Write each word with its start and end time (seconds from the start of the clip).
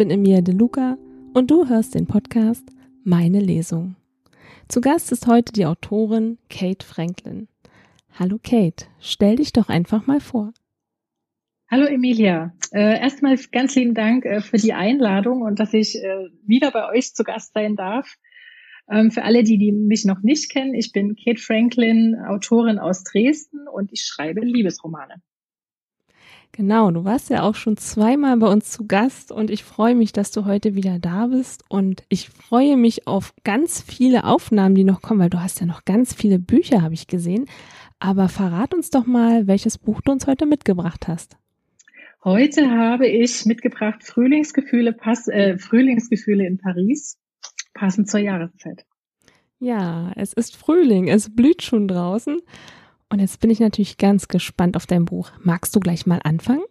Bin 0.00 0.10
Emilia 0.10 0.40
De 0.40 0.54
Luca 0.54 0.96
und 1.34 1.50
du 1.50 1.68
hörst 1.68 1.94
den 1.94 2.06
Podcast 2.06 2.66
Meine 3.04 3.38
Lesung. 3.38 3.96
Zu 4.66 4.80
Gast 4.80 5.12
ist 5.12 5.26
heute 5.26 5.52
die 5.52 5.66
Autorin 5.66 6.38
Kate 6.48 6.86
Franklin. 6.86 7.48
Hallo 8.18 8.38
Kate, 8.42 8.86
stell 8.98 9.36
dich 9.36 9.52
doch 9.52 9.68
einfach 9.68 10.06
mal 10.06 10.20
vor. 10.20 10.54
Hallo 11.70 11.84
Emilia. 11.84 12.54
Äh, 12.72 12.98
erstmal 12.98 13.36
ganz 13.52 13.74
lieben 13.74 13.92
Dank 13.92 14.24
äh, 14.24 14.40
für 14.40 14.56
die 14.56 14.72
Einladung 14.72 15.42
und 15.42 15.60
dass 15.60 15.74
ich 15.74 15.94
äh, 15.96 16.28
wieder 16.46 16.70
bei 16.70 16.88
euch 16.88 17.12
zu 17.12 17.22
Gast 17.22 17.52
sein 17.52 17.76
darf. 17.76 18.16
Ähm, 18.90 19.10
für 19.10 19.22
alle, 19.22 19.42
die, 19.42 19.58
die 19.58 19.70
mich 19.70 20.06
noch 20.06 20.22
nicht 20.22 20.50
kennen, 20.50 20.72
ich 20.72 20.92
bin 20.92 21.14
Kate 21.14 21.42
Franklin, 21.42 22.16
Autorin 22.26 22.78
aus 22.78 23.04
Dresden 23.04 23.68
und 23.68 23.92
ich 23.92 24.06
schreibe 24.06 24.40
Liebesromane. 24.40 25.20
Genau, 26.52 26.90
du 26.90 27.04
warst 27.04 27.30
ja 27.30 27.42
auch 27.42 27.54
schon 27.54 27.76
zweimal 27.76 28.36
bei 28.38 28.48
uns 28.48 28.70
zu 28.72 28.86
Gast 28.86 29.30
und 29.30 29.50
ich 29.50 29.62
freue 29.62 29.94
mich, 29.94 30.12
dass 30.12 30.32
du 30.32 30.44
heute 30.44 30.74
wieder 30.74 30.98
da 30.98 31.28
bist 31.28 31.64
und 31.68 32.02
ich 32.08 32.28
freue 32.28 32.76
mich 32.76 33.06
auf 33.06 33.34
ganz 33.44 33.80
viele 33.80 34.24
Aufnahmen, 34.24 34.74
die 34.74 34.84
noch 34.84 35.00
kommen, 35.00 35.20
weil 35.20 35.30
du 35.30 35.40
hast 35.40 35.60
ja 35.60 35.66
noch 35.66 35.84
ganz 35.84 36.12
viele 36.12 36.38
Bücher, 36.38 36.82
habe 36.82 36.94
ich 36.94 37.06
gesehen. 37.06 37.46
Aber 38.00 38.28
verrat 38.28 38.74
uns 38.74 38.90
doch 38.90 39.06
mal, 39.06 39.46
welches 39.46 39.78
Buch 39.78 40.00
du 40.00 40.10
uns 40.10 40.26
heute 40.26 40.44
mitgebracht 40.44 41.06
hast. 41.06 41.36
Heute 42.24 42.70
habe 42.70 43.06
ich 43.06 43.46
mitgebracht 43.46 44.02
Frühlingsgefühle, 44.02 44.92
Pass, 44.92 45.28
äh, 45.28 45.56
Frühlingsgefühle 45.56 46.46
in 46.46 46.58
Paris, 46.58 47.18
passend 47.72 48.10
zur 48.10 48.20
Jahreszeit. 48.20 48.84
Ja, 49.58 50.12
es 50.16 50.32
ist 50.32 50.56
Frühling, 50.56 51.08
es 51.08 51.34
blüht 51.34 51.62
schon 51.62 51.86
draußen. 51.86 52.40
Und 53.10 53.18
jetzt 53.18 53.40
bin 53.40 53.50
ich 53.50 53.60
natürlich 53.60 53.98
ganz 53.98 54.28
gespannt 54.28 54.76
auf 54.76 54.86
dein 54.86 55.04
Buch. 55.04 55.32
Magst 55.42 55.74
du 55.74 55.80
gleich 55.80 56.06
mal 56.06 56.20
anfangen? 56.22 56.62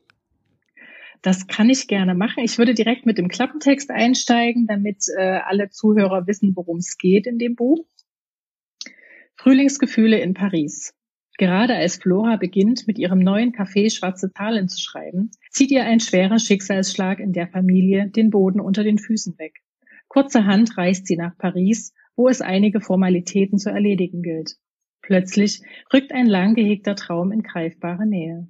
Das 1.21 1.47
kann 1.47 1.69
ich 1.69 1.87
gerne 1.87 2.15
machen. 2.15 2.43
Ich 2.43 2.57
würde 2.57 2.73
direkt 2.73 3.05
mit 3.05 3.17
dem 3.17 3.27
Klappentext 3.27 3.91
einsteigen, 3.91 4.65
damit 4.65 5.03
äh, 5.17 5.39
alle 5.45 5.69
Zuhörer 5.69 6.27
wissen, 6.27 6.55
worum 6.55 6.77
es 6.77 6.97
geht 6.97 7.27
in 7.27 7.37
dem 7.37 7.55
Buch. 7.55 7.85
Frühlingsgefühle 9.35 10.17
in 10.19 10.33
Paris. 10.33 10.93
Gerade 11.37 11.75
als 11.75 11.97
Flora 11.97 12.37
beginnt, 12.37 12.87
mit 12.87 12.97
ihrem 12.97 13.19
neuen 13.19 13.51
Café 13.51 13.93
Schwarze 13.93 14.31
Zahlen 14.31 14.69
zu 14.69 14.79
schreiben, 14.79 15.31
zieht 15.51 15.71
ihr 15.71 15.83
ein 15.83 15.99
schwerer 15.99 16.39
Schicksalsschlag 16.39 17.19
in 17.19 17.33
der 17.33 17.47
Familie 17.47 18.09
den 18.09 18.29
Boden 18.29 18.61
unter 18.61 18.83
den 18.83 18.97
Füßen 18.97 19.37
weg. 19.39 19.61
Kurzerhand 20.07 20.77
reist 20.77 21.07
sie 21.07 21.15
nach 21.15 21.37
Paris, 21.37 21.93
wo 22.15 22.27
es 22.27 22.41
einige 22.41 22.81
Formalitäten 22.81 23.57
zu 23.57 23.69
erledigen 23.69 24.21
gilt. 24.21 24.57
Plötzlich 25.09 25.63
rückt 25.91 26.11
ein 26.11 26.27
lang 26.27 26.53
gehegter 26.53 26.95
Traum 26.95 27.31
in 27.31 27.41
greifbare 27.41 28.05
Nähe. 28.05 28.47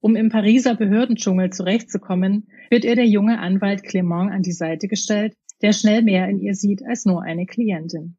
Um 0.00 0.16
im 0.16 0.28
Pariser 0.28 0.74
Behördendschungel 0.74 1.48
zurechtzukommen, 1.48 2.48
wird 2.68 2.84
ihr 2.84 2.94
der 2.94 3.06
junge 3.06 3.38
Anwalt 3.38 3.84
Clement 3.84 4.30
an 4.30 4.42
die 4.42 4.52
Seite 4.52 4.86
gestellt, 4.86 5.32
der 5.62 5.72
schnell 5.72 6.02
mehr 6.02 6.28
in 6.28 6.40
ihr 6.40 6.52
sieht 6.54 6.84
als 6.84 7.06
nur 7.06 7.22
eine 7.22 7.46
Klientin. 7.46 8.18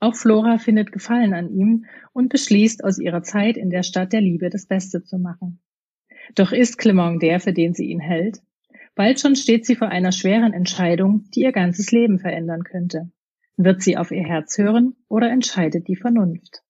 Auch 0.00 0.14
Flora 0.14 0.56
findet 0.56 0.92
Gefallen 0.92 1.34
an 1.34 1.50
ihm 1.50 1.84
und 2.14 2.30
beschließt, 2.30 2.82
aus 2.82 2.98
ihrer 2.98 3.22
Zeit 3.22 3.58
in 3.58 3.68
der 3.68 3.82
Stadt 3.82 4.14
der 4.14 4.22
Liebe 4.22 4.48
das 4.48 4.64
Beste 4.64 5.02
zu 5.02 5.18
machen. 5.18 5.60
Doch 6.34 6.52
ist 6.52 6.78
Clement 6.78 7.20
der, 7.20 7.38
für 7.38 7.52
den 7.52 7.74
sie 7.74 7.90
ihn 7.90 8.00
hält? 8.00 8.38
Bald 8.94 9.20
schon 9.20 9.36
steht 9.36 9.66
sie 9.66 9.76
vor 9.76 9.88
einer 9.88 10.10
schweren 10.10 10.54
Entscheidung, 10.54 11.26
die 11.34 11.40
ihr 11.40 11.52
ganzes 11.52 11.92
Leben 11.92 12.18
verändern 12.18 12.64
könnte. 12.64 13.10
Wird 13.58 13.82
sie 13.82 13.98
auf 13.98 14.10
ihr 14.10 14.24
Herz 14.24 14.56
hören 14.56 14.94
oder 15.10 15.30
entscheidet 15.30 15.86
die 15.86 15.96
Vernunft? 15.96 16.63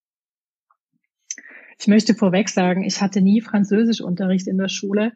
Ich 1.79 1.87
möchte 1.87 2.15
vorweg 2.15 2.49
sagen, 2.49 2.85
ich 2.85 3.01
hatte 3.01 3.21
nie 3.21 3.41
Französischunterricht 3.41 4.47
in 4.47 4.59
der 4.59 4.69
Schule. 4.69 5.13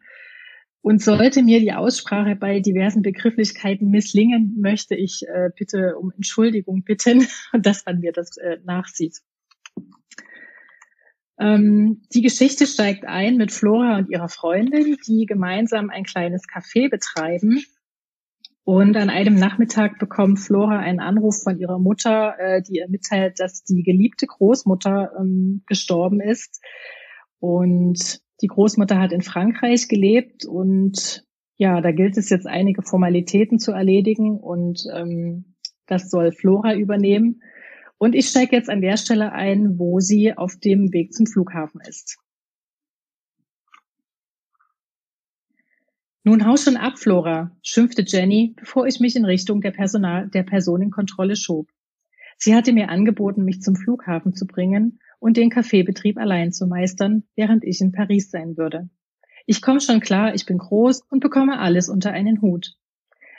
Und 0.81 1.01
sollte 1.01 1.43
mir 1.43 1.59
die 1.59 1.73
Aussprache 1.73 2.37
bei 2.37 2.61
diversen 2.61 3.01
Begrifflichkeiten 3.01 3.89
misslingen, 3.89 4.55
möchte 4.59 4.95
ich 4.95 5.23
äh, 5.27 5.49
bitte 5.55 5.97
um 5.97 6.11
Entschuldigung 6.15 6.83
bitten 6.83 7.27
dass 7.53 7.85
man 7.85 7.99
mir 7.99 8.13
das 8.13 8.37
äh, 8.37 8.59
nachsieht. 8.63 9.17
Ähm, 11.37 12.01
die 12.13 12.21
Geschichte 12.21 12.65
steigt 12.65 13.05
ein 13.05 13.35
mit 13.37 13.51
Flora 13.51 13.97
und 13.97 14.09
ihrer 14.09 14.29
Freundin, 14.29 14.97
die 15.05 15.25
gemeinsam 15.25 15.89
ein 15.89 16.03
kleines 16.03 16.43
Café 16.43 16.89
betreiben 16.89 17.63
und 18.69 18.95
an 18.97 19.09
einem 19.09 19.33
Nachmittag 19.33 19.97
bekommt 19.97 20.37
Flora 20.37 20.77
einen 20.77 20.99
Anruf 20.99 21.41
von 21.41 21.57
ihrer 21.57 21.79
Mutter, 21.79 22.35
äh, 22.37 22.61
die 22.61 22.75
ihr 22.75 22.87
mitteilt, 22.87 23.39
dass 23.39 23.63
die 23.63 23.81
geliebte 23.81 24.27
Großmutter 24.27 25.13
ähm, 25.19 25.63
gestorben 25.65 26.21
ist. 26.21 26.63
Und 27.39 28.19
die 28.43 28.45
Großmutter 28.45 28.99
hat 28.99 29.11
in 29.11 29.23
Frankreich 29.23 29.87
gelebt 29.87 30.45
und 30.45 31.25
ja, 31.57 31.81
da 31.81 31.91
gilt 31.91 32.15
es 32.15 32.29
jetzt 32.29 32.45
einige 32.45 32.83
Formalitäten 32.83 33.57
zu 33.57 33.71
erledigen 33.71 34.37
und 34.39 34.83
ähm, 34.95 35.55
das 35.87 36.11
soll 36.11 36.31
Flora 36.31 36.75
übernehmen. 36.75 37.41
Und 37.97 38.13
ich 38.13 38.27
steige 38.27 38.55
jetzt 38.55 38.69
an 38.69 38.81
der 38.81 38.97
Stelle 38.97 39.31
ein, 39.31 39.79
wo 39.79 39.99
sie 39.99 40.37
auf 40.37 40.57
dem 40.63 40.93
Weg 40.93 41.13
zum 41.13 41.25
Flughafen 41.25 41.81
ist. 41.81 42.19
Nun 46.23 46.45
hau 46.45 46.57
schon 46.57 46.75
ab, 46.75 46.99
Flora, 46.99 47.55
schimpfte 47.61 48.03
Jenny, 48.05 48.53
bevor 48.57 48.85
ich 48.87 48.99
mich 48.99 49.15
in 49.15 49.23
Richtung 49.23 49.61
der, 49.61 49.71
Personal 49.71 50.27
der 50.29 50.43
Personenkontrolle 50.43 51.37
schob. 51.37 51.69
Sie 52.37 52.55
hatte 52.55 52.73
mir 52.73 52.89
angeboten, 52.89 53.45
mich 53.45 53.61
zum 53.61 53.75
Flughafen 53.75 54.33
zu 54.33 54.45
bringen 54.45 54.99
und 55.19 55.37
den 55.37 55.49
Kaffeebetrieb 55.49 56.17
allein 56.17 56.51
zu 56.51 56.67
meistern, 56.67 57.23
während 57.35 57.63
ich 57.63 57.81
in 57.81 57.91
Paris 57.91 58.31
sein 58.31 58.57
würde. 58.57 58.89
Ich 59.45 59.61
komme 59.61 59.81
schon 59.81 60.01
klar, 60.01 60.35
ich 60.35 60.45
bin 60.45 60.57
groß 60.57 61.03
und 61.09 61.21
bekomme 61.21 61.59
alles 61.59 61.89
unter 61.89 62.11
einen 62.11 62.41
Hut. 62.41 62.75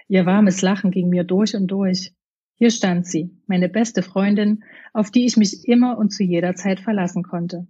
Ihr 0.09 0.27
warmes 0.27 0.61
Lachen 0.63 0.91
ging 0.91 1.09
mir 1.09 1.25
durch 1.25 1.55
und 1.55 1.69
durch. 1.69 2.15
Hier 2.57 2.71
stand 2.71 3.07
sie, 3.07 3.31
meine 3.47 3.69
beste 3.69 4.03
Freundin, 4.03 4.65
auf 4.93 5.11
die 5.11 5.25
ich 5.25 5.37
mich 5.37 5.69
immer 5.69 5.97
und 5.99 6.11
zu 6.11 6.25
jeder 6.25 6.55
Zeit 6.55 6.81
verlassen 6.81 7.23
konnte. 7.23 7.69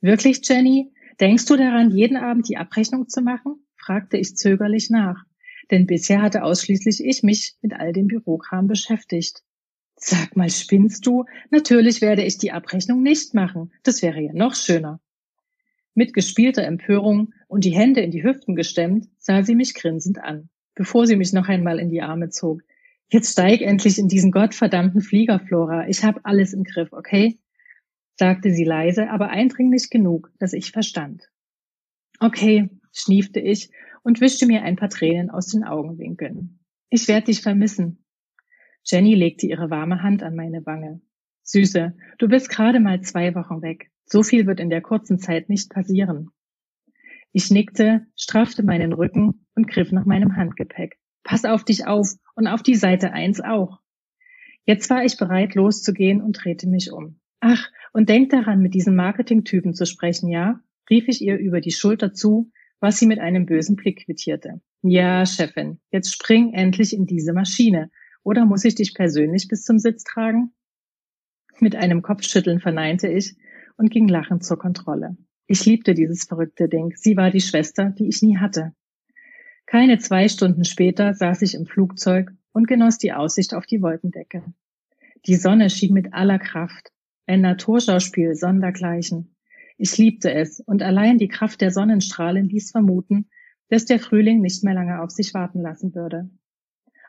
Wirklich, 0.00 0.40
Jenny? 0.48 0.92
Denkst 1.20 1.46
du 1.46 1.56
daran, 1.56 1.90
jeden 1.90 2.16
Abend 2.16 2.48
die 2.48 2.56
Abrechnung 2.56 3.08
zu 3.08 3.20
machen? 3.20 3.65
Fragte 3.86 4.16
ich 4.16 4.36
zögerlich 4.36 4.90
nach, 4.90 5.24
denn 5.70 5.86
bisher 5.86 6.20
hatte 6.20 6.42
ausschließlich 6.42 7.04
ich 7.04 7.22
mich 7.22 7.54
mit 7.62 7.72
all 7.72 7.92
dem 7.92 8.08
Bürokram 8.08 8.66
beschäftigt. 8.66 9.42
Sag 9.94 10.36
mal, 10.36 10.50
spinnst 10.50 11.06
du? 11.06 11.24
Natürlich 11.50 12.02
werde 12.02 12.24
ich 12.24 12.36
die 12.36 12.50
Abrechnung 12.50 13.02
nicht 13.02 13.32
machen. 13.32 13.72
Das 13.84 14.02
wäre 14.02 14.20
ja 14.20 14.32
noch 14.32 14.56
schöner. 14.56 15.00
Mit 15.94 16.12
gespielter 16.12 16.64
Empörung 16.64 17.32
und 17.48 17.64
die 17.64 17.74
Hände 17.74 18.00
in 18.00 18.10
die 18.10 18.24
Hüften 18.24 18.56
gestemmt, 18.56 19.08
sah 19.18 19.42
sie 19.42 19.54
mich 19.54 19.72
grinsend 19.74 20.18
an, 20.18 20.50
bevor 20.74 21.06
sie 21.06 21.16
mich 21.16 21.32
noch 21.32 21.48
einmal 21.48 21.78
in 21.78 21.88
die 21.88 22.02
Arme 22.02 22.28
zog. 22.28 22.62
Jetzt 23.08 23.32
steig 23.32 23.60
endlich 23.60 23.98
in 23.98 24.08
diesen 24.08 24.32
gottverdammten 24.32 25.00
Flieger, 25.00 25.38
Flora. 25.38 25.88
Ich 25.88 26.02
habe 26.02 26.20
alles 26.24 26.52
im 26.52 26.64
Griff, 26.64 26.92
okay? 26.92 27.38
sagte 28.18 28.50
sie 28.50 28.64
leise, 28.64 29.10
aber 29.10 29.28
eindringlich 29.28 29.90
genug, 29.90 30.32
dass 30.38 30.54
ich 30.54 30.72
verstand. 30.72 31.30
Okay, 32.18 32.70
schniefte 32.96 33.40
ich 33.40 33.70
und 34.02 34.20
wischte 34.20 34.46
mir 34.46 34.62
ein 34.62 34.76
paar 34.76 34.88
Tränen 34.88 35.30
aus 35.30 35.48
den 35.48 35.64
Augenwinkeln. 35.64 36.60
Ich 36.90 37.08
werde 37.08 37.26
dich 37.26 37.42
vermissen. 37.42 38.04
Jenny 38.84 39.14
legte 39.14 39.46
ihre 39.46 39.70
warme 39.70 40.02
Hand 40.02 40.22
an 40.22 40.36
meine 40.36 40.64
Wange. 40.64 41.00
Süße, 41.42 41.96
du 42.18 42.28
bist 42.28 42.48
gerade 42.48 42.80
mal 42.80 43.00
zwei 43.02 43.34
Wochen 43.34 43.62
weg. 43.62 43.90
So 44.04 44.22
viel 44.22 44.46
wird 44.46 44.60
in 44.60 44.70
der 44.70 44.80
kurzen 44.80 45.18
Zeit 45.18 45.48
nicht 45.48 45.70
passieren. 45.70 46.30
Ich 47.32 47.50
nickte, 47.50 48.06
straffte 48.16 48.62
meinen 48.62 48.92
Rücken 48.92 49.46
und 49.54 49.68
griff 49.68 49.92
nach 49.92 50.06
meinem 50.06 50.36
Handgepäck. 50.36 50.98
Pass 51.22 51.44
auf 51.44 51.64
dich 51.64 51.86
auf 51.86 52.08
und 52.34 52.46
auf 52.46 52.62
die 52.62 52.76
Seite 52.76 53.12
eins 53.12 53.40
auch. 53.40 53.80
Jetzt 54.64 54.88
war 54.90 55.04
ich 55.04 55.16
bereit, 55.16 55.54
loszugehen 55.54 56.22
und 56.22 56.32
drehte 56.32 56.68
mich 56.68 56.92
um. 56.92 57.20
Ach, 57.40 57.68
und 57.92 58.08
denk 58.08 58.30
daran, 58.30 58.60
mit 58.60 58.74
diesen 58.74 58.96
Marketingtypen 58.96 59.74
zu 59.74 59.86
sprechen, 59.86 60.28
ja? 60.28 60.60
rief 60.88 61.08
ich 61.08 61.20
ihr 61.22 61.36
über 61.36 61.60
die 61.60 61.72
Schulter 61.72 62.12
zu, 62.12 62.50
was 62.80 62.98
sie 62.98 63.06
mit 63.06 63.18
einem 63.18 63.46
bösen 63.46 63.76
Blick 63.76 64.04
quittierte. 64.04 64.60
Ja, 64.82 65.24
Chefin, 65.26 65.80
jetzt 65.90 66.12
spring 66.12 66.52
endlich 66.52 66.92
in 66.92 67.06
diese 67.06 67.32
Maschine. 67.32 67.90
Oder 68.22 68.44
muss 68.44 68.64
ich 68.64 68.74
dich 68.74 68.94
persönlich 68.94 69.48
bis 69.48 69.62
zum 69.62 69.78
Sitz 69.78 70.04
tragen? 70.04 70.52
Mit 71.60 71.76
einem 71.76 72.02
Kopfschütteln 72.02 72.60
verneinte 72.60 73.08
ich 73.08 73.36
und 73.76 73.90
ging 73.90 74.08
lachend 74.08 74.44
zur 74.44 74.58
Kontrolle. 74.58 75.16
Ich 75.46 75.64
liebte 75.64 75.94
dieses 75.94 76.24
verrückte 76.24 76.68
Ding. 76.68 76.92
Sie 76.96 77.16
war 77.16 77.30
die 77.30 77.40
Schwester, 77.40 77.90
die 77.90 78.08
ich 78.08 78.22
nie 78.22 78.36
hatte. 78.36 78.74
Keine 79.66 79.98
zwei 79.98 80.28
Stunden 80.28 80.64
später 80.64 81.14
saß 81.14 81.42
ich 81.42 81.54
im 81.54 81.66
Flugzeug 81.66 82.32
und 82.52 82.68
genoss 82.68 82.98
die 82.98 83.12
Aussicht 83.12 83.54
auf 83.54 83.66
die 83.66 83.82
Wolkendecke. 83.82 84.42
Die 85.26 85.34
Sonne 85.34 85.70
schien 85.70 85.92
mit 85.92 86.14
aller 86.14 86.38
Kraft. 86.38 86.92
Ein 87.26 87.40
Naturschauspiel 87.40 88.34
sondergleichen. 88.34 89.35
Ich 89.78 89.98
liebte 89.98 90.32
es, 90.32 90.60
und 90.60 90.82
allein 90.82 91.18
die 91.18 91.28
Kraft 91.28 91.60
der 91.60 91.70
Sonnenstrahlen 91.70 92.48
ließ 92.48 92.70
vermuten, 92.70 93.28
dass 93.68 93.84
der 93.84 93.98
Frühling 93.98 94.40
nicht 94.40 94.64
mehr 94.64 94.74
lange 94.74 95.02
auf 95.02 95.10
sich 95.10 95.34
warten 95.34 95.60
lassen 95.60 95.94
würde. 95.94 96.30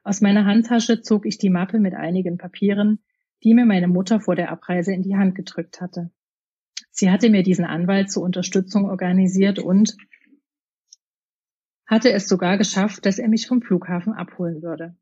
Aus 0.04 0.22
meiner 0.22 0.46
Handtasche 0.46 1.02
zog 1.02 1.26
ich 1.26 1.38
die 1.38 1.50
Mappe 1.50 1.80
mit 1.80 1.94
einigen 1.94 2.38
Papieren, 2.38 3.00
die 3.44 3.54
mir 3.54 3.66
meine 3.66 3.88
Mutter 3.88 4.20
vor 4.20 4.36
der 4.36 4.52
Abreise 4.52 4.94
in 4.94 5.04
die 5.04 5.16
Hand 5.16 5.36
gedrückt 5.36 5.82
hatte. 5.82 6.12
Sie 6.92 7.12
hatte 7.12 7.30
mir 7.30 7.44
diesen 7.44 7.66
Anwalt 7.66 8.12
zur 8.12 8.24
Unterstützung 8.24 8.90
organisiert 8.90 9.60
und 9.60 9.96
hatte 11.86 12.12
es 12.12 12.28
sogar 12.28 12.58
geschafft, 12.58 13.06
dass 13.06 13.20
er 13.20 13.30
mich 13.30 13.48
vom 13.48 13.62
Flughafen 13.62 14.14
abholen 14.14 14.62
würde. 14.62 14.96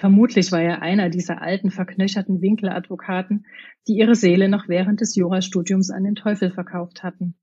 Vermutlich 0.00 0.50
war 0.50 0.62
er 0.62 0.80
einer 0.80 1.10
dieser 1.10 1.42
alten, 1.42 1.70
verknöcherten 1.70 2.40
Winkeladvokaten, 2.40 3.44
die 3.86 3.98
ihre 3.98 4.14
Seele 4.14 4.48
noch 4.48 4.66
während 4.66 5.02
des 5.02 5.14
Jurastudiums 5.14 5.90
an 5.90 6.04
den 6.04 6.14
Teufel 6.14 6.50
verkauft 6.50 7.02
hatten. 7.02 7.34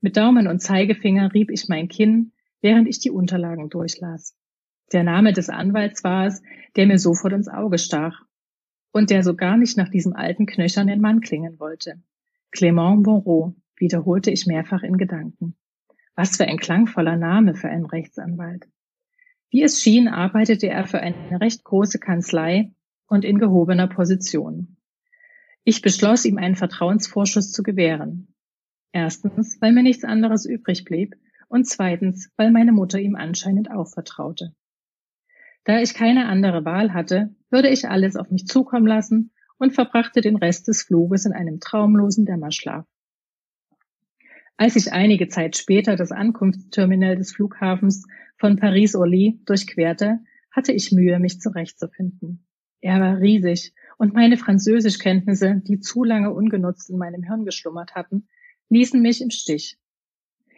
Mit 0.00 0.16
Daumen 0.16 0.48
und 0.48 0.58
Zeigefinger 0.58 1.32
rieb 1.32 1.48
ich 1.48 1.68
mein 1.68 1.86
Kinn, 1.86 2.32
während 2.60 2.88
ich 2.88 2.98
die 2.98 3.12
Unterlagen 3.12 3.68
durchlas. 3.70 4.36
Der 4.92 5.04
Name 5.04 5.32
des 5.32 5.48
Anwalts 5.48 6.02
war 6.02 6.26
es, 6.26 6.42
der 6.74 6.88
mir 6.88 6.98
sofort 6.98 7.34
ins 7.34 7.46
Auge 7.46 7.78
stach 7.78 8.20
und 8.90 9.10
der 9.10 9.22
so 9.22 9.36
gar 9.36 9.56
nicht 9.56 9.76
nach 9.76 9.90
diesem 9.90 10.14
alten, 10.14 10.46
knöchernen 10.46 11.00
Mann 11.00 11.20
klingen 11.20 11.60
wollte. 11.60 12.02
Clément 12.50 13.04
Moreau, 13.04 13.54
wiederholte 13.76 14.32
ich 14.32 14.44
mehrfach 14.44 14.82
in 14.82 14.96
Gedanken. 14.96 15.54
Was 16.16 16.36
für 16.36 16.48
ein 16.48 16.58
klangvoller 16.58 17.16
Name 17.16 17.54
für 17.54 17.68
einen 17.68 17.86
Rechtsanwalt. 17.86 18.66
Wie 19.50 19.62
es 19.62 19.82
schien, 19.82 20.06
arbeitete 20.06 20.68
er 20.68 20.86
für 20.86 21.00
eine 21.00 21.40
recht 21.40 21.64
große 21.64 21.98
Kanzlei 21.98 22.72
und 23.08 23.24
in 23.24 23.38
gehobener 23.38 23.88
Position. 23.88 24.76
Ich 25.64 25.82
beschloss, 25.82 26.24
ihm 26.24 26.38
einen 26.38 26.56
Vertrauensvorschuss 26.56 27.50
zu 27.50 27.62
gewähren. 27.62 28.34
Erstens, 28.92 29.60
weil 29.60 29.72
mir 29.72 29.82
nichts 29.82 30.04
anderes 30.04 30.46
übrig 30.46 30.84
blieb 30.84 31.16
und 31.48 31.66
zweitens, 31.66 32.30
weil 32.36 32.50
meine 32.50 32.72
Mutter 32.72 32.98
ihm 33.00 33.16
anscheinend 33.16 33.70
auch 33.70 33.88
vertraute. 33.88 34.54
Da 35.64 35.80
ich 35.80 35.94
keine 35.94 36.26
andere 36.26 36.64
Wahl 36.64 36.94
hatte, 36.94 37.34
würde 37.50 37.68
ich 37.68 37.88
alles 37.88 38.16
auf 38.16 38.30
mich 38.30 38.46
zukommen 38.46 38.86
lassen 38.86 39.32
und 39.58 39.74
verbrachte 39.74 40.20
den 40.20 40.36
Rest 40.36 40.68
des 40.68 40.82
Fluges 40.82 41.26
in 41.26 41.32
einem 41.32 41.60
traumlosen 41.60 42.24
Dämmerschlaf. 42.24 42.86
Als 44.60 44.76
ich 44.76 44.92
einige 44.92 45.28
Zeit 45.28 45.56
später 45.56 45.96
das 45.96 46.12
Ankunftsterminal 46.12 47.16
des 47.16 47.32
Flughafens 47.32 48.06
von 48.36 48.56
Paris-Orly 48.56 49.40
durchquerte, 49.46 50.18
hatte 50.50 50.72
ich 50.72 50.92
Mühe, 50.92 51.18
mich 51.18 51.40
zurechtzufinden. 51.40 52.46
Er 52.82 53.00
war 53.00 53.20
riesig 53.20 53.72
und 53.96 54.12
meine 54.12 54.36
Französischkenntnisse, 54.36 55.62
die 55.66 55.80
zu 55.80 56.04
lange 56.04 56.34
ungenutzt 56.34 56.90
in 56.90 56.98
meinem 56.98 57.22
Hirn 57.22 57.46
geschlummert 57.46 57.94
hatten, 57.94 58.28
ließen 58.68 59.00
mich 59.00 59.22
im 59.22 59.30
Stich. 59.30 59.78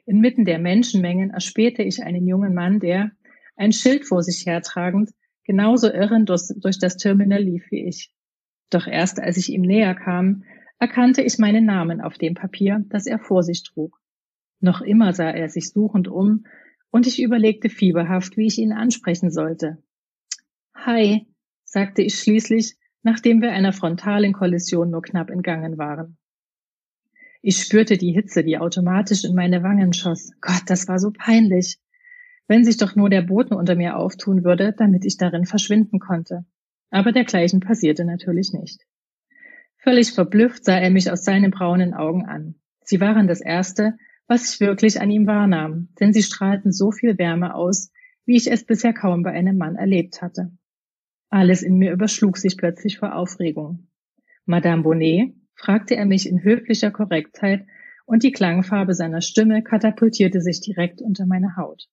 Inmitten 0.04 0.44
der 0.44 0.58
Menschenmengen 0.58 1.30
erspähte 1.30 1.84
ich 1.84 2.02
einen 2.02 2.26
jungen 2.26 2.54
Mann, 2.54 2.80
der, 2.80 3.12
ein 3.54 3.70
Schild 3.70 4.04
vor 4.04 4.24
sich 4.24 4.46
hertragend, 4.46 5.10
genauso 5.44 5.86
irrend 5.86 6.28
durch, 6.28 6.80
das 6.80 6.96
Terminal 6.96 7.44
lief 7.44 7.70
wie 7.70 7.86
ich. 7.86 8.12
Doch 8.68 8.88
erst 8.88 9.20
als 9.20 9.36
ich 9.36 9.52
ihm 9.52 9.62
näher 9.62 9.94
kam, 9.94 10.42
erkannte 10.82 11.22
ich 11.22 11.38
meinen 11.38 11.64
Namen 11.64 12.00
auf 12.00 12.18
dem 12.18 12.34
Papier, 12.34 12.84
das 12.88 13.06
er 13.06 13.20
vor 13.20 13.44
sich 13.44 13.62
trug. 13.62 14.00
Noch 14.58 14.80
immer 14.80 15.12
sah 15.12 15.30
er 15.30 15.48
sich 15.48 15.70
suchend 15.70 16.08
um, 16.08 16.44
und 16.90 17.06
ich 17.06 17.22
überlegte 17.22 17.68
fieberhaft, 17.68 18.36
wie 18.36 18.48
ich 18.48 18.58
ihn 18.58 18.72
ansprechen 18.72 19.30
sollte. 19.30 19.80
Hi, 20.74 21.28
sagte 21.62 22.02
ich 22.02 22.18
schließlich, 22.18 22.74
nachdem 23.04 23.40
wir 23.40 23.52
einer 23.52 23.72
frontalen 23.72 24.32
Kollision 24.32 24.90
nur 24.90 25.02
knapp 25.02 25.30
entgangen 25.30 25.78
waren. 25.78 26.16
Ich 27.42 27.58
spürte 27.62 27.96
die 27.96 28.12
Hitze, 28.12 28.42
die 28.42 28.58
automatisch 28.58 29.22
in 29.22 29.36
meine 29.36 29.62
Wangen 29.62 29.92
schoss. 29.92 30.32
Gott, 30.40 30.64
das 30.66 30.88
war 30.88 30.98
so 30.98 31.12
peinlich. 31.12 31.78
Wenn 32.48 32.64
sich 32.64 32.76
doch 32.76 32.96
nur 32.96 33.08
der 33.08 33.22
Boden 33.22 33.54
unter 33.54 33.76
mir 33.76 33.96
auftun 33.96 34.42
würde, 34.42 34.74
damit 34.76 35.04
ich 35.04 35.16
darin 35.16 35.44
verschwinden 35.44 36.00
konnte. 36.00 36.44
Aber 36.90 37.12
dergleichen 37.12 37.60
passierte 37.60 38.04
natürlich 38.04 38.52
nicht. 38.52 38.84
Völlig 39.82 40.12
verblüfft 40.12 40.64
sah 40.64 40.78
er 40.78 40.90
mich 40.90 41.10
aus 41.10 41.24
seinen 41.24 41.50
braunen 41.50 41.92
Augen 41.92 42.24
an. 42.24 42.54
Sie 42.84 43.00
waren 43.00 43.26
das 43.26 43.40
Erste, 43.40 43.98
was 44.28 44.54
ich 44.54 44.60
wirklich 44.60 45.00
an 45.00 45.10
ihm 45.10 45.26
wahrnahm, 45.26 45.88
denn 45.98 46.12
sie 46.12 46.22
strahlten 46.22 46.70
so 46.70 46.92
viel 46.92 47.18
Wärme 47.18 47.54
aus, 47.54 47.90
wie 48.24 48.36
ich 48.36 48.48
es 48.48 48.64
bisher 48.64 48.92
kaum 48.92 49.24
bei 49.24 49.32
einem 49.32 49.58
Mann 49.58 49.74
erlebt 49.74 50.22
hatte. 50.22 50.52
Alles 51.30 51.62
in 51.62 51.78
mir 51.78 51.92
überschlug 51.92 52.38
sich 52.38 52.56
plötzlich 52.56 52.98
vor 52.98 53.16
Aufregung. 53.16 53.88
Madame 54.44 54.82
Bonnet? 54.82 55.34
fragte 55.54 55.96
er 55.96 56.06
mich 56.06 56.28
in 56.28 56.44
höflicher 56.44 56.92
Korrektheit, 56.92 57.66
und 58.06 58.22
die 58.22 58.32
Klangfarbe 58.32 58.94
seiner 58.94 59.20
Stimme 59.20 59.62
katapultierte 59.62 60.40
sich 60.40 60.60
direkt 60.60 61.00
unter 61.00 61.26
meine 61.26 61.56
Haut. 61.56 61.88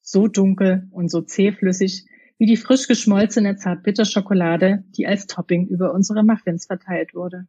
So 0.00 0.26
dunkel 0.26 0.88
und 0.90 1.10
so 1.10 1.20
zähflüssig, 1.22 2.06
wie 2.38 2.46
die 2.46 2.56
frisch 2.56 2.86
geschmolzene 2.88 3.56
Zartbitterschokolade, 3.56 4.84
die 4.96 5.06
als 5.06 5.26
Topping 5.26 5.66
über 5.68 5.92
unsere 5.92 6.22
Muffins 6.22 6.66
verteilt 6.66 7.14
wurde. 7.14 7.46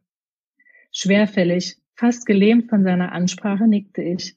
Schwerfällig, 0.92 1.78
fast 1.94 2.26
gelähmt 2.26 2.70
von 2.70 2.84
seiner 2.84 3.12
Ansprache, 3.12 3.68
nickte 3.68 4.02
ich. 4.02 4.36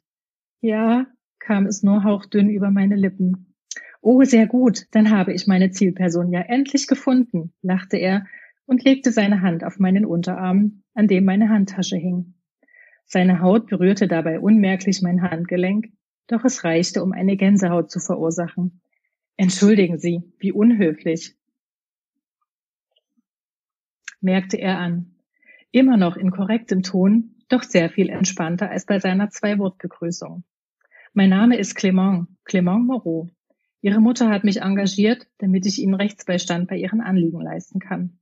Ja, 0.60 1.08
kam 1.40 1.66
es 1.66 1.84
nur 1.84 2.04
hauchdünn 2.04 2.50
über 2.50 2.70
meine 2.70 2.96
Lippen. 2.96 3.56
Oh, 4.02 4.24
sehr 4.24 4.48
gut, 4.48 4.88
dann 4.92 5.12
habe 5.12 5.34
ich 5.34 5.48
meine 5.48 5.72
Zielperson 5.72 6.32
ja 6.32 6.42
endlich 6.42 6.88
gefunden, 6.88 7.54
lachte 7.62 7.98
er 7.98 8.26
und 8.66 8.84
legte 8.84 9.12
seine 9.12 9.42
Hand 9.42 9.64
auf 9.64 9.80
meinen 9.80 10.06
Unterarm, 10.06 10.84
an 10.94 11.08
dem 11.08 11.26
meine 11.26 11.50
Handtasche 11.50 11.98
hing. 11.98 12.34
Seine 13.06 13.42
Haut 13.42 13.68
berührte 13.68 14.08
dabei 14.08 14.40
unmerklich 14.40 15.02
mein 15.02 15.22
Handgelenk, 15.22 15.90
doch 16.28 16.46
es 16.46 16.64
reichte, 16.64 17.04
um 17.04 17.12
eine 17.12 17.38
Gänsehaut 17.38 17.92
zu 17.92 18.00
verursachen. 18.00 18.82
Entschuldigen 19.38 19.98
Sie, 19.98 20.22
wie 20.40 20.52
unhöflich, 20.52 21.36
merkte 24.22 24.58
er 24.58 24.78
an. 24.78 25.16
Immer 25.72 25.98
noch 25.98 26.18
in 26.18 26.32
korrektem 26.32 26.84
Ton, 26.84 27.36
doch 27.50 27.64
sehr 27.64 27.90
viel 27.90 28.10
entspannter 28.10 28.70
als 28.70 28.86
bei 28.86 29.00
seiner 29.00 29.30
Zwei-Wort-Begrüßung. 29.30 30.44
Mein 31.14 31.30
Name 31.30 31.58
ist 31.58 31.78
Clément, 31.78 32.28
Clément 32.46 32.86
Moreau. 32.86 33.30
Ihre 33.82 34.00
Mutter 34.00 34.30
hat 34.30 34.44
mich 34.44 34.62
engagiert, 34.62 35.28
damit 35.40 35.66
ich 35.66 35.80
Ihnen 35.80 35.96
Rechtsbeistand 35.96 36.70
bei 36.70 36.78
Ihren 36.78 37.02
Anliegen 37.02 37.42
leisten 37.42 37.80
kann. 37.80 38.20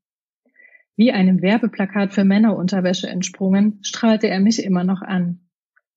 Wie 0.96 1.12
einem 1.12 1.42
Werbeplakat 1.42 2.14
für 2.14 2.24
Männerunterwäsche 2.24 3.08
entsprungen, 3.08 3.80
strahlte 3.84 4.28
er 4.28 4.40
mich 4.40 4.64
immer 4.64 4.84
noch 4.84 5.02
an. 5.02 5.42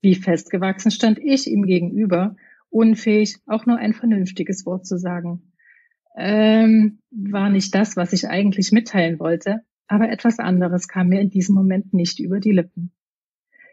Wie 0.01 0.15
festgewachsen 0.15 0.91
stand 0.91 1.19
ich 1.19 1.49
ihm 1.49 1.65
gegenüber 1.65 2.37
unfähig, 2.73 3.39
auch 3.47 3.67
nur 3.67 3.79
ein 3.79 3.93
vernünftiges 3.93 4.67
Wort 4.67 4.87
zu 4.87 4.99
sagen. 4.99 5.53
Ähm, 6.17 6.99
war 7.11 7.51
nicht 7.51 7.75
das, 7.75 7.97
was 7.97 8.13
ich 8.13 8.29
eigentlich 8.29 8.73
mitteilen 8.73 9.19
wollte, 9.19 9.61
aber 9.87 10.11
etwas 10.11 10.39
anderes 10.39 10.89
kam 10.89 11.09
mir 11.09 11.21
in 11.21 11.31
diesem 11.31 11.55
Moment 11.55 11.95
nicht 11.95 12.19
über 12.19 12.41
die 12.41 12.53
Lippen. 12.53 12.93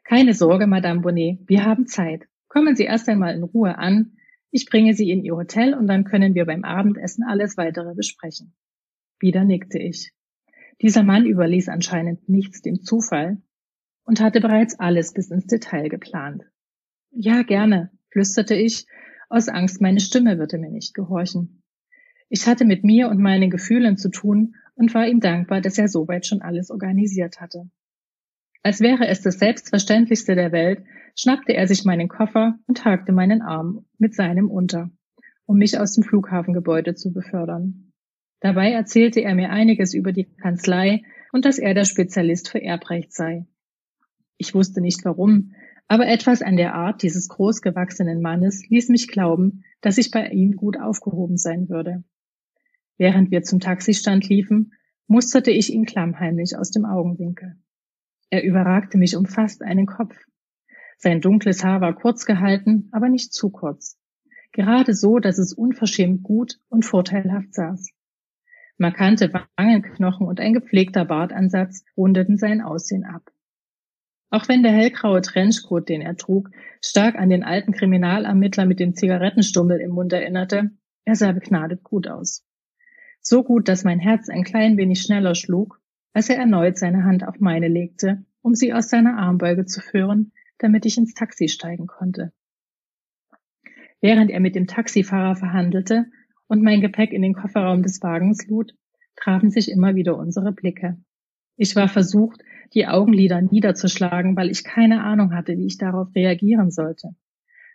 Keine 0.03 0.33
Sorge, 0.33 0.67
Madame 0.67 1.01
Bonnet, 1.01 1.39
wir 1.47 1.65
haben 1.65 1.87
Zeit. 1.87 2.25
Kommen 2.47 2.75
Sie 2.75 2.83
erst 2.83 3.07
einmal 3.09 3.35
in 3.35 3.43
Ruhe 3.43 3.77
an. 3.77 4.17
Ich 4.51 4.65
bringe 4.65 4.93
Sie 4.93 5.11
in 5.11 5.23
Ihr 5.23 5.35
Hotel 5.35 5.73
und 5.73 5.87
dann 5.87 6.03
können 6.03 6.33
wir 6.33 6.45
beim 6.45 6.63
Abendessen 6.63 7.23
alles 7.23 7.57
weitere 7.57 7.93
besprechen. 7.93 8.53
Wieder 9.19 9.43
nickte 9.43 9.77
ich. 9.77 10.13
Dieser 10.81 11.03
Mann 11.03 11.25
überließ 11.25 11.67
anscheinend 11.67 12.27
nichts 12.27 12.61
dem 12.61 12.81
Zufall 12.81 13.41
und 14.03 14.21
hatte 14.21 14.41
bereits 14.41 14.79
alles 14.79 15.13
bis 15.13 15.29
ins 15.29 15.45
Detail 15.45 15.89
geplant. 15.89 16.43
Ja, 17.11 17.43
gerne, 17.43 17.91
flüsterte 18.11 18.55
ich, 18.55 18.85
aus 19.29 19.47
Angst, 19.47 19.81
meine 19.81 19.99
Stimme 19.99 20.39
würde 20.39 20.57
mir 20.57 20.71
nicht 20.71 20.93
gehorchen. 20.93 21.61
Ich 22.29 22.47
hatte 22.47 22.65
mit 22.65 22.83
mir 22.83 23.09
und 23.09 23.19
meinen 23.19 23.49
Gefühlen 23.49 23.97
zu 23.97 24.09
tun 24.09 24.55
und 24.75 24.93
war 24.93 25.07
ihm 25.07 25.19
dankbar, 25.19 25.61
dass 25.61 25.77
er 25.77 25.87
soweit 25.87 26.25
schon 26.25 26.41
alles 26.41 26.71
organisiert 26.71 27.41
hatte. 27.41 27.69
Als 28.61 28.81
wäre 28.81 29.07
es 29.07 29.21
das 29.21 29.39
Selbstverständlichste 29.39 30.35
der 30.35 30.51
Welt, 30.51 30.83
schnappte 31.15 31.53
er 31.53 31.67
sich 31.67 31.85
meinen 31.85 32.07
Koffer 32.07 32.59
und 32.67 32.85
hakte 32.85 33.11
meinen 33.11 33.41
Arm 33.41 33.85
mit 33.97 34.15
seinem 34.15 34.49
unter, 34.49 34.91
um 35.45 35.57
mich 35.57 35.79
aus 35.79 35.93
dem 35.93 36.03
Flughafengebäude 36.03 36.95
zu 36.95 37.13
befördern. 37.13 37.91
Dabei 38.41 38.71
erzählte 38.71 39.21
er 39.21 39.35
mir 39.35 39.49
einiges 39.49 39.93
über 39.93 40.11
die 40.11 40.25
Kanzlei 40.25 41.03
und 41.31 41.45
dass 41.45 41.59
er 41.59 41.73
der 41.73 41.85
Spezialist 41.85 42.49
für 42.49 42.61
Erbrecht 42.61 43.13
sei. 43.13 43.45
Ich 44.37 44.53
wusste 44.53 44.81
nicht 44.81 45.03
warum, 45.03 45.53
aber 45.89 46.07
etwas 46.07 46.43
an 46.43 46.55
der 46.55 46.75
Art 46.75 47.01
dieses 47.01 47.27
großgewachsenen 47.29 48.21
Mannes 48.21 48.69
ließ 48.69 48.89
mich 48.89 49.07
glauben, 49.07 49.63
dass 49.81 49.97
ich 49.97 50.11
bei 50.11 50.27
ihm 50.27 50.55
gut 50.55 50.79
aufgehoben 50.79 51.35
sein 51.35 51.67
würde. 51.67 52.03
Während 52.97 53.31
wir 53.31 53.41
zum 53.41 53.59
Taxistand 53.59 54.29
liefen, 54.29 54.73
musterte 55.07 55.49
ich 55.49 55.73
ihn 55.73 55.85
klammheimlich 55.85 56.55
aus 56.55 56.69
dem 56.69 56.85
Augenwinkel. 56.85 57.55
Er 58.29 58.43
überragte 58.43 58.99
mich 58.99 59.15
um 59.15 59.25
fast 59.25 59.63
einen 59.63 59.87
Kopf. 59.87 60.15
Sein 60.99 61.21
dunkles 61.21 61.63
Haar 61.63 61.81
war 61.81 61.95
kurz 61.95 62.27
gehalten, 62.27 62.89
aber 62.91 63.09
nicht 63.09 63.33
zu 63.33 63.49
kurz. 63.49 63.97
Gerade 64.51 64.93
so, 64.93 65.17
dass 65.17 65.39
es 65.39 65.53
unverschämt 65.53 66.21
gut 66.21 66.59
und 66.69 66.85
vorteilhaft 66.85 67.55
saß. 67.55 67.89
Markante 68.77 69.33
Wangenknochen 69.57 70.27
und 70.27 70.39
ein 70.39 70.53
gepflegter 70.53 71.05
Bartansatz 71.05 71.83
rundeten 71.97 72.37
sein 72.37 72.61
Aussehen 72.61 73.05
ab. 73.05 73.31
Auch 74.29 74.47
wenn 74.47 74.61
der 74.61 74.71
hellgraue 74.71 75.21
Trenchcoat, 75.21 75.89
den 75.89 76.01
er 76.01 76.15
trug, 76.15 76.49
stark 76.81 77.15
an 77.15 77.29
den 77.29 77.43
alten 77.43 77.71
Kriminalermittler 77.71 78.65
mit 78.65 78.79
dem 78.79 78.93
Zigarettenstummel 78.93 79.79
im 79.79 79.91
Mund 79.91 80.13
erinnerte, 80.13 80.71
er 81.05 81.15
sah 81.15 81.31
begnadet 81.31 81.83
gut 81.83 82.07
aus. 82.07 82.45
So 83.21 83.43
gut, 83.43 83.67
dass 83.67 83.83
mein 83.83 83.99
Herz 83.99 84.29
ein 84.29 84.43
klein 84.43 84.77
wenig 84.77 85.01
schneller 85.01 85.33
schlug, 85.33 85.81
als 86.13 86.29
er 86.29 86.37
erneut 86.37 86.77
seine 86.77 87.03
Hand 87.03 87.27
auf 87.27 87.39
meine 87.39 87.67
legte, 87.67 88.23
um 88.41 88.53
sie 88.53 88.73
aus 88.73 88.89
seiner 88.89 89.17
Armbeuge 89.17 89.65
zu 89.65 89.81
führen, 89.81 90.31
damit 90.59 90.85
ich 90.85 90.97
ins 90.97 91.13
Taxi 91.13 91.47
steigen 91.47 91.87
konnte. 91.87 92.31
Während 94.01 94.31
er 94.31 94.39
mit 94.39 94.55
dem 94.55 94.67
Taxifahrer 94.67 95.35
verhandelte 95.35 96.05
und 96.47 96.63
mein 96.63 96.81
Gepäck 96.81 97.11
in 97.11 97.21
den 97.21 97.33
Kofferraum 97.33 97.83
des 97.83 98.01
Wagens 98.01 98.47
lud, 98.47 98.73
trafen 99.15 99.49
sich 99.49 99.71
immer 99.71 99.95
wieder 99.95 100.17
unsere 100.17 100.51
Blicke. 100.51 100.97
Ich 101.57 101.75
war 101.75 101.89
versucht, 101.89 102.41
die 102.73 102.87
Augenlider 102.87 103.41
niederzuschlagen, 103.41 104.35
weil 104.35 104.49
ich 104.49 104.63
keine 104.63 105.03
Ahnung 105.03 105.33
hatte, 105.33 105.57
wie 105.57 105.65
ich 105.65 105.77
darauf 105.77 106.13
reagieren 106.15 106.71
sollte. 106.71 107.15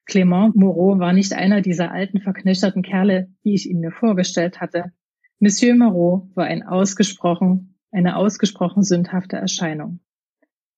Clement 0.07 0.55
Moreau 0.55 0.99
war 0.99 1.13
nicht 1.13 1.33
einer 1.33 1.63
dieser 1.63 1.91
alten, 1.91 2.21
verknöcherten 2.21 2.83
Kerle, 2.83 3.29
wie 3.43 3.55
ich 3.55 3.69
ihn 3.69 3.81
mir 3.81 3.91
vorgestellt 3.91 4.61
hatte. 4.61 4.93
Monsieur 5.39 5.75
Moreau 5.75 6.31
war 6.35 6.45
ein 6.45 6.63
ausgesprochen, 6.63 7.79
eine 7.91 8.17
ausgesprochen 8.17 8.83
sündhafte 8.83 9.37
Erscheinung. 9.37 10.01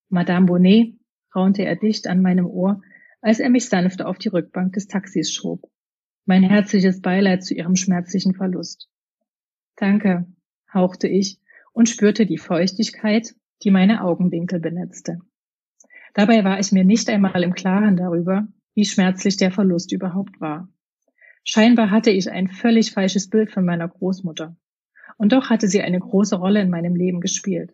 Madame 0.08 0.46
Bonnet, 0.46 0.94
raunte 1.34 1.64
er 1.64 1.76
dicht 1.76 2.06
an 2.06 2.22
meinem 2.22 2.46
Ohr, 2.46 2.82
als 3.20 3.40
er 3.40 3.50
mich 3.50 3.68
sanft 3.68 4.02
auf 4.02 4.18
die 4.18 4.28
Rückbank 4.28 4.72
des 4.74 4.86
Taxis 4.86 5.32
schob. 5.32 5.68
Mein 6.24 6.42
herzliches 6.42 7.00
Beileid 7.00 7.44
zu 7.44 7.54
ihrem 7.54 7.76
schmerzlichen 7.76 8.34
Verlust. 8.34 8.88
Danke, 9.76 10.26
hauchte 10.72 11.08
ich 11.08 11.38
und 11.72 11.88
spürte 11.88 12.26
die 12.26 12.38
Feuchtigkeit, 12.38 13.34
die 13.62 13.70
meine 13.70 14.02
Augenwinkel 14.02 14.60
benetzte. 14.60 15.18
Dabei 16.14 16.44
war 16.44 16.58
ich 16.58 16.72
mir 16.72 16.84
nicht 16.84 17.08
einmal 17.08 17.42
im 17.42 17.54
Klaren 17.54 17.96
darüber, 17.96 18.48
wie 18.74 18.84
schmerzlich 18.84 19.36
der 19.36 19.50
Verlust 19.50 19.92
überhaupt 19.92 20.40
war. 20.40 20.68
Scheinbar 21.44 21.90
hatte 21.90 22.10
ich 22.10 22.30
ein 22.30 22.48
völlig 22.48 22.92
falsches 22.92 23.30
Bild 23.30 23.50
von 23.50 23.64
meiner 23.64 23.88
Großmutter. 23.88 24.56
Und 25.16 25.32
doch 25.32 25.50
hatte 25.50 25.68
sie 25.68 25.82
eine 25.82 26.00
große 26.00 26.36
Rolle 26.36 26.60
in 26.60 26.70
meinem 26.70 26.94
Leben 26.94 27.20
gespielt. 27.20 27.72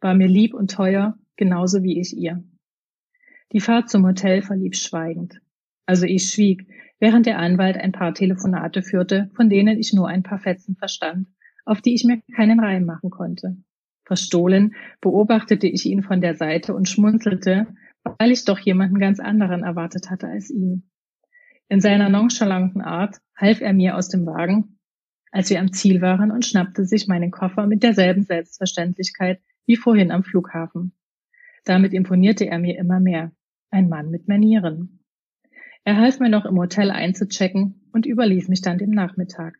War 0.00 0.14
mir 0.14 0.28
lieb 0.28 0.54
und 0.54 0.70
teuer, 0.70 1.18
genauso 1.36 1.82
wie 1.82 2.00
ich 2.00 2.16
ihr. 2.16 2.42
Die 3.52 3.60
Fahrt 3.60 3.90
zum 3.90 4.06
Hotel 4.06 4.42
verlief 4.42 4.76
schweigend. 4.76 5.40
Also 5.86 6.06
ich 6.06 6.30
schwieg, 6.30 6.68
während 7.00 7.26
der 7.26 7.38
Anwalt 7.38 7.76
ein 7.76 7.92
paar 7.92 8.14
Telefonate 8.14 8.82
führte, 8.82 9.30
von 9.34 9.50
denen 9.50 9.78
ich 9.78 9.92
nur 9.92 10.08
ein 10.08 10.22
paar 10.22 10.38
Fetzen 10.38 10.76
verstand, 10.76 11.28
auf 11.64 11.80
die 11.80 11.94
ich 11.94 12.04
mir 12.04 12.22
keinen 12.36 12.60
Reim 12.60 12.84
machen 12.84 13.10
konnte. 13.10 13.56
Verstohlen 14.10 14.74
beobachtete 15.00 15.68
ich 15.68 15.86
ihn 15.86 16.02
von 16.02 16.20
der 16.20 16.34
Seite 16.34 16.74
und 16.74 16.88
schmunzelte, 16.88 17.68
weil 18.18 18.32
ich 18.32 18.44
doch 18.44 18.58
jemanden 18.58 18.98
ganz 18.98 19.20
anderen 19.20 19.62
erwartet 19.62 20.10
hatte 20.10 20.26
als 20.26 20.50
ihn. 20.50 20.90
In 21.68 21.80
seiner 21.80 22.08
nonchalanten 22.08 22.80
Art 22.80 23.18
half 23.36 23.60
er 23.60 23.72
mir 23.72 23.94
aus 23.94 24.08
dem 24.08 24.26
Wagen, 24.26 24.80
als 25.30 25.48
wir 25.48 25.60
am 25.60 25.72
Ziel 25.72 26.00
waren 26.00 26.32
und 26.32 26.44
schnappte 26.44 26.86
sich 26.86 27.06
meinen 27.06 27.30
Koffer 27.30 27.68
mit 27.68 27.84
derselben 27.84 28.24
Selbstverständlichkeit 28.24 29.40
wie 29.64 29.76
vorhin 29.76 30.10
am 30.10 30.24
Flughafen. 30.24 30.92
Damit 31.64 31.92
imponierte 31.92 32.46
er 32.46 32.58
mir 32.58 32.76
immer 32.78 32.98
mehr. 32.98 33.30
Ein 33.70 33.88
Mann 33.88 34.10
mit 34.10 34.26
Manieren. 34.26 35.04
Er 35.84 35.98
half 35.98 36.18
mir 36.18 36.30
noch 36.30 36.46
im 36.46 36.58
Hotel 36.58 36.90
einzuchecken 36.90 37.88
und 37.92 38.06
überließ 38.06 38.48
mich 38.48 38.60
dann 38.60 38.78
dem 38.78 38.90
Nachmittag. 38.90 39.56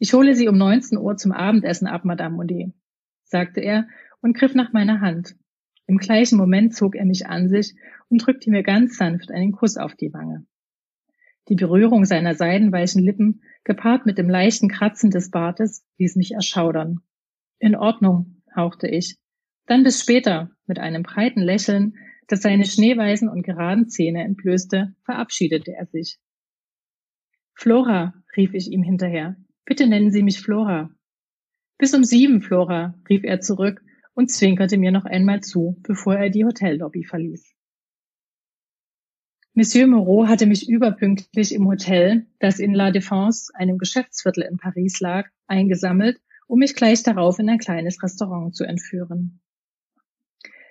Ich 0.00 0.12
hole 0.12 0.34
Sie 0.34 0.48
um 0.48 0.58
19 0.58 0.98
Uhr 0.98 1.16
zum 1.16 1.30
Abendessen 1.30 1.86
ab, 1.86 2.04
Madame 2.04 2.34
Monet, 2.34 2.72
sagte 3.30 3.60
er 3.60 3.88
und 4.20 4.36
griff 4.36 4.54
nach 4.54 4.72
meiner 4.72 5.00
Hand. 5.00 5.36
Im 5.86 5.98
gleichen 5.98 6.36
Moment 6.36 6.74
zog 6.74 6.94
er 6.94 7.04
mich 7.04 7.26
an 7.26 7.48
sich 7.48 7.74
und 8.08 8.24
drückte 8.24 8.50
mir 8.50 8.62
ganz 8.62 8.96
sanft 8.96 9.30
einen 9.30 9.52
Kuss 9.52 9.76
auf 9.76 9.94
die 9.94 10.12
Wange. 10.12 10.46
Die 11.48 11.54
Berührung 11.56 12.04
seiner 12.04 12.34
seidenweichen 12.34 13.02
Lippen, 13.02 13.42
gepaart 13.64 14.06
mit 14.06 14.18
dem 14.18 14.28
leichten 14.28 14.68
Kratzen 14.68 15.10
des 15.10 15.30
Bartes, 15.30 15.84
ließ 15.98 16.16
mich 16.16 16.32
erschaudern. 16.32 17.00
In 17.58 17.74
Ordnung, 17.74 18.42
hauchte 18.54 18.88
ich. 18.88 19.16
Dann 19.66 19.82
bis 19.82 20.00
später, 20.00 20.50
mit 20.66 20.78
einem 20.78 21.02
breiten 21.02 21.40
Lächeln, 21.40 21.94
das 22.28 22.42
seine 22.42 22.64
schneeweißen 22.64 23.28
und 23.28 23.42
geraden 23.42 23.88
Zähne 23.88 24.22
entblößte, 24.22 24.94
verabschiedete 25.04 25.72
er 25.72 25.86
sich. 25.86 26.18
Flora, 27.54 28.14
rief 28.36 28.54
ich 28.54 28.70
ihm 28.70 28.82
hinterher. 28.82 29.36
Bitte 29.64 29.86
nennen 29.86 30.12
Sie 30.12 30.22
mich 30.22 30.40
Flora. 30.40 30.90
Bis 31.80 31.94
um 31.94 32.04
sieben, 32.04 32.42
Flora, 32.42 32.94
rief 33.08 33.24
er 33.24 33.40
zurück 33.40 33.82
und 34.12 34.30
zwinkerte 34.30 34.76
mir 34.76 34.92
noch 34.92 35.06
einmal 35.06 35.40
zu, 35.40 35.78
bevor 35.82 36.14
er 36.14 36.28
die 36.28 36.44
Hotellobby 36.44 37.04
verließ. 37.04 37.54
Monsieur 39.54 39.86
Moreau 39.86 40.28
hatte 40.28 40.44
mich 40.44 40.68
überpünktlich 40.68 41.54
im 41.54 41.66
Hotel, 41.66 42.26
das 42.38 42.58
in 42.58 42.74
La 42.74 42.90
Défense, 42.90 43.50
einem 43.54 43.78
Geschäftsviertel 43.78 44.42
in 44.42 44.58
Paris 44.58 45.00
lag, 45.00 45.30
eingesammelt, 45.46 46.20
um 46.46 46.58
mich 46.58 46.74
gleich 46.74 47.02
darauf 47.02 47.38
in 47.38 47.48
ein 47.48 47.58
kleines 47.58 48.02
Restaurant 48.02 48.54
zu 48.54 48.64
entführen. 48.64 49.40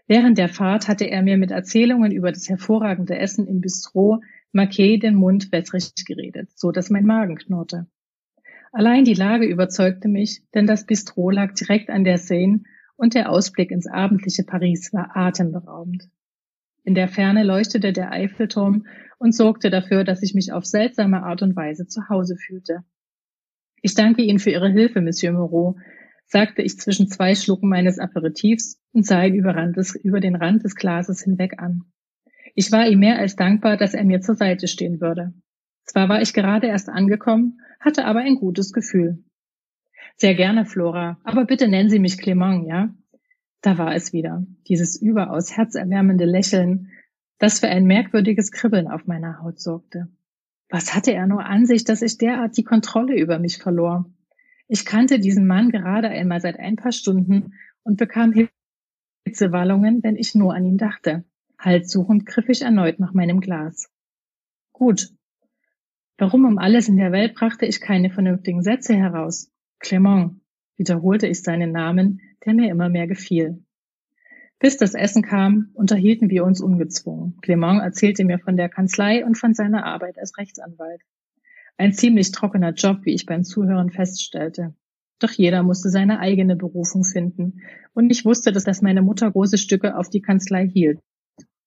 Während 0.06 0.38
der 0.38 0.48
Fahrt 0.48 0.88
hatte 0.88 1.06
er 1.06 1.24
mir 1.24 1.38
mit 1.40 1.50
Erzählungen 1.50 2.12
über 2.12 2.32
das 2.32 2.48
hervorragende 2.48 3.18
Essen 3.18 3.48
im 3.48 3.62
Bistro 3.62 4.22
Marquet 4.52 5.00
den 5.00 5.16
Mund 5.16 5.52
wässrig 5.52 5.92
geredet, 6.06 6.52
so 6.54 6.72
dass 6.72 6.92
mein 6.92 7.08
Magen 7.08 7.36
knurrte. 7.36 7.88
Allein 8.72 9.04
die 9.04 9.14
Lage 9.14 9.46
überzeugte 9.46 10.08
mich, 10.08 10.44
denn 10.54 10.68
das 10.68 10.86
Bistro 10.86 11.30
lag 11.32 11.54
direkt 11.54 11.90
an 11.90 12.04
der 12.04 12.18
Seine 12.18 12.62
und 12.96 13.16
der 13.16 13.32
Ausblick 13.32 13.72
ins 13.72 13.88
abendliche 13.88 14.44
Paris 14.44 14.94
war 14.94 15.16
atemberaubend. 15.16 16.10
In 16.84 16.96
der 16.96 17.08
Ferne 17.08 17.44
leuchtete 17.44 17.94
der 17.94 18.12
Eiffelturm 18.12 18.86
und 19.18 19.34
sorgte 19.34 19.70
dafür, 19.70 20.04
dass 20.04 20.22
ich 20.22 20.34
mich 20.34 20.52
auf 20.52 20.66
seltsame 20.66 21.24
Art 21.24 21.42
und 21.42 21.56
Weise 21.56 21.88
zu 21.88 22.10
Hause 22.10 22.36
fühlte. 22.36 22.84
Ich 23.82 23.96
danke 23.96 24.22
Ihnen 24.22 24.40
für 24.40 24.52
Ihre 24.52 24.70
Hilfe, 24.70 25.02
Monsieur 25.02 25.34
Moreau, 25.34 25.78
sagte 26.26 26.62
ich 26.62 26.80
zwischen 26.80 27.08
zwei 27.08 27.36
Schlucken 27.36 27.70
meines 27.70 28.00
Aperitifs 28.00 28.80
und 28.92 29.06
sah 29.06 29.24
ihn 29.24 29.34
über, 29.34 29.54
des, 29.54 29.96
über 29.96 30.20
den 30.20 30.36
Rand 30.36 30.64
des 30.64 30.76
Glases 30.76 31.22
hinweg 31.24 31.60
an. 31.60 31.86
Ich 32.56 32.72
war 32.72 32.88
ihm 32.88 33.00
mehr 33.00 33.18
als 33.18 33.36
dankbar, 33.36 33.78
dass 33.78 33.94
er 33.94 34.04
mir 34.04 34.22
zur 34.22 34.36
Seite 34.36 34.68
stehen 34.68 35.02
würde. 35.02 35.34
Zwar 35.86 36.10
war 36.10 36.22
ich 36.22 36.34
gerade 36.34 36.68
erst 36.68 36.90
angekommen, 36.90 37.60
hatte 37.80 38.06
aber 38.06 38.20
ein 38.20 38.36
gutes 38.36 38.74
Gefühl. 38.74 39.24
Sehr 40.18 40.36
gerne, 40.36 40.66
Flora. 40.66 41.20
Aber 41.24 41.46
bitte 41.46 41.68
nennen 41.68 41.90
Sie 41.90 42.00
mich 42.00 42.18
Clement, 42.18 42.68
ja? 42.68 42.94
Da 43.62 43.78
war 43.78 43.96
es 43.96 44.14
wieder. 44.14 44.46
Dieses 44.68 45.02
überaus 45.02 45.56
herzerwärmende 45.56 46.26
Lächeln, 46.26 46.92
das 47.38 47.60
für 47.60 47.68
ein 47.68 47.86
merkwürdiges 47.86 48.52
Kribbeln 48.52 48.88
auf 48.88 49.08
meiner 49.08 49.42
Haut 49.42 49.60
sorgte. 49.60 50.10
Was 50.70 50.94
hatte 50.94 51.14
er 51.14 51.26
nur 51.26 51.46
an 51.46 51.66
sich, 51.66 51.84
dass 51.84 52.02
ich 52.02 52.18
derart 52.18 52.56
die 52.58 52.64
Kontrolle 52.64 53.18
über 53.18 53.40
mich 53.40 53.58
verlor? 53.58 54.06
Ich 54.68 54.86
kannte 54.86 55.20
diesen 55.20 55.48
Mann 55.48 55.72
gerade 55.72 56.10
einmal 56.10 56.42
seit 56.42 56.60
ein 56.60 56.76
paar 56.76 56.92
Stunden 56.92 57.54
und 57.84 57.98
bekam 57.98 58.34
Hitzewallungen, 59.26 60.04
wenn 60.04 60.16
ich 60.16 60.36
nur 60.36 60.54
an 60.54 60.66
ihn 60.66 60.78
dachte. 60.78 61.24
Halssuchend 61.58 62.26
griff 62.26 62.50
ich 62.50 62.62
erneut 62.62 63.00
nach 63.00 63.14
meinem 63.14 63.42
Glas. 63.42 63.90
Gut. 64.72 65.10
Warum 66.20 66.44
um 66.44 66.58
alles 66.58 66.90
in 66.90 66.98
der 66.98 67.14
Welt 67.14 67.34
brachte 67.34 67.66
ich 67.66 67.80
keine 67.80 68.10
vernünftigen 68.10 68.62
Sätze 68.62 68.94
heraus? 68.94 69.50
Clement, 69.80 70.42
wiederholte 70.76 71.28
ich 71.28 71.42
seinen 71.42 71.72
Namen, 71.72 72.20
der 72.46 72.54
mir 72.54 72.70
immer 72.70 72.90
mehr 72.90 73.08
gefiel. 73.08 73.64
Bis 74.60 74.76
das 74.76 74.96
Essen 74.96 75.22
kam, 75.22 75.70
unterhielten 75.76 76.30
wir 76.30 76.44
uns 76.44 76.60
ungezwungen. 76.60 77.38
Clement 77.42 77.82
erzählte 77.82 78.26
mir 78.26 78.38
von 78.38 78.58
der 78.58 78.68
Kanzlei 78.68 79.26
und 79.26 79.38
von 79.38 79.54
seiner 79.54 79.86
Arbeit 79.86 80.20
als 80.20 80.38
Rechtsanwalt. 80.38 81.02
Ein 81.78 81.94
ziemlich 81.94 82.34
trockener 82.34 82.74
Job, 82.74 83.06
wie 83.06 83.14
ich 83.14 83.26
beim 83.26 83.46
Zuhören 83.46 83.90
feststellte. 83.90 84.76
Doch 85.20 85.32
jeder 85.32 85.64
musste 85.64 85.90
seine 85.90 86.20
eigene 86.20 86.58
Berufung 86.58 87.06
finden. 87.06 87.62
Und 87.94 88.10
ich 88.10 88.26
wusste, 88.26 88.52
dass 88.52 88.82
meine 88.82 89.02
Mutter 89.02 89.32
große 89.32 89.58
Stücke 89.58 89.96
auf 89.96 90.10
die 90.10 90.22
Kanzlei 90.22 90.68
hielt. 90.68 91.00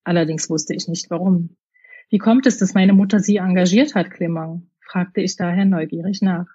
Allerdings 0.04 0.50
wusste 0.50 0.75
ich 0.75 0.88
nicht 0.88 1.09
warum. 1.09 1.56
Wie 2.11 2.18
kommt 2.18 2.47
es, 2.47 2.59
dass 2.59 2.75
meine 2.75 2.92
Mutter 2.92 3.21
Sie 3.21 3.37
engagiert 3.37 3.94
hat, 3.94 4.11
Clement? 4.11 4.62
fragte 4.80 5.21
ich 5.21 5.37
daher 5.37 5.64
neugierig 5.64 6.21
nach. 6.23 6.47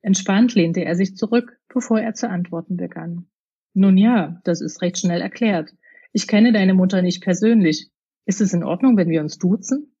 Entspannt 0.00 0.54
lehnte 0.54 0.84
er 0.84 0.94
sich 0.94 1.16
zurück, 1.16 1.58
bevor 1.68 2.00
er 2.00 2.14
zu 2.14 2.28
antworten 2.28 2.76
begann. 2.76 3.26
Nun 3.74 3.96
ja, 3.96 4.40
das 4.44 4.60
ist 4.60 4.82
recht 4.82 4.98
schnell 4.98 5.20
erklärt. 5.20 5.74
Ich 6.12 6.26
kenne 6.26 6.52
deine 6.52 6.74
Mutter 6.74 7.02
nicht 7.02 7.22
persönlich. 7.22 7.90
Ist 8.26 8.40
es 8.40 8.52
in 8.52 8.64
Ordnung, 8.64 8.96
wenn 8.96 9.08
wir 9.08 9.22
uns 9.22 9.38
duzen? 9.38 9.94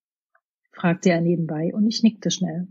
fragte 0.72 1.10
er 1.10 1.20
nebenbei 1.20 1.72
und 1.74 1.86
ich 1.86 2.02
nickte 2.02 2.30
schnell. 2.30 2.68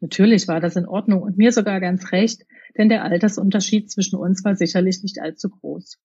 Natürlich 0.00 0.48
war 0.48 0.60
das 0.60 0.76
in 0.76 0.86
Ordnung 0.86 1.22
und 1.22 1.38
mir 1.38 1.52
sogar 1.52 1.80
ganz 1.80 2.12
recht, 2.12 2.42
denn 2.76 2.88
der 2.88 3.04
Altersunterschied 3.04 3.90
zwischen 3.90 4.16
uns 4.16 4.44
war 4.44 4.56
sicherlich 4.56 5.02
nicht 5.02 5.20
allzu 5.20 5.50
groß. 5.50 5.98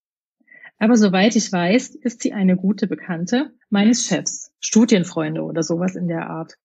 Aber 0.78 0.96
soweit 0.96 1.36
ich 1.36 1.52
weiß, 1.52 1.96
ist 1.96 2.22
sie 2.22 2.34
eine 2.34 2.56
gute 2.56 2.88
Bekannte 2.88 3.54
meines 3.70 4.06
Chefs, 4.06 4.49
Studienfreunde 4.60 5.42
oder 5.44 5.64
sowas 5.64 5.96
in 5.96 6.08
der 6.08 6.30
Art. 6.30 6.56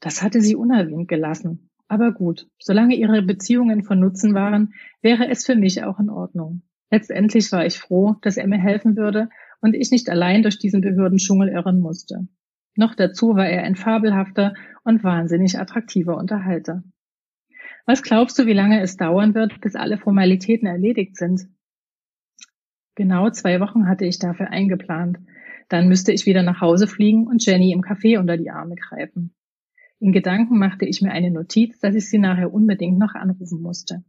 Das 0.00 0.22
hatte 0.22 0.40
sie 0.40 0.54
unerwähnt 0.54 1.08
gelassen. 1.08 1.70
Aber 1.88 2.12
gut, 2.12 2.46
solange 2.58 2.94
ihre 2.94 3.22
Beziehungen 3.22 3.82
von 3.82 3.98
Nutzen 3.98 4.34
waren, 4.34 4.74
wäre 5.00 5.28
es 5.28 5.46
für 5.46 5.56
mich 5.56 5.82
auch 5.82 5.98
in 5.98 6.10
Ordnung. 6.10 6.62
Letztendlich 6.90 7.50
war 7.50 7.64
ich 7.64 7.78
froh, 7.78 8.16
dass 8.22 8.36
er 8.36 8.46
mir 8.46 8.58
helfen 8.58 8.96
würde 8.96 9.28
und 9.60 9.74
ich 9.74 9.90
nicht 9.90 10.08
allein 10.08 10.42
durch 10.42 10.58
diesen 10.58 10.80
Behördendschungel 10.80 11.48
irren 11.48 11.80
musste. 11.80 12.28
Noch 12.76 12.94
dazu 12.94 13.34
war 13.34 13.48
er 13.48 13.64
ein 13.64 13.74
fabelhafter 13.74 14.54
und 14.84 15.02
wahnsinnig 15.02 15.58
attraktiver 15.58 16.16
Unterhalter. 16.16 16.84
Was 17.86 18.02
glaubst 18.02 18.38
du, 18.38 18.46
wie 18.46 18.52
lange 18.52 18.80
es 18.82 18.96
dauern 18.96 19.34
wird, 19.34 19.60
bis 19.60 19.74
alle 19.74 19.98
Formalitäten 19.98 20.68
erledigt 20.68 21.16
sind? 21.16 21.48
Genau 22.94 23.30
zwei 23.30 23.60
Wochen 23.60 23.88
hatte 23.88 24.04
ich 24.04 24.18
dafür 24.18 24.50
eingeplant. 24.50 25.18
Dann 25.68 25.88
müsste 25.88 26.12
ich 26.12 26.26
wieder 26.26 26.42
nach 26.42 26.60
Hause 26.60 26.86
fliegen 26.86 27.26
und 27.26 27.44
Jenny 27.44 27.72
im 27.72 27.82
Café 27.82 28.18
unter 28.18 28.36
die 28.36 28.50
Arme 28.50 28.74
greifen. 28.74 29.34
In 30.00 30.12
Gedanken 30.12 30.58
machte 30.58 30.86
ich 30.86 31.02
mir 31.02 31.10
eine 31.10 31.30
Notiz, 31.30 31.80
dass 31.80 31.94
ich 31.94 32.08
sie 32.08 32.18
nachher 32.18 32.52
unbedingt 32.52 32.98
noch 32.98 33.14
anrufen 33.14 33.60
musste. 33.60 34.04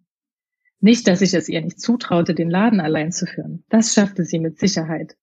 Nicht, 0.80 1.08
dass 1.08 1.22
ich 1.22 1.34
es 1.34 1.50
ihr 1.50 1.62
nicht 1.62 1.82
zutraute, 1.82 2.34
den 2.34 2.50
Laden 2.50 2.80
allein 2.80 3.12
zu 3.12 3.26
führen. 3.26 3.66
Das 3.70 3.94
schaffte 3.94 4.24
sie 4.24 4.40
mit 4.40 4.60
Sicherheit. 4.60 5.18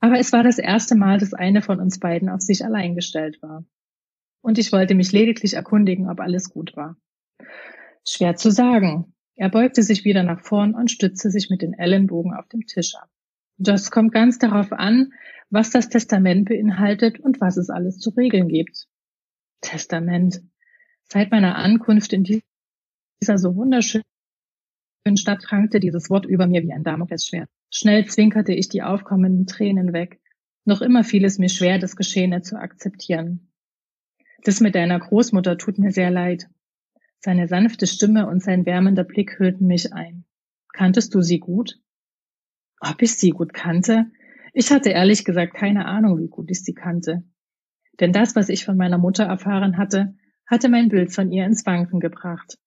Aber 0.00 0.18
es 0.18 0.32
war 0.32 0.42
das 0.42 0.58
erste 0.58 0.96
Mal, 0.96 1.18
dass 1.18 1.34
eine 1.34 1.62
von 1.62 1.78
uns 1.78 2.00
beiden 2.00 2.28
auf 2.28 2.40
sich 2.40 2.64
allein 2.64 2.94
gestellt 2.94 3.40
war. 3.42 3.64
Und 4.40 4.58
ich 4.58 4.72
wollte 4.72 4.94
mich 4.94 5.12
lediglich 5.12 5.54
erkundigen, 5.54 6.08
ob 6.08 6.20
alles 6.20 6.50
gut 6.50 6.74
war. 6.74 6.96
Schwer 8.06 8.34
zu 8.36 8.50
sagen. 8.50 9.14
Er 9.36 9.50
beugte 9.50 9.82
sich 9.82 10.04
wieder 10.04 10.22
nach 10.22 10.40
vorn 10.40 10.74
und 10.74 10.90
stützte 10.90 11.30
sich 11.30 11.50
mit 11.50 11.62
den 11.62 11.74
Ellenbogen 11.74 12.32
auf 12.34 12.48
dem 12.48 12.66
Tisch 12.66 12.94
ab. 12.94 13.08
Das 13.62 13.90
kommt 13.90 14.12
ganz 14.12 14.38
darauf 14.38 14.72
an, 14.72 15.12
was 15.50 15.68
das 15.68 15.90
Testament 15.90 16.48
beinhaltet 16.48 17.20
und 17.20 17.42
was 17.42 17.58
es 17.58 17.68
alles 17.68 17.98
zu 17.98 18.08
regeln 18.08 18.48
gibt. 18.48 18.88
Testament. 19.60 20.40
Seit 21.12 21.30
meiner 21.30 21.56
Ankunft 21.56 22.14
in 22.14 22.24
dieser 22.24 23.36
so 23.36 23.54
wunderschönen 23.56 24.02
Stadt 25.14 25.42
prangte 25.42 25.78
dieses 25.78 26.08
Wort 26.08 26.24
über 26.24 26.46
mir 26.46 26.62
wie 26.62 26.72
ein 26.72 26.84
Damoklesschwert. 26.84 27.50
Schnell 27.70 28.06
zwinkerte 28.06 28.54
ich 28.54 28.70
die 28.70 28.82
aufkommenden 28.82 29.46
Tränen 29.46 29.92
weg. 29.92 30.22
Noch 30.64 30.80
immer 30.80 31.04
fiel 31.04 31.26
es 31.26 31.38
mir 31.38 31.50
schwer, 31.50 31.78
das 31.78 31.96
Geschehene 31.96 32.40
zu 32.40 32.58
akzeptieren. 32.58 33.52
Das 34.42 34.60
mit 34.60 34.74
deiner 34.74 34.98
Großmutter 34.98 35.58
tut 35.58 35.76
mir 35.76 35.92
sehr 35.92 36.10
leid. 36.10 36.48
Seine 37.18 37.46
sanfte 37.46 37.86
Stimme 37.86 38.26
und 38.26 38.42
sein 38.42 38.64
wärmender 38.64 39.04
Blick 39.04 39.38
hüllten 39.38 39.66
mich 39.66 39.92
ein. 39.92 40.24
Kanntest 40.72 41.14
du 41.14 41.20
sie 41.20 41.40
gut? 41.40 41.78
Ob 42.80 43.02
ich 43.02 43.16
sie 43.16 43.30
gut 43.30 43.52
kannte? 43.52 44.06
Ich 44.52 44.70
hatte 44.70 44.90
ehrlich 44.90 45.24
gesagt 45.24 45.54
keine 45.54 45.84
Ahnung, 45.84 46.18
wie 46.18 46.28
gut 46.28 46.50
ich 46.50 46.64
sie 46.64 46.74
kannte. 46.74 47.22
Denn 48.00 48.12
das, 48.12 48.34
was 48.34 48.48
ich 48.48 48.64
von 48.64 48.76
meiner 48.76 48.98
Mutter 48.98 49.24
erfahren 49.24 49.76
hatte, 49.76 50.14
hatte 50.46 50.68
mein 50.68 50.88
Bild 50.88 51.12
von 51.12 51.30
ihr 51.30 51.44
ins 51.44 51.64
Wanken 51.66 52.00
gebracht. 52.00 52.58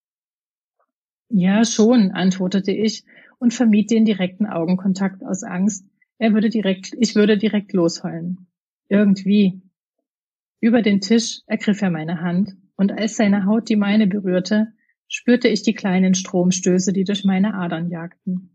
Ja, 1.29 1.65
schon, 1.65 2.12
antwortete 2.12 2.72
ich 2.72 3.03
und 3.39 3.53
vermied 3.53 3.89
den 3.89 4.05
direkten 4.05 4.46
Augenkontakt 4.46 5.24
aus 5.25 5.43
Angst, 5.43 5.86
er 6.20 6.34
würde 6.34 6.50
direkt, 6.50 6.96
ich 7.00 7.15
würde 7.15 7.38
direkt 7.38 7.74
losheulen. 7.74 8.48
Irgendwie. 8.88 9.62
Über 10.60 10.82
den 10.82 11.01
Tisch 11.01 11.41
ergriff 11.48 11.82
er 11.82 11.89
meine 11.89 12.22
Hand 12.22 12.55
und 12.75 12.91
als 12.91 13.17
seine 13.17 13.46
Haut 13.46 13.67
die 13.67 13.75
meine 13.75 14.08
berührte, 14.08 14.74
spürte 15.08 15.48
ich 15.48 15.63
die 15.63 15.74
kleinen 15.74 16.13
Stromstöße, 16.13 16.93
die 16.93 17.03
durch 17.03 17.25
meine 17.25 17.55
Adern 17.55 17.89
jagten. 17.89 18.52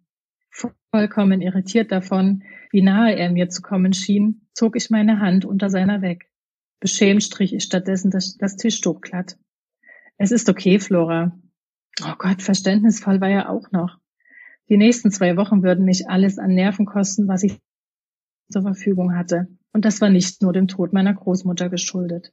Vollkommen 0.91 1.41
irritiert 1.43 1.93
davon, 1.93 2.43
wie 2.71 2.83
nahe 2.83 3.15
er 3.15 3.31
mir 3.31 3.49
zu 3.49 3.63
kommen 3.63 3.93
schien, 3.93 4.49
zog 4.55 4.77
ich 4.77 4.91
meine 4.91 5.21
Hand 5.21 5.45
unter 5.45 5.71
seiner 5.71 6.03
weg. 6.03 6.31
Beschämt 6.81 7.23
strich 7.23 7.55
ich 7.55 7.65
stattdessen 7.65 8.11
das, 8.11 8.37
das 8.37 8.57
Tischtuch 8.57 9.01
glatt. 9.01 9.39
Es 10.17 10.33
ist 10.33 10.49
okay, 10.49 10.79
Flora. 10.79 11.39
Oh 12.03 12.15
Gott, 12.19 12.43
verständnisvoll 12.43 13.21
war 13.21 13.29
er 13.29 13.51
auch 13.51 13.71
noch. 13.71 13.99
Die 14.69 14.77
nächsten 14.77 15.11
zwei 15.11 15.37
Wochen 15.37 15.63
würden 15.63 15.85
mich 15.85 16.09
alles 16.09 16.39
an 16.39 16.55
Nerven 16.55 16.87
kosten, 16.87 17.29
was 17.29 17.43
ich 17.43 17.59
zur 18.51 18.63
Verfügung 18.63 19.15
hatte. 19.17 19.49
Und 19.73 19.85
das 19.85 20.01
war 20.01 20.11
nicht 20.11 20.43
nur 20.43 20.53
dem 20.53 20.69
Tod 20.69 20.93
meiner 20.93 21.15
Großmutter 21.15 21.69
geschuldet. 21.69 22.33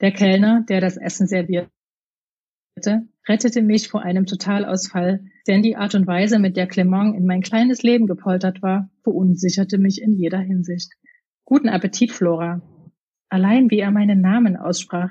Der 0.00 0.12
Kellner, 0.12 0.64
der 0.68 0.80
das 0.80 0.96
Essen 0.96 1.26
servierte, 1.26 1.68
rettete 3.28 3.62
mich 3.62 3.88
vor 3.88 4.02
einem 4.02 4.26
Totalausfall, 4.26 5.24
denn 5.46 5.62
die 5.62 5.76
Art 5.76 5.94
und 5.94 6.06
Weise, 6.06 6.38
mit 6.38 6.56
der 6.56 6.66
Clement 6.66 7.16
in 7.16 7.26
mein 7.26 7.40
kleines 7.40 7.82
Leben 7.82 8.06
gepoltert 8.06 8.62
war, 8.62 8.90
verunsicherte 9.02 9.78
mich 9.78 10.02
in 10.02 10.12
jeder 10.12 10.38
Hinsicht. 10.38 10.92
Guten 11.44 11.68
Appetit, 11.68 12.12
Flora. 12.12 12.62
Allein 13.28 13.70
wie 13.70 13.78
er 13.78 13.90
meinen 13.90 14.20
Namen 14.20 14.56
aussprach, 14.56 15.10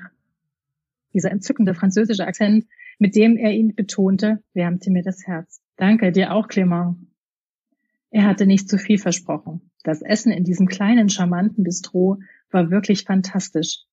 dieser 1.12 1.30
entzückende 1.30 1.74
französische 1.74 2.26
Akzent, 2.26 2.66
mit 2.98 3.14
dem 3.14 3.36
er 3.36 3.52
ihn 3.52 3.74
betonte, 3.74 4.42
wärmte 4.52 4.90
mir 4.90 5.02
das 5.02 5.26
Herz. 5.26 5.62
Danke, 5.76 6.12
dir 6.12 6.32
auch, 6.32 6.48
Clement. 6.48 6.96
Er 8.10 8.24
hatte 8.24 8.46
nicht 8.46 8.68
zu 8.68 8.78
viel 8.78 8.98
versprochen. 8.98 9.70
Das 9.82 10.02
Essen 10.02 10.32
in 10.32 10.44
diesem 10.44 10.66
kleinen, 10.66 11.08
charmanten 11.08 11.64
Bistro 11.64 12.18
war 12.50 12.70
wirklich 12.70 13.04
fantastisch. 13.04 13.84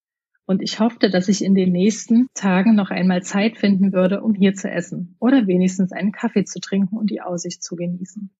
Und 0.45 0.61
ich 0.61 0.79
hoffte, 0.79 1.09
dass 1.09 1.27
ich 1.27 1.43
in 1.43 1.55
den 1.55 1.71
nächsten 1.71 2.27
Tagen 2.33 2.75
noch 2.75 2.89
einmal 2.89 3.23
Zeit 3.23 3.57
finden 3.57 3.93
würde, 3.93 4.21
um 4.21 4.33
hier 4.33 4.53
zu 4.53 4.69
essen 4.69 5.15
oder 5.19 5.47
wenigstens 5.47 5.91
einen 5.91 6.11
Kaffee 6.11 6.43
zu 6.43 6.59
trinken 6.59 6.97
und 6.97 7.09
die 7.09 7.21
Aussicht 7.21 7.63
zu 7.63 7.75
genießen. 7.75 8.31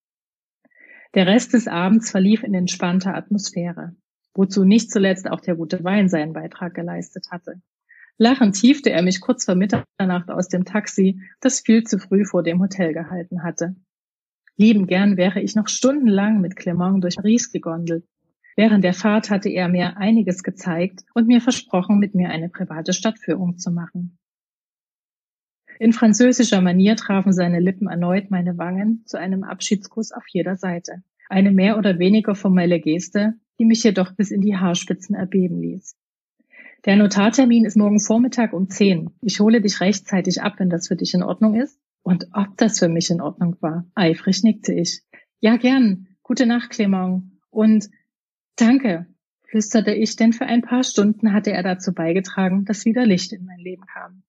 Der 1.13 1.27
Rest 1.27 1.53
des 1.53 1.67
Abends 1.67 2.09
verlief 2.11 2.43
in 2.43 2.53
entspannter 2.53 3.15
Atmosphäre, 3.15 3.95
wozu 4.33 4.63
nicht 4.63 4.91
zuletzt 4.91 5.29
auch 5.29 5.41
der 5.41 5.55
gute 5.55 5.83
Wein 5.83 6.09
seinen 6.09 6.33
Beitrag 6.33 6.73
geleistet 6.73 7.27
hatte. 7.31 7.61
Lachend 8.17 8.55
tiefte 8.55 8.91
er 8.91 9.01
mich 9.01 9.19
kurz 9.19 9.45
vor 9.45 9.55
Mitternacht 9.55 10.29
aus 10.29 10.47
dem 10.47 10.63
Taxi, 10.63 11.21
das 11.39 11.61
viel 11.61 11.83
zu 11.83 11.97
früh 11.97 12.23
vor 12.23 12.43
dem 12.43 12.61
Hotel 12.61 12.93
gehalten 12.93 13.43
hatte. 13.43 13.75
Lieben 14.57 14.85
gern 14.85 15.17
wäre 15.17 15.41
ich 15.41 15.55
noch 15.55 15.67
stundenlang 15.67 16.39
mit 16.39 16.55
Clement 16.55 17.03
durch 17.03 17.15
Paris 17.15 17.51
gegondelt. 17.51 18.05
Während 18.55 18.83
der 18.83 18.93
Fahrt 18.93 19.29
hatte 19.29 19.49
er 19.49 19.67
mir 19.67 19.97
einiges 19.97 20.43
gezeigt 20.43 21.03
und 21.13 21.27
mir 21.27 21.41
versprochen, 21.41 21.99
mit 21.99 22.15
mir 22.15 22.29
eine 22.29 22.49
private 22.49 22.93
Stadtführung 22.93 23.57
zu 23.57 23.71
machen. 23.71 24.17
In 25.79 25.93
französischer 25.93 26.61
Manier 26.61 26.95
trafen 26.95 27.33
seine 27.33 27.59
Lippen 27.59 27.87
erneut 27.87 28.29
meine 28.29 28.57
Wangen 28.57 29.03
zu 29.05 29.17
einem 29.17 29.43
Abschiedskuss 29.43 30.11
auf 30.11 30.23
jeder 30.27 30.55
Seite. 30.55 31.03
Eine 31.27 31.51
mehr 31.51 31.77
oder 31.77 31.97
weniger 31.97 32.35
formelle 32.35 32.79
Geste, 32.79 33.33
die 33.57 33.65
mich 33.65 33.83
jedoch 33.83 34.11
bis 34.13 34.31
in 34.31 34.41
die 34.41 34.57
Haarspitzen 34.57 35.15
erbeben 35.15 35.59
ließ. 35.59 35.95
Der 36.85 36.95
Notartermin 36.97 37.65
ist 37.65 37.77
morgen 37.77 37.99
Vormittag 37.99 38.53
um 38.53 38.69
10. 38.69 39.11
Ich 39.21 39.39
hole 39.39 39.61
dich 39.61 39.81
rechtzeitig 39.81 40.41
ab, 40.41 40.55
wenn 40.57 40.69
das 40.69 40.87
für 40.87 40.95
dich 40.95 41.13
in 41.13 41.23
Ordnung 41.23 41.55
ist. 41.55 41.79
Und 42.03 42.27
ob 42.33 42.57
das 42.57 42.79
für 42.79 42.89
mich 42.89 43.09
in 43.11 43.21
Ordnung 43.21 43.55
war. 43.61 43.85
Eifrig 43.95 44.43
nickte 44.43 44.73
ich. 44.73 45.01
Ja, 45.39 45.57
gern. 45.57 46.07
Gute 46.23 46.45
Nacht, 46.45 46.71
Clement. 46.71 47.23
Und 47.51 47.89
danke, 48.55 49.07
flüsterte 49.49 49.93
ich, 49.93 50.15
denn 50.15 50.33
für 50.33 50.45
ein 50.45 50.61
paar 50.61 50.83
Stunden 50.83 51.33
hatte 51.33 51.51
er 51.51 51.63
dazu 51.63 51.93
beigetragen, 51.93 52.65
dass 52.65 52.85
wieder 52.85 53.05
Licht 53.05 53.33
in 53.33 53.45
mein 53.45 53.59
Leben 53.59 53.85
kam. 53.85 54.23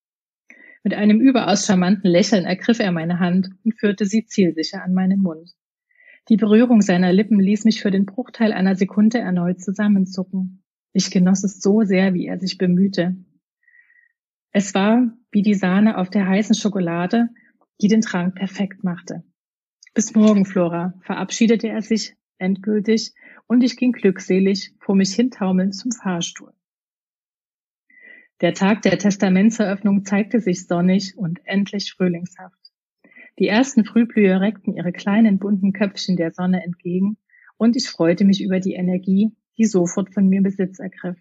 Mit 0.83 0.93
einem 0.93 1.21
überaus 1.21 1.65
charmanten 1.65 2.09
Lächeln 2.09 2.45
ergriff 2.45 2.79
er 2.79 2.91
meine 2.91 3.19
Hand 3.19 3.49
und 3.63 3.79
führte 3.79 4.05
sie 4.05 4.25
zielsicher 4.25 4.83
an 4.83 4.93
meinen 4.93 5.21
Mund. 5.21 5.51
Die 6.29 6.37
Berührung 6.37 6.81
seiner 6.81 7.13
Lippen 7.13 7.39
ließ 7.39 7.65
mich 7.65 7.81
für 7.81 7.91
den 7.91 8.05
Bruchteil 8.05 8.51
einer 8.53 8.75
Sekunde 8.75 9.19
erneut 9.19 9.61
zusammenzucken. 9.61 10.63
Ich 10.91 11.09
genoss 11.09 11.43
es 11.43 11.59
so 11.61 11.83
sehr, 11.83 12.13
wie 12.13 12.27
er 12.27 12.39
sich 12.39 12.57
bemühte. 12.57 13.15
Es 14.51 14.73
war 14.73 15.11
wie 15.31 15.41
die 15.41 15.55
Sahne 15.55 15.97
auf 15.97 16.09
der 16.09 16.27
heißen 16.27 16.55
Schokolade, 16.55 17.29
die 17.81 17.87
den 17.87 18.01
Trank 18.01 18.35
perfekt 18.35 18.83
machte. 18.83 19.23
Bis 19.93 20.13
morgen, 20.15 20.45
Flora, 20.45 20.93
verabschiedete 21.01 21.67
er 21.69 21.81
sich 21.81 22.15
endgültig 22.37 23.13
und 23.47 23.63
ich 23.63 23.77
ging 23.77 23.91
glückselig 23.91 24.73
vor 24.79 24.95
mich 24.95 25.13
hintaumelnd 25.13 25.75
zum 25.75 25.91
Fahrstuhl. 25.91 26.53
Der 28.41 28.53
Tag 28.53 28.81
der 28.81 28.97
Testamentseröffnung 28.97 30.05
zeigte 30.05 30.39
sich 30.39 30.67
sonnig 30.67 31.17
und 31.17 31.39
endlich 31.45 31.93
frühlingshaft. 31.93 32.59
Die 33.39 33.47
ersten 33.47 33.85
Frühblüher 33.85 34.41
reckten 34.41 34.75
ihre 34.75 34.91
kleinen 34.91 35.39
bunten 35.39 35.73
Köpfchen 35.73 36.17
der 36.17 36.31
Sonne 36.31 36.63
entgegen 36.63 37.17
und 37.57 37.75
ich 37.75 37.89
freute 37.89 38.25
mich 38.25 38.43
über 38.43 38.59
die 38.59 38.73
Energie, 38.73 39.31
die 39.57 39.65
sofort 39.65 40.13
von 40.13 40.27
mir 40.27 40.41
Besitz 40.41 40.79
ergriff. 40.79 41.17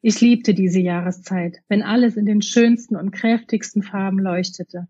Ich 0.00 0.20
liebte 0.20 0.54
diese 0.54 0.80
Jahreszeit, 0.80 1.58
wenn 1.68 1.82
alles 1.82 2.16
in 2.16 2.26
den 2.26 2.42
schönsten 2.42 2.96
und 2.96 3.12
kräftigsten 3.12 3.82
Farben 3.82 4.18
leuchtete. 4.18 4.88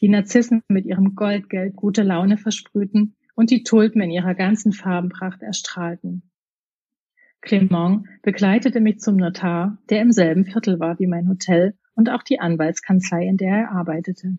Die 0.00 0.08
Narzissen 0.08 0.62
mit 0.68 0.84
ihrem 0.84 1.14
Goldgelb 1.14 1.74
gute 1.76 2.02
Laune 2.02 2.36
versprühten 2.36 3.14
und 3.34 3.50
die 3.50 3.62
Tulpen 3.62 4.02
in 4.02 4.10
ihrer 4.10 4.34
ganzen 4.34 4.72
Farbenpracht 4.72 5.42
erstrahlten. 5.42 6.22
Clement 7.40 8.06
begleitete 8.22 8.80
mich 8.80 9.00
zum 9.00 9.16
Notar, 9.16 9.78
der 9.90 10.00
im 10.00 10.12
selben 10.12 10.44
Viertel 10.44 10.78
war 10.78 10.98
wie 10.98 11.08
mein 11.08 11.28
Hotel 11.28 11.76
und 11.94 12.08
auch 12.08 12.22
die 12.22 12.40
Anwaltskanzlei, 12.40 13.26
in 13.26 13.36
der 13.36 13.50
er 13.50 13.72
arbeitete. 13.72 14.38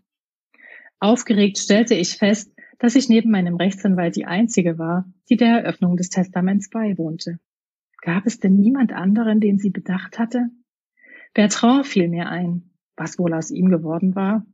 Aufgeregt 1.00 1.58
stellte 1.58 1.96
ich 1.96 2.18
fest, 2.18 2.54
dass 2.80 2.96
ich 2.96 3.10
neben 3.10 3.30
meinem 3.30 3.56
Rechtsanwalt 3.56 4.16
die 4.16 4.26
einzige 4.26 4.78
war, 4.78 5.06
die 5.30 5.36
der 5.36 5.60
Eröffnung 5.60 5.98
des 5.98 6.10
Testaments 6.10 6.70
beiwohnte. 6.70 7.40
Gab 8.02 8.26
es 8.26 8.40
denn 8.40 8.56
niemand 8.56 8.94
anderen, 8.94 9.40
den 9.40 9.58
sie 9.58 9.70
bedacht 9.70 10.18
hatte? 10.18 10.50
Bertrand 11.34 11.88
fiel 11.88 12.08
mir 12.08 12.30
ein, 12.30 12.72
was 12.96 13.20
wohl 13.20 13.34
aus 13.34 13.52
ihm 13.52 13.70
geworden 13.70 14.16
war. 14.16 14.46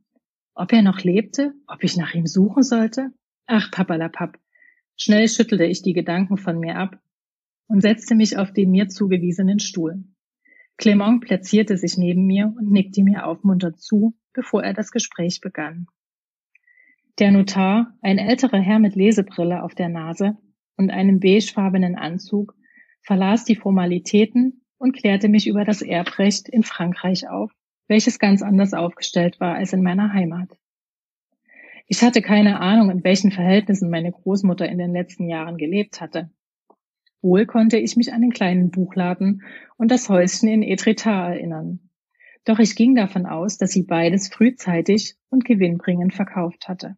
Ob 0.54 0.72
er 0.72 0.82
noch 0.82 1.00
lebte, 1.00 1.54
ob 1.66 1.84
ich 1.84 1.96
nach 1.96 2.14
ihm 2.14 2.26
suchen 2.26 2.62
sollte? 2.62 3.12
Ach, 3.52 3.68
papalapap. 3.72 4.38
Schnell 4.96 5.28
schüttelte 5.28 5.64
ich 5.64 5.82
die 5.82 5.92
Gedanken 5.92 6.36
von 6.36 6.60
mir 6.60 6.76
ab 6.76 7.00
und 7.66 7.80
setzte 7.80 8.14
mich 8.14 8.38
auf 8.38 8.52
den 8.52 8.70
mir 8.70 8.88
zugewiesenen 8.88 9.58
Stuhl. 9.58 10.04
Clement 10.76 11.20
platzierte 11.20 11.76
sich 11.76 11.98
neben 11.98 12.26
mir 12.26 12.54
und 12.56 12.70
nickte 12.70 13.02
mir 13.02 13.26
aufmunternd 13.26 13.80
zu, 13.80 14.14
bevor 14.32 14.62
er 14.62 14.72
das 14.72 14.92
Gespräch 14.92 15.40
begann. 15.40 15.88
Der 17.18 17.32
Notar, 17.32 17.92
ein 18.02 18.18
älterer 18.18 18.60
Herr 18.60 18.78
mit 18.78 18.94
Lesebrille 18.94 19.64
auf 19.64 19.74
der 19.74 19.88
Nase 19.88 20.38
und 20.76 20.92
einem 20.92 21.18
beigefarbenen 21.18 21.96
Anzug, 21.96 22.54
verlas 23.02 23.44
die 23.44 23.56
Formalitäten 23.56 24.64
und 24.78 24.92
klärte 24.92 25.28
mich 25.28 25.48
über 25.48 25.64
das 25.64 25.82
Erbrecht 25.82 26.48
in 26.48 26.62
Frankreich 26.62 27.28
auf, 27.28 27.50
welches 27.88 28.20
ganz 28.20 28.42
anders 28.42 28.74
aufgestellt 28.74 29.40
war 29.40 29.56
als 29.56 29.72
in 29.72 29.82
meiner 29.82 30.12
Heimat. 30.12 30.50
Ich 31.92 32.02
hatte 32.02 32.22
keine 32.22 32.60
Ahnung, 32.60 32.88
in 32.88 33.02
welchen 33.02 33.32
Verhältnissen 33.32 33.90
meine 33.90 34.12
Großmutter 34.12 34.68
in 34.68 34.78
den 34.78 34.92
letzten 34.92 35.28
Jahren 35.28 35.56
gelebt 35.56 36.00
hatte. 36.00 36.30
Wohl 37.20 37.46
konnte 37.46 37.78
ich 37.78 37.96
mich 37.96 38.12
an 38.12 38.20
den 38.20 38.30
kleinen 38.30 38.70
Buchladen 38.70 39.42
und 39.76 39.90
das 39.90 40.08
Häuschen 40.08 40.48
in 40.48 40.62
Etretat 40.62 41.34
erinnern. 41.34 41.80
Doch 42.44 42.60
ich 42.60 42.76
ging 42.76 42.94
davon 42.94 43.26
aus, 43.26 43.58
dass 43.58 43.72
sie 43.72 43.82
beides 43.82 44.28
frühzeitig 44.28 45.16
und 45.30 45.44
gewinnbringend 45.44 46.14
verkauft 46.14 46.68
hatte. 46.68 46.96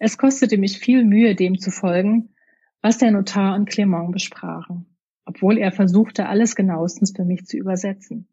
Es 0.00 0.18
kostete 0.18 0.58
mich 0.58 0.80
viel 0.80 1.04
Mühe, 1.04 1.36
dem 1.36 1.60
zu 1.60 1.70
folgen, 1.70 2.34
was 2.82 2.98
der 2.98 3.12
Notar 3.12 3.54
und 3.54 3.68
Clement 3.68 4.10
besprachen, 4.10 4.96
obwohl 5.26 5.58
er 5.58 5.70
versuchte, 5.70 6.26
alles 6.26 6.56
genauestens 6.56 7.12
für 7.14 7.24
mich 7.24 7.46
zu 7.46 7.56
übersetzen. 7.56 8.26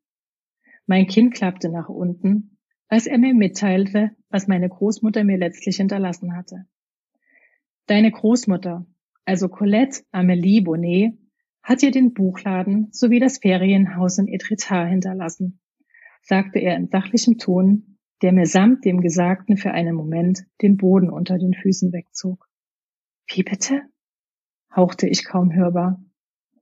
Mein 0.88 1.06
Kinn 1.06 1.30
klappte 1.30 1.70
nach 1.70 1.90
unten 1.90 2.53
als 2.94 3.08
er 3.08 3.18
mir 3.18 3.34
mitteilte, 3.34 4.12
was 4.30 4.48
meine 4.48 4.70
Großmutter 4.70 5.24
mir 5.24 5.40
letztlich 5.40 5.78
hinterlassen 5.78 6.36
hatte. 6.36 6.68
Deine 7.88 8.12
Großmutter, 8.12 8.86
also 9.26 9.50
Colette 9.50 10.04
Amélie 10.12 10.64
Bonnet, 10.64 11.18
hat 11.64 11.82
dir 11.82 11.90
den 11.90 12.14
Buchladen 12.14 12.90
sowie 12.92 13.20
das 13.20 13.40
Ferienhaus 13.40 14.20
in 14.20 14.28
Etretat 14.28 14.90
hinterlassen, 14.90 15.60
sagte 16.22 16.60
er 16.60 16.76
in 16.76 16.88
sachlichem 16.88 17.40
Ton, 17.40 17.98
der 18.22 18.32
mir 18.32 18.46
samt 18.46 18.86
dem 18.86 19.02
Gesagten 19.02 19.58
für 19.58 19.72
einen 19.72 19.96
Moment 19.96 20.46
den 20.62 20.78
Boden 20.78 21.10
unter 21.10 21.40
den 21.40 21.56
Füßen 21.56 21.92
wegzog. 21.94 22.48
Wie 23.26 23.42
bitte? 23.42 23.82
hauchte 24.76 25.08
ich 25.08 25.26
kaum 25.26 25.52
hörbar. 25.52 26.00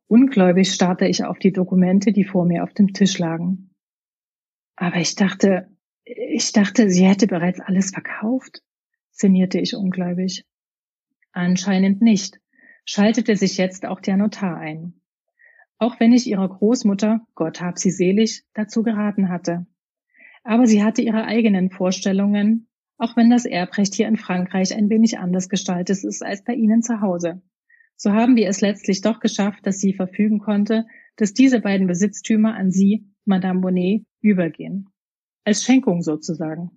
Ungläubig 0.08 0.72
starrte 0.72 1.08
ich 1.08 1.26
auf 1.26 1.40
die 1.40 1.52
Dokumente, 1.52 2.14
die 2.14 2.24
vor 2.24 2.46
mir 2.46 2.64
auf 2.64 2.74
dem 2.74 2.94
Tisch 2.94 3.20
lagen. 3.20 3.76
Aber 4.78 4.96
ich 4.96 5.16
dachte, 5.16 5.68
ich 6.16 6.52
dachte, 6.52 6.90
sie 6.90 7.06
hätte 7.06 7.28
bereits 7.28 7.60
alles 7.60 7.92
verkauft, 7.92 8.62
sinnierte 9.12 9.60
ich 9.60 9.76
ungläubig. 9.76 10.46
Anscheinend 11.32 12.02
nicht, 12.02 12.40
schaltete 12.86 13.36
sich 13.36 13.58
jetzt 13.58 13.86
auch 13.86 14.02
der 14.02 14.18
Notar 14.18 14.58
ein. 14.58 15.02
Auch 15.78 16.00
wenn 16.00 16.12
ich 16.12 16.28
ihrer 16.28 16.50
Großmutter, 16.50 17.22
Gott 17.34 17.62
hab 17.62 17.78
sie 17.78 17.92
selig, 17.92 18.44
dazu 18.54 18.84
geraten 18.84 19.30
hatte. 19.30 19.66
Aber 20.44 20.68
sie 20.68 20.84
hatte 20.84 21.02
ihre 21.02 21.26
eigenen 21.26 21.70
Vorstellungen, 21.70 22.68
auch 22.98 23.16
wenn 23.16 23.30
das 23.30 23.46
Erbrecht 23.46 23.96
hier 23.96 24.08
in 24.08 24.18
Frankreich 24.18 24.76
ein 24.76 24.90
wenig 24.90 25.18
anders 25.18 25.50
gestaltet 25.50 26.04
ist 26.04 26.24
als 26.24 26.44
bei 26.44 26.54
Ihnen 26.54 26.84
zu 26.84 27.02
Hause. 27.02 27.42
So 27.96 28.12
haben 28.12 28.36
wir 28.36 28.48
es 28.48 28.62
letztlich 28.62 29.02
doch 29.02 29.20
geschafft, 29.20 29.66
dass 29.66 29.80
sie 29.80 29.94
verfügen 29.94 30.40
konnte, 30.40 30.86
dass 31.16 31.34
diese 31.34 31.62
beiden 31.62 31.88
Besitztümer 31.88 32.56
an 32.56 32.72
Sie, 32.72 33.08
Madame 33.26 33.62
Bonnet, 33.62 34.06
übergehen 34.22 34.92
als 35.44 35.64
Schenkung 35.64 36.02
sozusagen. 36.02 36.72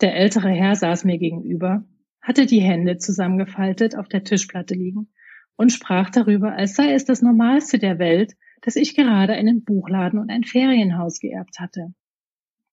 Der 0.00 0.14
ältere 0.14 0.50
Herr 0.50 0.76
saß 0.76 1.04
mir 1.04 1.18
gegenüber, 1.18 1.84
hatte 2.20 2.46
die 2.46 2.60
Hände 2.60 2.98
zusammengefaltet 2.98 3.96
auf 3.96 4.08
der 4.08 4.22
Tischplatte 4.22 4.74
liegen 4.74 5.08
und 5.56 5.72
sprach 5.72 6.10
darüber, 6.10 6.52
als 6.52 6.74
sei 6.74 6.92
es 6.92 7.04
das 7.04 7.22
Normalste 7.22 7.78
der 7.78 7.98
Welt, 7.98 8.36
dass 8.62 8.76
ich 8.76 8.94
gerade 8.94 9.32
einen 9.32 9.64
Buchladen 9.64 10.18
und 10.18 10.30
ein 10.30 10.44
Ferienhaus 10.44 11.18
geerbt 11.18 11.58
hatte. 11.58 11.94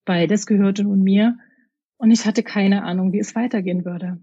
Beides 0.05 0.45
gehörte 0.45 0.83
nun 0.83 1.01
mir, 1.01 1.37
und 1.97 2.11
ich 2.11 2.25
hatte 2.25 2.43
keine 2.43 2.83
Ahnung, 2.83 3.13
wie 3.13 3.19
es 3.19 3.35
weitergehen 3.35 3.85
würde. 3.85 4.19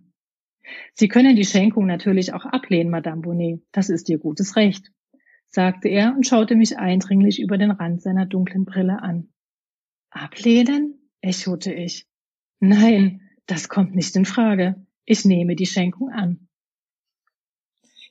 Sie 0.94 1.08
können 1.08 1.34
die 1.34 1.44
Schenkung 1.44 1.86
natürlich 1.86 2.34
auch 2.34 2.44
ablehnen, 2.44 2.90
Madame 2.90 3.22
Bonnet, 3.22 3.62
das 3.72 3.88
ist 3.88 4.08
Ihr 4.08 4.18
gutes 4.18 4.54
Recht, 4.56 4.92
sagte 5.48 5.88
er 5.88 6.14
und 6.14 6.26
schaute 6.26 6.54
mich 6.54 6.78
eindringlich 6.78 7.40
über 7.40 7.58
den 7.58 7.72
Rand 7.72 8.02
seiner 8.02 8.26
dunklen 8.26 8.64
Brille 8.64 9.02
an. 9.02 9.31
Ablehnen? 10.12 10.98
echote 11.20 11.72
ich. 11.72 12.06
Nein, 12.60 13.20
das 13.46 13.68
kommt 13.68 13.94
nicht 13.94 14.14
in 14.16 14.24
Frage. 14.24 14.86
Ich 15.04 15.24
nehme 15.24 15.56
die 15.56 15.66
Schenkung 15.66 16.10
an. 16.10 16.48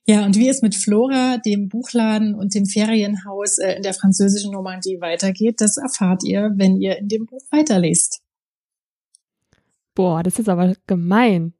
Ja, 0.07 0.25
und 0.25 0.35
wie 0.35 0.49
es 0.49 0.61
mit 0.61 0.75
Flora, 0.75 1.37
dem 1.37 1.69
Buchladen 1.69 2.33
und 2.33 2.55
dem 2.55 2.65
Ferienhaus 2.65 3.59
äh, 3.59 3.75
in 3.75 3.83
der 3.83 3.93
französischen 3.93 4.51
Normandie 4.51 4.99
weitergeht, 4.99 5.61
das 5.61 5.77
erfahrt 5.77 6.23
ihr, 6.23 6.51
wenn 6.55 6.81
ihr 6.81 6.97
in 6.97 7.07
dem 7.07 7.27
Buch 7.27 7.43
weiterlest. 7.51 8.21
Boah, 9.93 10.23
das 10.23 10.39
ist 10.39 10.49
aber 10.49 10.73
gemein. 10.87 11.53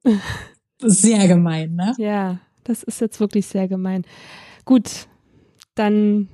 Sehr 0.80 1.28
gemein, 1.28 1.76
ne? 1.76 1.94
Ja, 1.98 2.40
das 2.64 2.82
ist 2.82 3.00
jetzt 3.00 3.20
wirklich 3.20 3.46
sehr 3.46 3.68
gemein. 3.68 4.04
Gut, 4.66 5.08
dann 5.76 6.28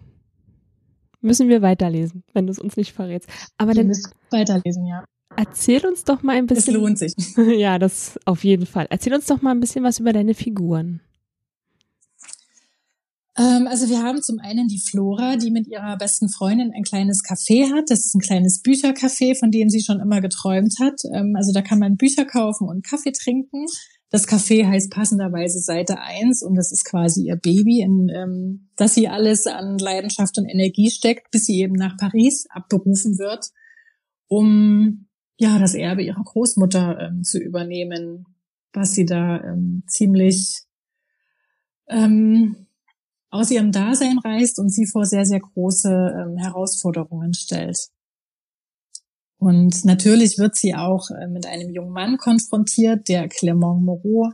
müssen 1.22 1.50
wir 1.50 1.62
weiterlesen, 1.62 2.24
wenn 2.34 2.48
du 2.48 2.52
es 2.52 2.60
uns 2.60 2.78
nicht 2.78 2.94
verrätst. 2.94 3.30
Aber 3.58 3.72
wir 3.72 3.76
dann 3.76 3.88
müssen 3.88 4.12
weiterlesen, 4.32 4.86
ja. 4.86 5.04
Erzähl 5.36 5.86
uns 5.86 6.04
doch 6.04 6.24
mal 6.24 6.36
ein 6.36 6.48
bisschen. 6.48 6.74
Es 6.76 6.82
lohnt 6.82 6.98
sich. 6.98 7.14
ja, 7.58 7.78
das 7.78 8.20
auf 8.26 8.44
jeden 8.44 8.66
Fall. 8.66 8.88
Erzähl 8.90 9.14
uns 9.14 9.26
doch 9.26 9.42
mal 9.42 9.52
ein 9.52 9.60
bisschen 9.60 9.84
was 9.84 10.00
über 10.00 10.14
deine 10.14 10.34
Figuren. 10.34 11.02
Ähm, 13.38 13.68
also 13.68 13.88
wir 13.88 14.02
haben 14.02 14.22
zum 14.24 14.40
einen 14.40 14.68
die 14.68 14.80
Flora, 14.80 15.36
die 15.36 15.52
mit 15.52 15.68
ihrer 15.68 15.96
besten 15.98 16.28
Freundin 16.30 16.74
ein 16.76 16.84
kleines 16.84 17.22
Café 17.24 17.72
hat. 17.72 17.92
Das 17.92 18.06
ist 18.06 18.16
ein 18.16 18.22
kleines 18.22 18.64
Büchercafé, 18.64 19.38
von 19.38 19.52
dem 19.52 19.70
sie 19.70 19.82
schon 19.82 20.00
immer 20.00 20.22
geträumt 20.22 20.74
hat. 20.80 21.00
Ähm, 21.14 21.36
also 21.36 21.54
da 21.54 21.62
kann 21.62 21.78
man 21.78 21.98
Bücher 21.98 22.26
kaufen 22.26 22.68
und 22.68 22.84
Kaffee 22.84 23.12
trinken. 23.12 23.68
Das 24.10 24.28
Café 24.28 24.66
heißt 24.66 24.90
passenderweise 24.90 25.60
Seite 25.60 26.00
1 26.00 26.42
und 26.42 26.56
das 26.56 26.72
ist 26.72 26.86
quasi 26.86 27.28
ihr 27.28 27.36
Baby, 27.36 27.82
in 27.82 28.10
ähm, 28.10 28.70
das 28.78 28.94
sie 28.94 29.10
alles 29.10 29.48
an 29.48 29.78
Leidenschaft 29.78 30.38
und 30.38 30.48
Energie 30.48 30.90
steckt, 30.90 31.30
bis 31.32 31.46
sie 31.46 31.60
eben 31.60 31.74
nach 31.74 31.98
Paris 31.98 32.46
abberufen 32.50 33.18
wird, 33.18 33.50
um 34.28 35.08
ja 35.38 35.60
das 35.60 35.74
Erbe 35.74 36.04
ihrer 36.04 36.24
Großmutter 36.24 37.00
ähm, 37.00 37.24
zu 37.24 37.38
übernehmen, 37.38 38.26
was 38.72 38.94
sie 38.94 39.06
da 39.06 39.44
ähm, 39.44 39.84
ziemlich 39.88 40.64
ähm, 41.90 42.68
aus 43.30 43.52
ihrem 43.52 43.74
Dasein 43.74 44.20
reißt 44.20 44.58
und 44.60 44.70
sie 44.70 44.86
vor 44.86 45.06
sehr, 45.06 45.26
sehr 45.26 45.42
große 45.42 45.90
ähm, 45.90 46.38
Herausforderungen 46.38 47.34
stellt. 47.34 47.90
Und 49.38 49.86
natürlich 49.86 50.38
wird 50.38 50.56
sie 50.56 50.74
auch 50.74 51.10
äh, 51.12 51.28
mit 51.28 51.46
einem 51.46 51.70
jungen 51.70 51.92
Mann 51.92 52.18
konfrontiert, 52.18 53.08
der 53.08 53.28
Clement 53.28 53.84
Moreau, 53.84 54.32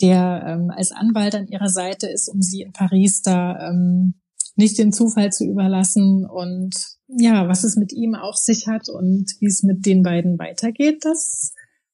der 0.00 0.44
ähm, 0.46 0.70
als 0.70 0.92
Anwalt 0.92 1.34
an 1.34 1.46
ihrer 1.46 1.68
Seite 1.68 2.08
ist, 2.08 2.28
um 2.28 2.42
sie 2.42 2.62
in 2.62 2.72
Paris 2.72 3.22
da 3.22 3.68
ähm, 3.68 4.14
nicht 4.56 4.78
den 4.78 4.92
Zufall 4.92 5.30
zu 5.32 5.44
überlassen. 5.44 6.26
Und 6.26 6.74
ja, 7.06 7.48
was 7.48 7.62
es 7.62 7.76
mit 7.76 7.92
ihm 7.92 8.14
auf 8.14 8.36
sich 8.36 8.66
hat 8.66 8.88
und 8.88 9.32
wie 9.40 9.46
es 9.46 9.62
mit 9.62 9.86
den 9.86 10.02
beiden 10.02 10.38
weitergeht, 10.38 11.04
das 11.04 11.52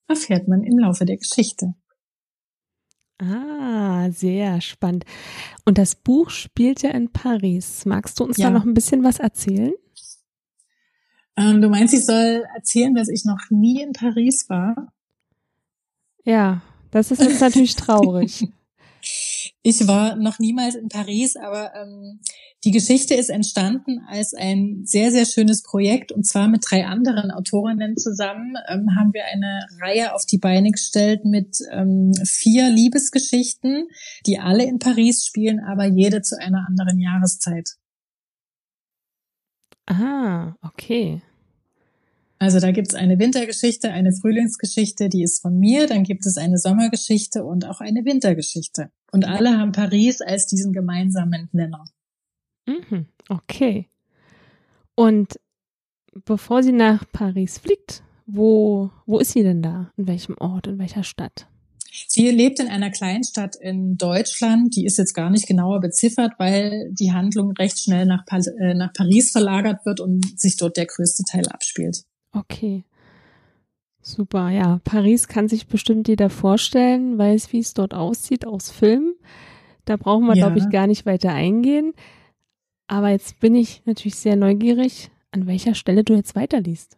erfährt 0.09 0.49
man 0.49 0.63
im 0.63 0.79
Laufe 0.79 1.05
der 1.05 1.19
Geschichte. 1.19 1.75
Ah, 3.19 4.11
sehr 4.11 4.61
spannend. 4.61 5.05
Und 5.65 5.79
das 5.79 5.95
Buch 5.95 6.31
spielt 6.31 6.83
ja 6.83 6.91
in 6.91 7.13
Paris. 7.13 7.85
Magst 7.85 8.19
du 8.19 8.25
uns 8.25 8.37
ja. 8.37 8.47
da 8.47 8.51
noch 8.51 8.65
ein 8.65 8.75
bisschen 8.75 9.05
was 9.05 9.21
erzählen? 9.21 9.73
Ähm, 11.37 11.61
du 11.61 11.69
meinst, 11.69 11.95
ich 11.95 12.05
soll 12.05 12.45
erzählen, 12.55 12.95
dass 12.95 13.09
ich 13.09 13.25
noch 13.25 13.51
nie 13.51 13.83
in 13.83 13.93
Paris 13.93 14.49
war? 14.49 14.93
Ja, 16.25 16.63
das 16.91 17.11
ist 17.11 17.23
jetzt 17.23 17.41
natürlich 17.41 17.77
traurig. 17.77 18.49
Ich 19.65 19.87
war 19.87 20.17
noch 20.17 20.39
niemals 20.39 20.75
in 20.75 20.89
Paris, 20.89 21.37
aber 21.37 21.73
ähm, 21.75 22.21
die 22.65 22.71
Geschichte 22.71 23.15
ist 23.15 23.31
entstanden 23.31 24.01
als 24.09 24.35
ein 24.35 24.83
sehr, 24.85 25.11
sehr 25.11 25.25
schönes 25.25 25.63
Projekt 25.63 26.13
und 26.13 26.25
zwar 26.25 26.49
mit 26.49 26.65
drei 26.69 26.87
anderen 26.87 27.31
Autorinnen 27.31 27.97
zusammen 27.97 28.55
ähm, 28.69 28.89
haben 28.97 29.13
wir 29.13 29.25
eine 29.25 29.67
Reihe 29.81 30.15
auf 30.15 30.25
die 30.27 30.39
Beine 30.39 30.71
gestellt 30.71 31.25
mit 31.25 31.59
ähm, 31.73 32.13
vier 32.25 32.71
Liebesgeschichten, 32.71 33.89
die 34.27 34.39
alle 34.39 34.65
in 34.65 34.79
Paris 34.79 35.27
spielen, 35.27 35.61
aber 35.61 35.87
jede 35.87 36.23
zu 36.23 36.39
einer 36.39 36.67
anderen 36.69 36.99
Jahreszeit. 37.01 37.77
Ah, 39.87 40.55
okay. 40.63 41.23
Also 42.39 42.59
da 42.59 42.73
gibt 42.73 42.89
es 42.89 42.95
eine 42.95 43.21
Wintergeschichte, 43.21 43.93
eine 43.93 44.13
Frühlingsgeschichte, 44.13 45.09
die 45.09 45.23
ist 45.23 45.43
von 45.43 45.59
mir, 45.59 45.87
dann 45.87 46.03
gibt 46.03 46.27
es 46.27 46.37
eine 46.37 46.59
Sommergeschichte 46.59 47.45
und 47.45 47.69
auch 47.69 47.81
eine 47.81 48.05
Wintergeschichte. 48.05 48.91
Und 49.13 49.25
alle 49.25 49.59
haben 49.59 49.71
Paris 49.71 50.21
als 50.21 50.47
diesen 50.47 50.73
gemeinsamen 50.73 51.49
Nenner. 51.53 51.85
Mhm, 52.67 53.07
okay. 53.29 53.89
Und 54.97 55.39
bevor 56.25 56.63
sie 56.63 56.73
nach 56.73 57.05
Paris 57.13 57.59
fliegt, 57.59 58.03
wo, 58.27 58.91
wo 59.07 59.19
ist 59.19 59.33
sie 59.33 59.43
denn 59.43 59.63
da? 59.63 59.93
In 59.97 60.09
welchem 60.09 60.37
Ort, 60.39 60.67
in 60.67 60.79
welcher 60.79 61.05
Stadt? 61.05 61.47
Sie 62.09 62.31
lebt 62.31 62.59
in 62.59 62.69
einer 62.69 62.91
Kleinstadt 62.91 63.57
in 63.57 63.97
Deutschland, 63.99 64.75
die 64.75 64.87
ist 64.87 64.97
jetzt 64.97 65.13
gar 65.13 65.29
nicht 65.29 65.47
genauer 65.47 65.81
beziffert, 65.81 66.33
weil 66.39 66.91
die 66.93 67.13
Handlung 67.13 67.53
recht 67.53 67.79
schnell 67.79 68.07
nach, 68.07 68.25
pa 68.25 68.39
äh, 68.39 68.75
nach 68.75 68.93
Paris 68.95 69.31
verlagert 69.31 69.85
wird 69.85 70.01
und 70.01 70.39
sich 70.41 70.57
dort 70.57 70.79
der 70.79 70.87
größte 70.87 71.25
Teil 71.31 71.47
abspielt. 71.49 72.05
Okay. 72.33 72.85
Super, 74.01 74.49
ja. 74.49 74.81
Paris 74.85 75.29
kann 75.29 75.49
sich 75.49 75.69
bestimmt 75.69 76.09
jeder 76.09 76.31
vorstellen, 76.31 77.19
weiß, 77.19 77.53
wie 77.53 77.61
es 77.61 77.75
dort 77.75 77.95
aussieht 77.95 78.47
aus 78.47 78.71
Filmen. 78.71 79.15
Da 79.85 79.97
brauchen 79.97 80.27
wir, 80.27 80.35
ja. 80.35 80.47
glaube 80.47 80.59
ich, 80.59 80.71
gar 80.71 80.87
nicht 80.87 81.07
weiter 81.07 81.33
eingehen. 81.33 81.93
Aber 82.87 83.11
jetzt 83.11 83.39
bin 83.39 83.55
ich 83.55 83.83
natürlich 83.85 84.17
sehr 84.17 84.37
neugierig, 84.37 85.11
an 85.31 85.47
welcher 85.47 85.75
Stelle 85.75 86.05
du 86.05 86.15
jetzt 86.15 86.35
weiterliest. 86.35 86.97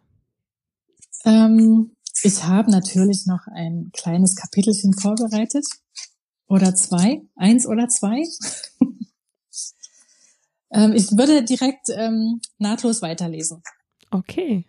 Ähm, 1.25 1.91
ich 2.23 2.43
habe 2.43 2.71
natürlich 2.71 3.25
noch 3.25 3.47
ein 3.47 3.91
kleines 3.93 4.35
Kapitelchen 4.35 4.93
vorbereitet. 4.93 5.65
Oder 6.47 6.75
zwei. 6.75 7.21
Eins 7.35 7.65
oder 7.65 7.87
zwei. 7.87 8.23
ähm, 10.71 10.93
ich 10.93 11.11
würde 11.11 11.43
direkt 11.43 11.89
ähm, 11.89 12.39
nahtlos 12.57 13.01
weiterlesen. 13.01 13.63
Okay. 14.11 14.65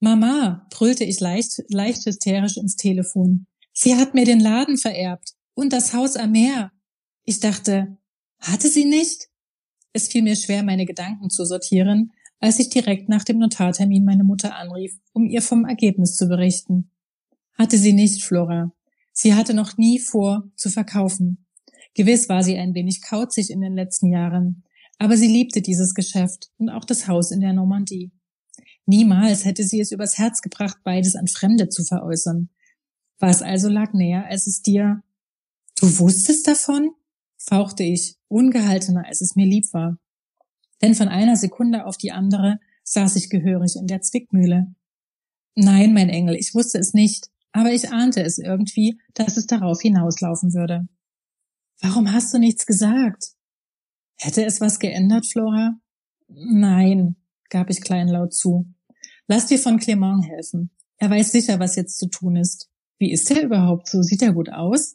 Mama, 0.00 0.66
brüllte 0.70 1.04
ich 1.04 1.20
leicht, 1.20 1.62
leicht 1.68 2.04
hysterisch 2.06 2.56
ins 2.56 2.76
Telefon. 2.76 3.46
Sie 3.72 3.96
hat 3.96 4.14
mir 4.14 4.24
den 4.24 4.40
Laden 4.40 4.78
vererbt 4.78 5.34
und 5.54 5.72
das 5.72 5.92
Haus 5.92 6.16
am 6.16 6.32
Meer. 6.32 6.72
Ich 7.24 7.40
dachte, 7.40 7.98
hatte 8.40 8.68
sie 8.68 8.84
nicht? 8.84 9.28
Es 9.92 10.08
fiel 10.08 10.22
mir 10.22 10.36
schwer, 10.36 10.62
meine 10.62 10.86
Gedanken 10.86 11.30
zu 11.30 11.44
sortieren, 11.44 12.12
als 12.40 12.58
ich 12.58 12.68
direkt 12.68 13.08
nach 13.08 13.24
dem 13.24 13.38
Notartermin 13.38 14.04
meine 14.04 14.24
Mutter 14.24 14.56
anrief, 14.56 14.98
um 15.12 15.26
ihr 15.26 15.42
vom 15.42 15.64
Ergebnis 15.64 16.16
zu 16.16 16.28
berichten. 16.28 16.90
Hatte 17.54 17.78
sie 17.78 17.92
nicht, 17.92 18.22
Flora. 18.22 18.72
Sie 19.12 19.34
hatte 19.34 19.54
noch 19.54 19.78
nie 19.78 19.98
vor, 19.98 20.50
zu 20.56 20.68
verkaufen. 20.68 21.46
Gewiss 21.94 22.28
war 22.28 22.42
sie 22.42 22.58
ein 22.58 22.74
wenig 22.74 23.02
kauzig 23.02 23.50
in 23.50 23.60
den 23.60 23.74
letzten 23.74 24.10
Jahren, 24.10 24.64
aber 24.98 25.16
sie 25.16 25.28
liebte 25.28 25.62
dieses 25.62 25.94
Geschäft 25.94 26.50
und 26.58 26.68
auch 26.68 26.84
das 26.84 27.08
Haus 27.08 27.30
in 27.30 27.40
der 27.40 27.54
Normandie. 27.54 28.12
Niemals 28.84 29.44
hätte 29.44 29.64
sie 29.64 29.80
es 29.80 29.90
übers 29.90 30.18
Herz 30.18 30.42
gebracht, 30.42 30.78
beides 30.84 31.16
an 31.16 31.26
Fremde 31.26 31.68
zu 31.68 31.84
veräußern. 31.84 32.50
Was 33.18 33.42
also 33.42 33.68
lag 33.68 33.94
näher, 33.94 34.26
als 34.26 34.46
es 34.46 34.62
dir 34.62 35.02
Du 35.78 35.98
wusstest 35.98 36.48
davon? 36.48 36.92
fauchte 37.36 37.84
ich, 37.84 38.16
ungehaltener, 38.28 39.06
als 39.06 39.20
es 39.20 39.36
mir 39.36 39.46
lieb 39.46 39.72
war. 39.72 39.98
Denn 40.82 40.94
von 40.94 41.08
einer 41.08 41.36
Sekunde 41.36 41.86
auf 41.86 41.96
die 41.96 42.12
andere 42.12 42.58
saß 42.84 43.16
ich 43.16 43.30
gehörig 43.30 43.76
in 43.76 43.86
der 43.86 44.02
Zwickmühle. 44.02 44.74
Nein, 45.54 45.94
mein 45.94 46.08
Engel, 46.08 46.36
ich 46.36 46.54
wusste 46.54 46.78
es 46.78 46.92
nicht, 46.92 47.28
aber 47.52 47.72
ich 47.72 47.90
ahnte 47.90 48.22
es 48.22 48.38
irgendwie, 48.38 49.00
dass 49.14 49.36
es 49.36 49.46
darauf 49.46 49.80
hinauslaufen 49.80 50.52
würde. 50.52 50.86
Warum 51.80 52.12
hast 52.12 52.32
du 52.34 52.38
nichts 52.38 52.66
gesagt? 52.66 53.32
Hätte 54.18 54.44
es 54.44 54.60
was 54.60 54.78
geändert, 54.78 55.26
Flora? 55.26 55.78
Nein, 56.28 57.16
gab 57.50 57.70
ich 57.70 57.80
kleinlaut 57.80 58.34
zu. 58.34 58.66
Lass 59.26 59.46
dir 59.46 59.58
von 59.58 59.78
Clement 59.78 60.24
helfen. 60.26 60.70
Er 60.98 61.10
weiß 61.10 61.32
sicher, 61.32 61.58
was 61.58 61.76
jetzt 61.76 61.98
zu 61.98 62.08
tun 62.08 62.36
ist. 62.36 62.70
Wie 62.98 63.12
ist 63.12 63.30
er 63.30 63.42
überhaupt 63.42 63.88
so? 63.88 64.02
Sieht 64.02 64.22
er 64.22 64.32
gut 64.32 64.50
aus? 64.50 64.94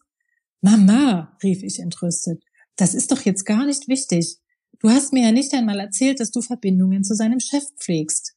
Mama, 0.62 1.36
rief 1.44 1.64
ich 1.64 1.80
entrüstet, 1.80 2.44
das 2.76 2.94
ist 2.94 3.12
doch 3.12 3.22
jetzt 3.22 3.46
gar 3.46 3.66
nicht 3.66 3.88
wichtig. 3.88 4.38
Du 4.82 4.90
hast 4.90 5.14
mir 5.14 5.24
ja 5.26 5.32
nicht 5.32 5.54
einmal 5.54 5.80
erzählt, 5.80 6.20
dass 6.20 6.32
du 6.32 6.42
Verbindungen 6.42 7.04
zu 7.04 7.14
seinem 7.14 7.40
Chef 7.40 7.64
pflegst. 7.78 8.36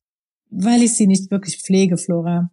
Weil 0.50 0.82
ich 0.82 0.94
sie 0.94 1.06
nicht 1.06 1.30
wirklich 1.30 1.62
pflege, 1.62 1.96
Flora. 1.96 2.50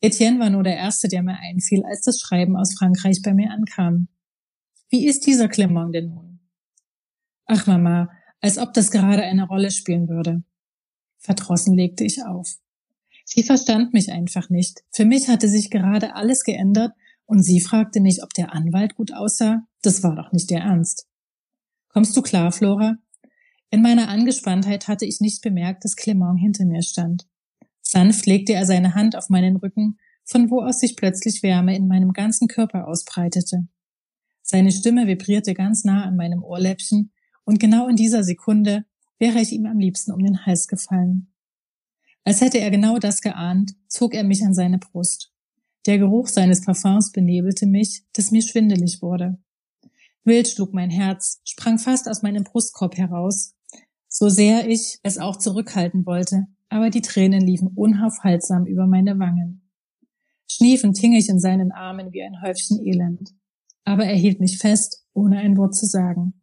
Etienne 0.00 0.38
war 0.38 0.50
nur 0.50 0.62
der 0.62 0.76
Erste, 0.76 1.08
der 1.08 1.22
mir 1.22 1.36
einfiel, 1.38 1.84
als 1.84 2.02
das 2.02 2.20
Schreiben 2.20 2.56
aus 2.56 2.74
Frankreich 2.74 3.22
bei 3.22 3.34
mir 3.34 3.50
ankam. 3.50 4.08
Wie 4.88 5.06
ist 5.06 5.26
dieser 5.26 5.48
Clement 5.48 5.94
denn 5.94 6.10
nun? 6.10 6.40
Ach, 7.46 7.66
Mama, 7.66 8.08
als 8.40 8.58
ob 8.58 8.72
das 8.72 8.92
gerade 8.92 9.22
eine 9.22 9.48
Rolle 9.48 9.72
spielen 9.72 10.08
würde. 10.08 10.44
Verdrossen 11.18 11.74
legte 11.74 12.04
ich 12.04 12.24
auf. 12.24 12.58
Sie 13.24 13.42
verstand 13.42 13.94
mich 13.94 14.12
einfach 14.12 14.48
nicht. 14.48 14.84
Für 14.92 15.06
mich 15.06 15.28
hatte 15.28 15.48
sich 15.48 15.70
gerade 15.70 16.14
alles 16.14 16.44
geändert 16.44 16.92
und 17.26 17.42
sie 17.42 17.60
fragte 17.60 18.00
mich, 18.00 18.22
ob 18.22 18.32
der 18.34 18.52
Anwalt 18.52 18.94
gut 18.94 19.12
aussah. 19.12 19.66
Das 19.82 20.02
war 20.02 20.14
doch 20.14 20.30
nicht 20.30 20.50
der 20.50 20.60
Ernst. 20.60 21.08
Kommst 21.88 22.16
du 22.16 22.22
klar, 22.22 22.52
Flora? 22.52 22.98
In 23.74 23.82
meiner 23.82 24.08
Angespanntheit 24.08 24.86
hatte 24.86 25.04
ich 25.04 25.20
nicht 25.20 25.42
bemerkt, 25.42 25.84
dass 25.84 25.96
Clement 25.96 26.38
hinter 26.38 26.64
mir 26.64 26.80
stand. 26.80 27.26
Sanft 27.82 28.24
legte 28.24 28.52
er 28.52 28.66
seine 28.66 28.94
Hand 28.94 29.16
auf 29.16 29.30
meinen 29.30 29.56
Rücken, 29.56 29.98
von 30.24 30.48
wo 30.48 30.62
aus 30.62 30.78
sich 30.78 30.94
plötzlich 30.94 31.42
Wärme 31.42 31.74
in 31.74 31.88
meinem 31.88 32.12
ganzen 32.12 32.46
Körper 32.46 32.86
ausbreitete. 32.86 33.66
Seine 34.42 34.70
Stimme 34.70 35.08
vibrierte 35.08 35.54
ganz 35.54 35.82
nah 35.82 36.04
an 36.04 36.14
meinem 36.14 36.44
Ohrläppchen, 36.44 37.10
und 37.42 37.58
genau 37.58 37.88
in 37.88 37.96
dieser 37.96 38.22
Sekunde 38.22 38.84
wäre 39.18 39.40
ich 39.40 39.50
ihm 39.50 39.66
am 39.66 39.80
liebsten 39.80 40.12
um 40.12 40.22
den 40.22 40.46
Hals 40.46 40.68
gefallen. 40.68 41.32
Als 42.22 42.42
hätte 42.42 42.60
er 42.60 42.70
genau 42.70 43.00
das 43.00 43.22
geahnt, 43.22 43.74
zog 43.88 44.14
er 44.14 44.22
mich 44.22 44.44
an 44.44 44.54
seine 44.54 44.78
Brust. 44.78 45.32
Der 45.86 45.98
Geruch 45.98 46.28
seines 46.28 46.60
Parfums 46.60 47.10
benebelte 47.10 47.66
mich, 47.66 48.04
dass 48.12 48.30
mir 48.30 48.42
schwindelig 48.42 49.02
wurde. 49.02 49.36
Wild 50.22 50.46
schlug 50.46 50.72
mein 50.72 50.90
Herz, 50.90 51.40
sprang 51.42 51.80
fast 51.80 52.08
aus 52.08 52.22
meinem 52.22 52.44
Brustkorb 52.44 52.96
heraus, 52.96 53.54
so 54.16 54.28
sehr 54.28 54.68
ich 54.68 55.00
es 55.02 55.18
auch 55.18 55.38
zurückhalten 55.38 56.06
wollte, 56.06 56.46
aber 56.68 56.88
die 56.88 57.00
Tränen 57.00 57.40
liefen 57.40 57.72
unaufhaltsam 57.74 58.64
über 58.64 58.86
meine 58.86 59.18
Wangen. 59.18 59.68
Schniefend 60.48 60.96
hing 60.98 61.14
ich 61.14 61.28
in 61.28 61.40
seinen 61.40 61.72
Armen 61.72 62.12
wie 62.12 62.22
ein 62.22 62.40
Häufchen 62.40 62.80
Elend. 62.86 63.34
Aber 63.84 64.04
er 64.04 64.14
hielt 64.14 64.38
mich 64.38 64.58
fest, 64.58 65.04
ohne 65.14 65.38
ein 65.38 65.56
Wort 65.56 65.74
zu 65.74 65.86
sagen. 65.86 66.40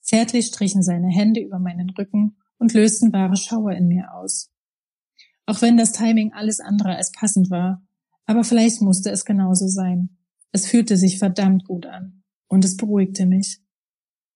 Zärtlich 0.00 0.46
strichen 0.46 0.82
seine 0.82 1.08
Hände 1.08 1.40
über 1.40 1.60
meinen 1.60 1.88
Rücken 1.90 2.36
und 2.58 2.74
lösten 2.74 3.12
wahre 3.12 3.36
Schauer 3.36 3.72
in 3.72 3.86
mir 3.86 4.12
aus. 4.12 4.50
Auch 5.46 5.62
wenn 5.62 5.76
das 5.76 5.92
Timing 5.92 6.32
alles 6.32 6.58
andere 6.58 6.96
als 6.96 7.12
passend 7.12 7.48
war, 7.48 7.80
aber 8.26 8.42
vielleicht 8.42 8.82
musste 8.82 9.10
es 9.10 9.24
genauso 9.24 9.68
sein. 9.68 10.18
Es 10.50 10.66
fühlte 10.66 10.96
sich 10.96 11.20
verdammt 11.20 11.64
gut 11.64 11.86
an. 11.86 12.24
Und 12.48 12.64
es 12.64 12.76
beruhigte 12.76 13.24
mich. 13.24 13.60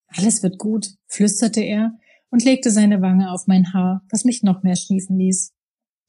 Alles 0.07 0.45
wird 0.45 0.59
gut, 0.59 0.95
flüsterte 1.09 1.63
er 1.63 1.99
und 2.33 2.45
legte 2.45 2.71
seine 2.71 3.03
Wange 3.03 3.31
auf 3.31 3.47
mein 3.47 3.73
Haar, 3.73 4.03
was 4.11 4.25
mich 4.25 4.43
noch 4.43 4.63
mehr 4.63 4.75
schniefen 4.75 5.19
ließ. 5.19 5.53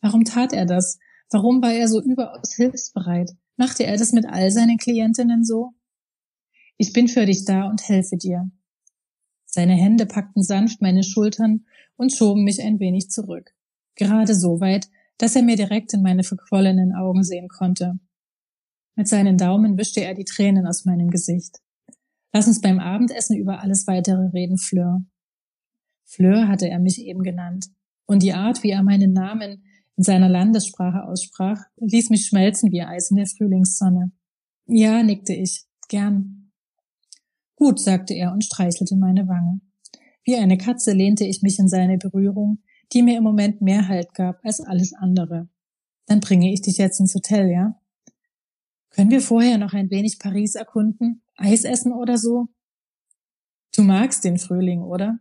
Warum 0.01 0.23
tat 0.23 0.53
er 0.53 0.65
das? 0.65 0.97
Warum 1.29 1.61
war 1.61 1.73
er 1.73 1.87
so 1.87 2.01
überaus 2.01 2.53
hilfsbereit? 2.55 3.31
Machte 3.57 3.85
er 3.85 3.97
das 3.97 4.13
mit 4.13 4.25
all 4.25 4.49
seinen 4.49 4.77
Klientinnen 4.77 5.43
so? 5.43 5.73
Ich 6.77 6.93
bin 6.93 7.07
für 7.07 7.25
dich 7.25 7.45
da 7.45 7.69
und 7.69 7.87
helfe 7.87 8.17
dir. 8.17 8.49
Seine 9.45 9.73
Hände 9.73 10.05
packten 10.05 10.43
sanft 10.43 10.81
meine 10.81 11.03
Schultern 11.03 11.65
und 11.97 12.13
schoben 12.13 12.43
mich 12.43 12.61
ein 12.61 12.79
wenig 12.79 13.09
zurück. 13.09 13.53
Gerade 13.95 14.33
so 14.33 14.59
weit, 14.61 14.89
dass 15.17 15.35
er 15.35 15.43
mir 15.43 15.57
direkt 15.57 15.93
in 15.93 16.01
meine 16.01 16.23
verquollenen 16.23 16.95
Augen 16.95 17.23
sehen 17.23 17.49
konnte. 17.49 17.99
Mit 18.95 19.07
seinen 19.07 19.37
Daumen 19.37 19.77
wischte 19.77 20.01
er 20.01 20.13
die 20.13 20.25
Tränen 20.25 20.65
aus 20.67 20.85
meinem 20.85 21.09
Gesicht. 21.09 21.59
Lass 22.31 22.47
uns 22.47 22.61
beim 22.61 22.79
Abendessen 22.79 23.37
über 23.37 23.59
alles 23.59 23.87
weitere 23.87 24.27
reden, 24.27 24.57
Fleur. 24.57 25.03
Fleur 26.13 26.47
hatte 26.47 26.69
er 26.69 26.79
mich 26.79 27.01
eben 27.01 27.23
genannt. 27.23 27.67
Und 28.05 28.23
die 28.23 28.33
Art, 28.33 28.63
wie 28.63 28.69
er 28.69 28.83
meinen 28.83 29.13
Namen 29.13 29.63
in 29.95 30.03
seiner 30.03 30.29
Landessprache 30.29 31.03
aussprach, 31.05 31.59
ließ 31.77 32.09
mich 32.09 32.27
schmelzen 32.27 32.71
wie 32.71 32.83
Eis 32.83 33.09
in 33.09 33.17
der 33.17 33.27
Frühlingssonne. 33.27 34.11
Ja, 34.65 35.03
nickte 35.03 35.33
ich. 35.33 35.65
Gern. 35.89 36.51
Gut, 37.55 37.79
sagte 37.79 38.13
er 38.13 38.31
und 38.31 38.43
streichelte 38.43 38.95
meine 38.95 39.27
Wange. 39.27 39.61
Wie 40.23 40.35
eine 40.35 40.57
Katze 40.57 40.93
lehnte 40.93 41.25
ich 41.25 41.41
mich 41.41 41.59
in 41.59 41.67
seine 41.67 41.97
Berührung, 41.97 42.59
die 42.93 43.01
mir 43.01 43.17
im 43.17 43.23
Moment 43.23 43.61
mehr 43.61 43.87
Halt 43.87 44.13
gab 44.13 44.43
als 44.43 44.61
alles 44.61 44.93
andere. 44.93 45.49
Dann 46.05 46.19
bringe 46.19 46.51
ich 46.51 46.61
dich 46.61 46.77
jetzt 46.77 46.99
ins 46.99 47.15
Hotel, 47.15 47.49
ja? 47.49 47.79
Können 48.89 49.09
wir 49.09 49.21
vorher 49.21 49.57
noch 49.57 49.73
ein 49.73 49.89
wenig 49.89 50.19
Paris 50.19 50.55
erkunden? 50.55 51.23
Eis 51.35 51.63
essen 51.63 51.91
oder 51.91 52.17
so? 52.17 52.47
Du 53.75 53.81
magst 53.81 54.23
den 54.23 54.37
Frühling, 54.37 54.81
oder? 54.83 55.19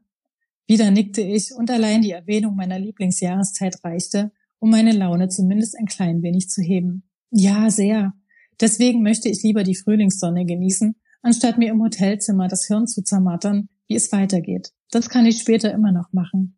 Wieder 0.72 0.90
nickte 0.90 1.20
ich 1.20 1.54
und 1.54 1.70
allein 1.70 2.00
die 2.00 2.12
Erwähnung 2.12 2.56
meiner 2.56 2.78
Lieblingsjahreszeit 2.78 3.84
reichte, 3.84 4.32
um 4.58 4.70
meine 4.70 4.92
Laune 4.92 5.28
zumindest 5.28 5.78
ein 5.78 5.84
klein 5.84 6.22
wenig 6.22 6.48
zu 6.48 6.62
heben. 6.62 7.02
Ja, 7.30 7.68
sehr. 7.68 8.14
Deswegen 8.58 9.02
möchte 9.02 9.28
ich 9.28 9.42
lieber 9.42 9.64
die 9.64 9.74
Frühlingssonne 9.74 10.46
genießen, 10.46 10.96
anstatt 11.20 11.58
mir 11.58 11.68
im 11.68 11.82
Hotelzimmer 11.82 12.48
das 12.48 12.64
Hirn 12.64 12.86
zu 12.86 13.02
zermattern, 13.02 13.68
wie 13.86 13.96
es 13.96 14.12
weitergeht. 14.12 14.72
Das 14.90 15.10
kann 15.10 15.26
ich 15.26 15.40
später 15.40 15.70
immer 15.74 15.92
noch 15.92 16.10
machen. 16.14 16.56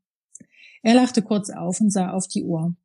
Er 0.85 0.95
lachte 0.95 1.21
kurz 1.21 1.51
auf 1.51 1.81
und 1.81 1.91
sah 1.91 2.13
auf 2.13 2.29
die 2.29 2.45
Uhr. 2.45 2.77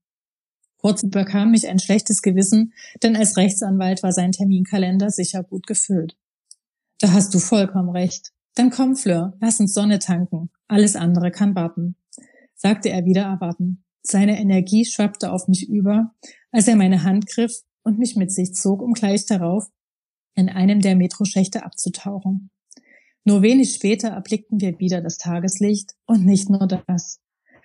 Kurz 0.78 1.04
überkam 1.04 1.52
mich 1.52 1.68
ein 1.68 1.78
schlechtes 1.78 2.24
Gewissen, 2.24 2.74
denn 3.04 3.15
als 3.15 3.38
Rechtsanwalt 3.38 4.02
war 4.02 4.13
sein 4.13 4.32
Terminkalender 4.32 5.12
sicher 5.12 5.44
gut 5.44 5.68
gefüllt. 5.68 6.18
Da 6.98 7.12
hast 7.12 7.36
du 7.36 7.38
vollkommen 7.38 7.92
recht. 7.92 8.32
Dann 8.56 8.72
komm, 8.72 8.96
Fleur, 8.96 9.38
lass 9.39 9.60
uns 9.60 9.76
Sonne 9.76 10.00
tanken. 10.00 10.50
Alles 10.69 10.95
andere 10.95 11.32
kann 11.32 11.55
warten, 11.55 11.95
sagte 12.55 12.89
er 12.89 13.03
wieder 13.03 13.23
erwarten. 13.23 13.84
Seine 14.01 14.39
Energie 14.39 14.86
schwappte 14.86 15.32
auf 15.32 15.47
mich 15.47 15.67
über, 15.67 16.13
als 16.51 16.67
er 16.67 16.75
meine 16.75 17.03
Hand 17.03 17.27
griff 17.27 17.53
und 17.84 17.97
mich 17.97 18.15
mit 18.15 18.32
sich 18.32 18.53
zog, 18.53 18.82
um 18.82 18.93
gleich 18.93 19.25
darauf 19.25 19.67
in 20.36 20.47
einem 20.47 20.79
der 20.79 20.95
Metroschächte 20.95 21.65
abzutauchen. 21.65 22.51
Nur 23.25 23.41
wenig 23.41 23.73
später 23.73 24.10
erblickten 24.10 24.62
wir 24.62 24.79
wieder 24.79 25.01
das 25.01 25.17
Tageslicht 25.17 25.95
und 26.05 26.25
nicht 26.25 26.49
nur 26.49 26.67
das. 26.67 27.19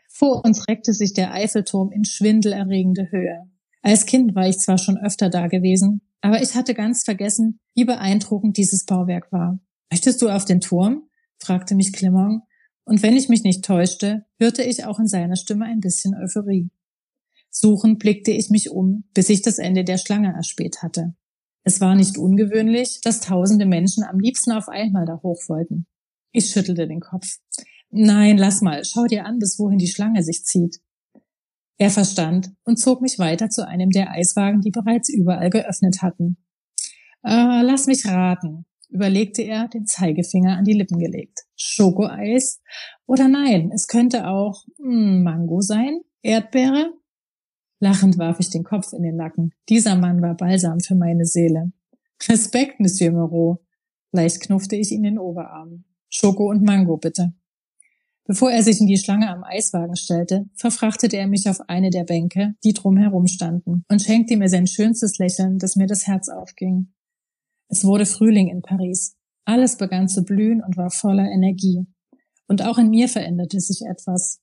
Vor 0.09 0.43
uns 0.45 0.67
reckte 0.67 0.95
sich 0.95 1.13
der 1.13 1.33
Eiffelturm 1.33 1.93
in 1.93 2.05
schwindelerregende 2.05 3.11
Höhe. 3.11 3.51
Als 3.83 4.07
Kind 4.07 4.35
war 4.35 4.49
ich 4.49 4.59
zwar 4.59 4.79
schon 4.79 4.97
öfter 4.97 5.29
da 5.29 5.47
gewesen, 5.47 6.01
aber 6.23 6.41
ich 6.41 6.55
hatte 6.55 6.73
ganz 6.73 7.05
vergessen, 7.05 7.61
wie 7.75 7.85
beeindruckend 7.85 8.57
dieses 8.57 8.87
Bauwerk 8.87 9.31
war. 9.31 9.61
Möchtest 9.91 10.23
du 10.23 10.31
auf 10.31 10.47
den 10.47 10.63
Turm? 10.63 11.09
fragte 11.39 11.75
mich 11.75 11.93
Clement, 11.93 12.43
Und 12.85 13.03
wenn 13.03 13.17
ich 13.17 13.29
mich 13.29 13.43
nicht 13.43 13.65
täuschte, 13.65 14.27
hörte 14.39 14.63
ich 14.63 14.85
auch 14.85 14.99
in 14.99 15.07
seiner 15.07 15.37
Stimme 15.37 15.65
ein 15.65 15.81
bisschen 15.81 16.15
Euphorie. 16.15 16.71
Suchend 17.51 17.99
blickte 17.99 18.31
ich 18.31 18.51
mich 18.51 18.71
um, 18.71 19.05
bis 19.15 19.29
ich 19.29 19.43
das 19.43 19.59
Ende 19.59 19.85
der 19.85 19.99
Schlange 19.99 20.35
erspäht 20.35 20.83
hatte. 20.83 21.15
Es 21.63 21.81
war 21.81 21.95
nicht 21.95 22.19
ungewöhnlich, 22.19 23.01
dass 23.03 23.21
tausende 23.21 23.65
Menschen 23.65 24.05
am 24.05 24.21
liebsten 24.21 24.53
auf 24.53 24.69
einmal 24.69 25.07
da 25.07 25.21
hoch 25.23 25.41
wollten. 25.49 25.87
Ich 26.33 26.51
schüttelte 26.51 26.87
den 26.87 27.01
Kopf. 27.01 27.39
Nein, 27.91 28.37
lass 28.37 28.61
mal, 28.61 28.85
schau 28.85 29.05
dir 29.05 29.25
an, 29.25 29.39
bis 29.39 29.59
wohin 29.59 29.79
die 29.79 29.87
Schlange 29.87 30.23
sich 30.23 30.45
zieht. 30.45 30.81
Er 31.79 31.91
verstand 31.91 32.53
und 32.65 32.79
zog 32.79 33.01
mich 33.01 33.19
weiter 33.19 33.49
zu 33.49 33.67
einem 33.67 33.91
der 33.91 34.11
Eiswagen, 34.11 34.61
die 34.61 34.71
bereits 34.71 35.09
überall 35.09 35.49
geöffnet 35.49 36.03
hatten. 36.03 36.37
Äh, 37.23 37.63
lass 37.63 37.87
mich 37.87 38.05
raten, 38.07 38.67
überlegte 38.95 39.43
er, 39.43 39.69
den 39.69 39.87
Zeigefinger 39.87 40.57
an 40.57 40.65
die 40.65 40.73
Lippen 40.73 40.99
gelegt. 40.99 41.41
Schokoeis? 41.57 42.61
Oder 43.07 43.29
nein, 43.29 43.73
es 43.75 43.89
könnte 43.89 44.29
auch 44.29 44.65
mh, 44.79 44.89
hm, 44.89 45.23
Mango 45.25 45.61
sein? 45.61 46.01
Erdbeere? 46.23 46.93
Lachend 47.81 48.17
warf 48.19 48.39
ich 48.39 48.51
den 48.51 48.63
Kopf 48.63 48.93
in 48.93 49.03
den 49.03 49.17
Nacken. 49.17 49.53
Dieser 49.69 49.97
Mann 49.97 50.23
war 50.23 50.37
Balsam 50.37 50.79
für 50.81 50.95
meine 50.95 51.27
Seele. 51.27 51.73
Respekt, 52.29 52.81
Monsieur 52.81 53.11
Moreau. 53.11 53.61
Leicht 54.13 54.41
knuffte 54.41 54.77
ich 54.77 54.93
ihn 54.93 55.05
in 55.05 55.15
den 55.15 55.19
Oberarm. 55.19 55.85
Schoko 56.09 56.49
und 56.49 56.63
Mango, 56.63 56.97
bitte. 56.97 57.35
Bevor 58.27 58.53
er 58.53 58.63
sich 58.63 58.81
in 58.81 58.87
die 58.87 58.97
Schlange 58.97 59.29
am 59.29 59.43
Eiswagen 59.45 59.97
stellte, 59.97 60.47
verfrachtete 60.55 61.17
er 61.17 61.27
mich 61.27 61.49
auf 61.49 61.61
eine 61.69 61.91
der 61.91 62.05
Bänke, 62.05 62.55
die 62.63 62.73
drumherum 62.73 63.27
standen, 63.27 63.85
und 63.91 64.01
schenkte 64.01 64.37
mir 64.37 64.49
sein 64.49 64.67
schönstes 64.67 65.19
Lächeln, 65.19 65.59
das 65.59 65.77
mir 65.77 65.87
das 65.87 66.07
Herz 66.07 66.29
aufging. 66.29 66.95
Es 67.69 67.85
wurde 67.85 68.07
Frühling 68.07 68.49
in 68.49 68.63
Paris. 68.63 69.17
Alles 69.45 69.77
begann 69.77 70.09
zu 70.09 70.25
blühen 70.25 70.63
und 70.63 70.77
war 70.77 70.91
voller 70.91 71.31
Energie. 71.31 71.87
Und 72.47 72.63
auch 72.63 72.79
in 72.79 72.91
mir 72.91 73.09
veränderte 73.09 73.61
sich 73.61 73.83
etwas. 73.89 74.41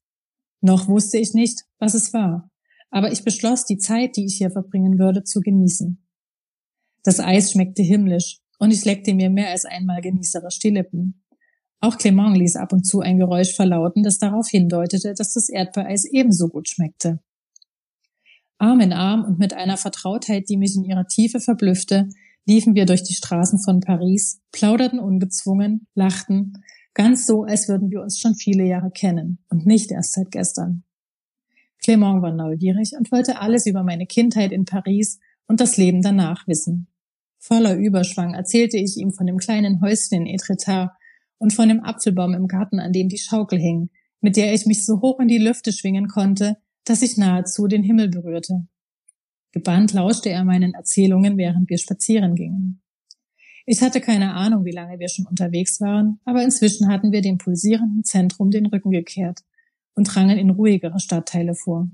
Noch 0.62 0.88
wusste 0.88 1.18
ich 1.18 1.34
nicht, 1.34 1.64
was 1.80 1.94
es 1.94 2.14
war, 2.14 2.50
aber 2.90 3.12
ich 3.12 3.24
beschloss, 3.24 3.66
die 3.66 3.78
Zeit, 3.78 4.16
die 4.16 4.26
ich 4.26 4.36
hier 4.36 4.52
verbringen 4.52 5.00
würde, 5.00 5.24
zu 5.24 5.40
genießen. 5.42 6.06
Das 7.04 7.20
Eis 7.20 7.52
schmeckte 7.52 7.82
himmlisch, 7.82 8.40
und 8.60 8.72
ich 8.72 8.86
leckte 8.86 9.16
mir 9.16 9.32
mehr 9.32 9.50
als 9.50 9.66
einmal 9.66 10.02
genießerisch 10.02 10.60
die 10.60 10.70
Lippen. 10.70 11.24
Auch 11.80 11.98
Clement 11.98 12.38
ließ 12.38 12.58
ab 12.58 12.74
und 12.74 12.86
zu 12.86 13.00
ein 13.00 13.18
Geräusch 13.18 13.56
verlauten, 13.56 14.04
das 14.04 14.20
darauf 14.20 14.48
hindeutete, 14.50 15.16
dass 15.16 15.34
das 15.34 15.50
Erdbeereis 15.50 16.06
ebenso 16.06 16.48
gut 16.48 16.70
schmeckte. 16.70 17.20
Arm 18.60 18.82
in 18.82 18.94
Arm 18.94 19.26
und 19.26 19.40
mit 19.40 19.56
einer 19.56 19.78
Vertrautheit, 19.78 20.48
die 20.48 20.58
mich 20.58 20.76
in 20.76 20.84
ihrer 20.84 21.08
Tiefe 21.08 21.40
verblüffte, 21.40 22.10
liefen 22.46 22.76
wir 22.76 22.86
durch 22.86 23.04
die 23.04 23.14
Straßen 23.14 23.60
von 23.60 23.80
Paris, 23.80 24.42
plauderten 24.52 25.00
ungezwungen, 25.00 25.88
lachten, 25.94 26.64
ganz 26.94 27.26
so, 27.26 27.44
als 27.44 27.68
würden 27.68 27.90
wir 27.92 28.02
uns 28.02 28.20
schon 28.20 28.36
viele 28.36 28.66
Jahre 28.66 28.92
kennen 28.92 29.40
und 29.50 29.66
nicht 29.66 29.92
erst 29.92 30.14
seit 30.14 30.32
gestern. 30.32 30.84
Clement 31.80 32.22
war 32.22 32.34
neugierig 32.34 32.94
und 32.98 33.12
wollte 33.12 33.40
alles 33.40 33.66
über 33.66 33.84
meine 33.84 34.06
Kindheit 34.06 34.52
in 34.52 34.66
Paris 34.66 35.20
und 35.48 35.60
das 35.60 35.78
Leben 35.78 36.02
danach 36.02 36.48
wissen. 36.48 36.88
Voller 37.40 37.76
Überschwang 37.76 38.34
erzählte 38.34 38.78
ich 38.78 38.98
ihm 38.98 39.12
von 39.12 39.26
dem 39.26 39.38
kleinen 39.38 39.82
Häuschen 39.82 40.18
in 40.22 40.28
Etretat, 40.28 40.92
und 41.42 41.54
von 41.54 41.68
dem 41.68 41.84
Apfelbaum 41.84 42.36
im 42.36 42.48
Garten, 42.48 42.80
an 42.80 42.94
dem 42.94 43.10
die 43.10 43.18
Schaukel 43.18 43.60
hing, 43.60 43.90
mit 44.22 44.38
der 44.38 44.54
ich 44.54 44.68
mich 44.68 44.86
so 44.86 45.02
hoch 45.02 45.20
in 45.20 45.28
die 45.28 45.40
Lüfte 45.40 45.74
schwingen 45.74 46.08
konnte, 46.08 46.58
dass 46.86 47.02
ich 47.02 47.18
nahezu 47.18 47.66
den 47.66 47.82
Himmel 47.82 48.10
berührte. 48.10 48.68
Gebannt 49.52 49.94
lauschte 49.94 50.30
er 50.30 50.44
meinen 50.44 50.74
Erzählungen, 50.74 51.38
während 51.38 51.70
wir 51.70 51.78
spazieren 51.78 52.36
gingen. 52.36 52.82
Ich 53.66 53.82
hatte 53.82 54.02
keine 54.02 54.34
Ahnung, 54.34 54.66
wie 54.66 54.72
lange 54.72 55.00
wir 55.00 55.10
schon 55.10 55.26
unterwegs 55.28 55.80
waren, 55.82 56.20
aber 56.26 56.44
inzwischen 56.44 56.88
hatten 56.88 57.12
wir 57.12 57.22
dem 57.22 57.38
pulsierenden 57.38 58.04
Zentrum 58.04 58.50
den 58.50 58.66
Rücken 58.66 58.92
gekehrt 58.92 59.42
und 59.94 60.06
drangen 60.06 60.38
in 60.38 60.50
ruhigere 60.50 61.00
Stadtteile 61.00 61.54
vor. 61.54 61.90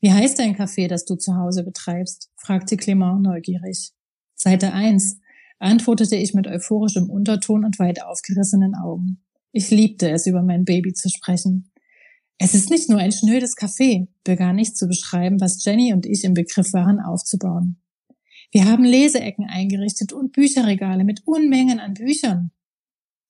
Wie 0.00 0.12
heißt 0.12 0.38
dein 0.38 0.56
Café, 0.56 0.88
das 0.88 1.04
du 1.04 1.14
zu 1.16 1.36
Hause 1.36 1.64
betreibst? 1.64 2.30
fragte 2.36 2.76
Clement 2.76 3.22
neugierig. 3.22 3.92
Seite 4.34 4.72
1, 4.72 5.20
antwortete 5.58 6.16
ich 6.16 6.34
mit 6.34 6.46
euphorischem 6.46 7.08
Unterton 7.08 7.64
und 7.64 7.78
weit 7.78 8.02
aufgerissenen 8.02 8.74
Augen. 8.74 9.22
Ich 9.52 9.70
liebte 9.70 10.10
es, 10.10 10.26
über 10.26 10.42
mein 10.42 10.64
Baby 10.64 10.92
zu 10.92 11.08
sprechen. 11.08 11.70
Es 12.38 12.54
ist 12.54 12.70
nicht 12.70 12.88
nur 12.88 12.98
ein 12.98 13.12
schnödes 13.12 13.56
Café, 13.56 14.08
begann 14.24 14.58
ich 14.58 14.74
zu 14.74 14.86
beschreiben, 14.86 15.40
was 15.40 15.64
Jenny 15.64 15.92
und 15.92 16.04
ich 16.04 16.24
im 16.24 16.34
Begriff 16.34 16.72
waren 16.72 17.00
aufzubauen. 17.00 17.76
Wir 18.50 18.66
haben 18.66 18.84
Leseecken 18.84 19.46
eingerichtet 19.46 20.12
und 20.12 20.32
Bücherregale 20.32 21.04
mit 21.04 21.22
Unmengen 21.26 21.80
an 21.80 21.94
Büchern. 21.94 22.50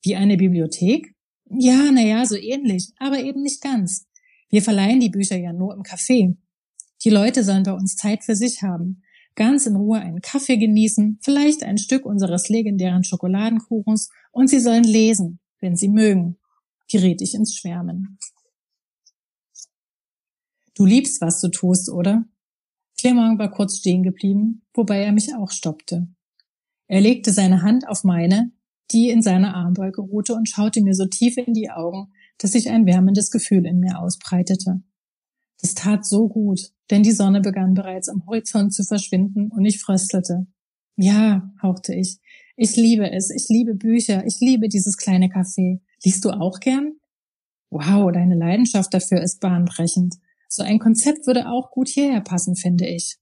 Wie 0.03 0.17
eine 0.17 0.37
Bibliothek? 0.37 1.15
Ja, 1.51 1.91
na 1.93 2.03
ja, 2.03 2.27
so 2.27 2.37
ähnlich, 2.37 2.93
aber 2.99 3.21
eben 3.21 3.43
nicht 3.43 3.63
ganz. 3.63 4.07
Wir 4.51 4.63
verleihen 4.63 5.01
die 5.01 5.11
Bücher 5.11 5.37
ja 5.37 5.53
nur 5.53 5.75
im 5.75 5.83
Café. 5.83 6.37
Die 7.05 7.11
Leute 7.11 7.45
sollen 7.45 7.65
bei 7.65 7.73
uns 7.73 7.97
Zeit 7.97 8.25
für 8.25 8.35
sich 8.35 8.63
haben 8.63 9.03
ganz 9.35 9.67
in 9.67 9.77
Ruhe 9.77 10.01
einen 10.01 10.21
Kaffee 10.21 10.57
genießen, 10.57 11.19
vielleicht 11.23 11.63
ein 11.65 11.79
Stück 11.79 12.07
unseres 12.07 12.49
legendären 12.49 13.05
Schokoladenkuchens 13.05 14.11
und 14.33 14.49
sie 14.49 14.61
sollen 14.61 14.85
lesen, 14.85 15.41
wenn 15.61 15.77
sie 15.77 15.89
mögen, 15.89 16.39
geriet 16.91 17.21
ich 17.21 17.35
ins 17.35 17.55
Schwärmen. 17.55 18.19
Du 20.75 20.85
liebst, 20.85 21.21
was 21.21 21.41
du 21.41 21.49
tust, 21.49 21.91
oder? 21.91 22.25
Clement 22.99 23.39
war 23.39 23.51
kurz 23.51 23.79
stehen 23.79 24.03
geblieben, 24.03 24.63
wobei 24.75 25.03
er 25.03 25.13
mich 25.13 25.35
auch 25.35 25.51
stoppte. 25.51 26.09
Er 26.87 27.01
legte 27.01 27.33
seine 27.33 27.63
Hand 27.63 27.89
auf 27.89 28.05
meine, 28.05 28.53
die 28.91 29.09
in 29.09 29.23
seiner 29.23 29.55
Armbeuge 29.55 30.03
ruhte 30.03 30.35
und 30.35 30.49
schaute 30.49 30.83
mir 30.83 30.95
so 30.95 31.07
tief 31.07 31.37
in 31.37 31.55
die 31.55 31.71
Augen, 31.71 32.13
dass 32.39 32.53
sich 32.53 32.71
ein 32.71 32.87
wärmendes 32.87 33.31
Gefühl 33.31 33.67
in 33.67 33.81
mir 33.81 33.99
ausbreitete. 33.99 34.83
Das 35.61 35.75
tat 35.75 36.05
so 36.05 36.29
gut, 36.29 36.73
denn 36.91 37.03
die 37.03 37.13
Sonne 37.13 37.41
begann 37.41 37.75
bereits 37.75 38.09
am 38.09 38.27
Horizont 38.27 38.75
zu 38.75 38.85
verschwinden 38.85 39.51
und 39.51 39.65
ich 39.65 39.81
fröstelte. 39.81 40.47
Ja, 40.97 41.51
hauchte 41.63 41.95
ich. 41.95 42.19
Ich 42.57 42.77
liebe 42.77 43.11
es. 43.11 43.31
Ich 43.31 43.49
liebe 43.49 43.75
Bücher. 43.75 44.25
Ich 44.27 44.41
liebe 44.41 44.69
dieses 44.69 44.97
kleine 44.97 45.27
Café. 45.27 45.81
Liest 46.05 46.25
du 46.25 46.31
auch 46.31 46.61
gern? 46.61 46.93
Wow, 47.71 48.13
deine 48.13 48.37
Leidenschaft 48.37 48.95
dafür 48.95 49.23
ist 49.23 49.41
bahnbrechend. 49.41 50.17
So 50.55 50.63
ein 50.63 50.79
Konzept 50.79 51.27
würde 51.27 51.49
auch 51.49 51.73
gut 51.73 51.89
hierher 51.89 52.21
passen, 52.21 52.55
finde 52.55 52.87
ich. 52.87 53.17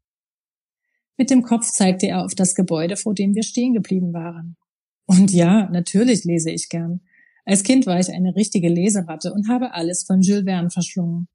Mit 1.17 1.31
dem 1.31 1.43
Kopf 1.43 1.65
zeigte 1.71 2.07
er 2.07 2.27
auf 2.27 2.35
das 2.35 2.55
Gebäude, 2.55 2.99
vor 2.99 3.15
dem 3.15 3.35
wir 3.35 3.43
stehen 3.43 3.73
geblieben 3.73 4.13
waren. 4.13 4.59
Und 5.07 5.33
ja, 5.33 5.67
natürlich 5.71 6.25
lese 6.25 6.51
ich 6.51 6.69
gern. 6.69 7.01
Als 7.47 7.63
Kind 7.63 7.87
war 7.87 7.99
ich 7.99 8.11
eine 8.11 8.37
richtige 8.37 8.69
Leseratte 8.69 9.33
und 9.33 9.49
habe 9.49 9.73
alles 9.73 10.05
von 10.05 10.21
Jules 10.21 10.45
Verne 10.45 10.69
verschlungen. 10.69 11.27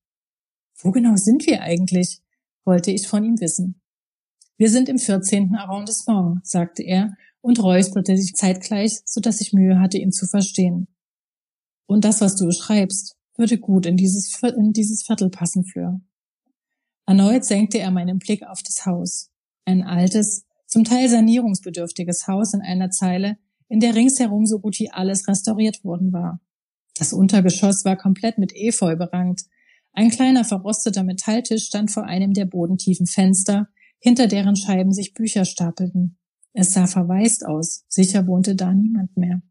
Wo 0.75 0.91
genau 0.91 1.15
sind 1.15 1.47
wir 1.47 1.63
eigentlich? 1.63 2.21
wollte 2.63 2.91
ich 2.91 3.07
von 3.07 3.23
ihm 3.23 3.39
wissen. 3.39 3.81
Wir 4.57 4.69
sind 4.69 4.89
im 4.89 4.99
14. 4.99 5.55
Arrondissement, 5.55 6.45
sagte 6.45 6.83
er 6.83 7.17
und 7.41 7.63
räusperte 7.63 8.15
sich 8.17 8.35
zeitgleich, 8.35 8.99
so 9.03 9.19
dass 9.19 9.41
ich 9.41 9.51
Mühe 9.51 9.79
hatte, 9.79 9.97
ihn 9.97 10.11
zu 10.11 10.27
verstehen. 10.27 10.89
Und 11.87 12.05
das, 12.05 12.21
was 12.21 12.35
du 12.35 12.45
beschreibst, 12.45 13.16
würde 13.37 13.57
gut 13.57 13.85
in 13.85 13.97
dieses, 13.97 14.41
in 14.41 14.73
dieses 14.73 15.03
Viertel 15.03 15.29
passen, 15.29 15.63
Fleur. 15.63 16.01
Erneut 17.05 17.45
senkte 17.45 17.79
er 17.79 17.91
meinen 17.91 18.19
Blick 18.19 18.43
auf 18.43 18.63
das 18.63 18.85
Haus. 18.85 19.31
Ein 19.65 19.83
altes, 19.83 20.45
zum 20.65 20.83
Teil 20.83 21.07
sanierungsbedürftiges 21.07 22.27
Haus 22.27 22.53
in 22.53 22.61
einer 22.61 22.89
Zeile, 22.89 23.37
in 23.69 23.79
der 23.79 23.95
ringsherum 23.95 24.45
so 24.45 24.59
gut 24.59 24.79
wie 24.79 24.91
alles 24.91 25.27
restauriert 25.27 25.83
worden 25.83 26.11
war. 26.11 26.41
Das 26.97 27.13
Untergeschoss 27.13 27.85
war 27.85 27.95
komplett 27.95 28.37
mit 28.37 28.53
Efeu 28.53 28.95
berankt, 28.95 29.45
ein 29.97 30.11
kleiner 30.11 30.45
verrosteter 30.45 31.03
Metalltisch 31.03 31.65
stand 31.65 31.89
vor 31.89 32.03
einem 32.03 32.35
der 32.35 32.45
bodentiefen 32.45 33.07
Fenster, 33.07 33.67
hinter 33.97 34.27
deren 34.27 34.55
Scheiben 34.55 34.93
sich 34.93 35.15
Bücher 35.15 35.43
stapelten. 35.43 36.19
Es 36.53 36.73
sah 36.73 36.85
verwaist 36.85 37.43
aus, 37.43 37.83
sicher 37.87 38.27
wohnte 38.27 38.55
da 38.55 38.75
niemand 38.75 39.17
mehr. 39.17 39.41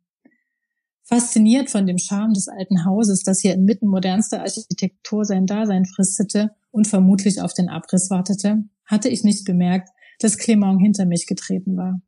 Fasziniert 1.09 1.71
von 1.71 1.87
dem 1.87 1.99
Charme 1.99 2.33
des 2.33 2.49
alten 2.49 2.85
Hauses, 2.85 3.23
das 3.23 3.41
hier 3.41 3.55
inmitten 3.55 3.87
modernster 3.87 4.41
Architektur 4.41 5.25
sein 5.25 5.47
Dasein 5.47 5.85
fristete 5.85 6.51
und 6.73 6.89
vermutlich 6.89 7.41
auf 7.41 7.55
den 7.55 7.69
Abriss 7.69 8.11
wartete, 8.11 8.65
hatte 8.85 9.09
ich 9.09 9.23
nicht 9.23 9.45
bemerkt, 9.45 9.89
dass 10.19 10.37
Clement 10.37 10.81
hinter 10.81 11.07
mich 11.07 11.27
getreten 11.27 11.77
war. 11.77 12.01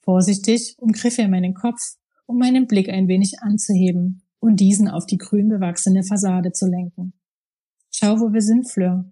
Vorsichtig 0.00 0.76
umgriff 0.78 1.18
er 1.18 1.28
meinen 1.28 1.52
Kopf, 1.52 1.80
um 2.24 2.38
meinen 2.38 2.66
Blick 2.66 2.88
ein 2.88 3.08
wenig 3.08 3.40
anzuheben 3.42 4.22
und 4.40 4.58
diesen 4.58 4.88
auf 4.88 5.04
die 5.04 5.18
grün 5.18 5.48
bewachsene 5.48 6.02
Fassade 6.02 6.52
zu 6.52 6.66
lenken. 6.66 7.12
Schau, 7.90 8.20
wo 8.20 8.32
wir 8.32 8.40
sind, 8.40 8.70
Fleur. 8.70 9.04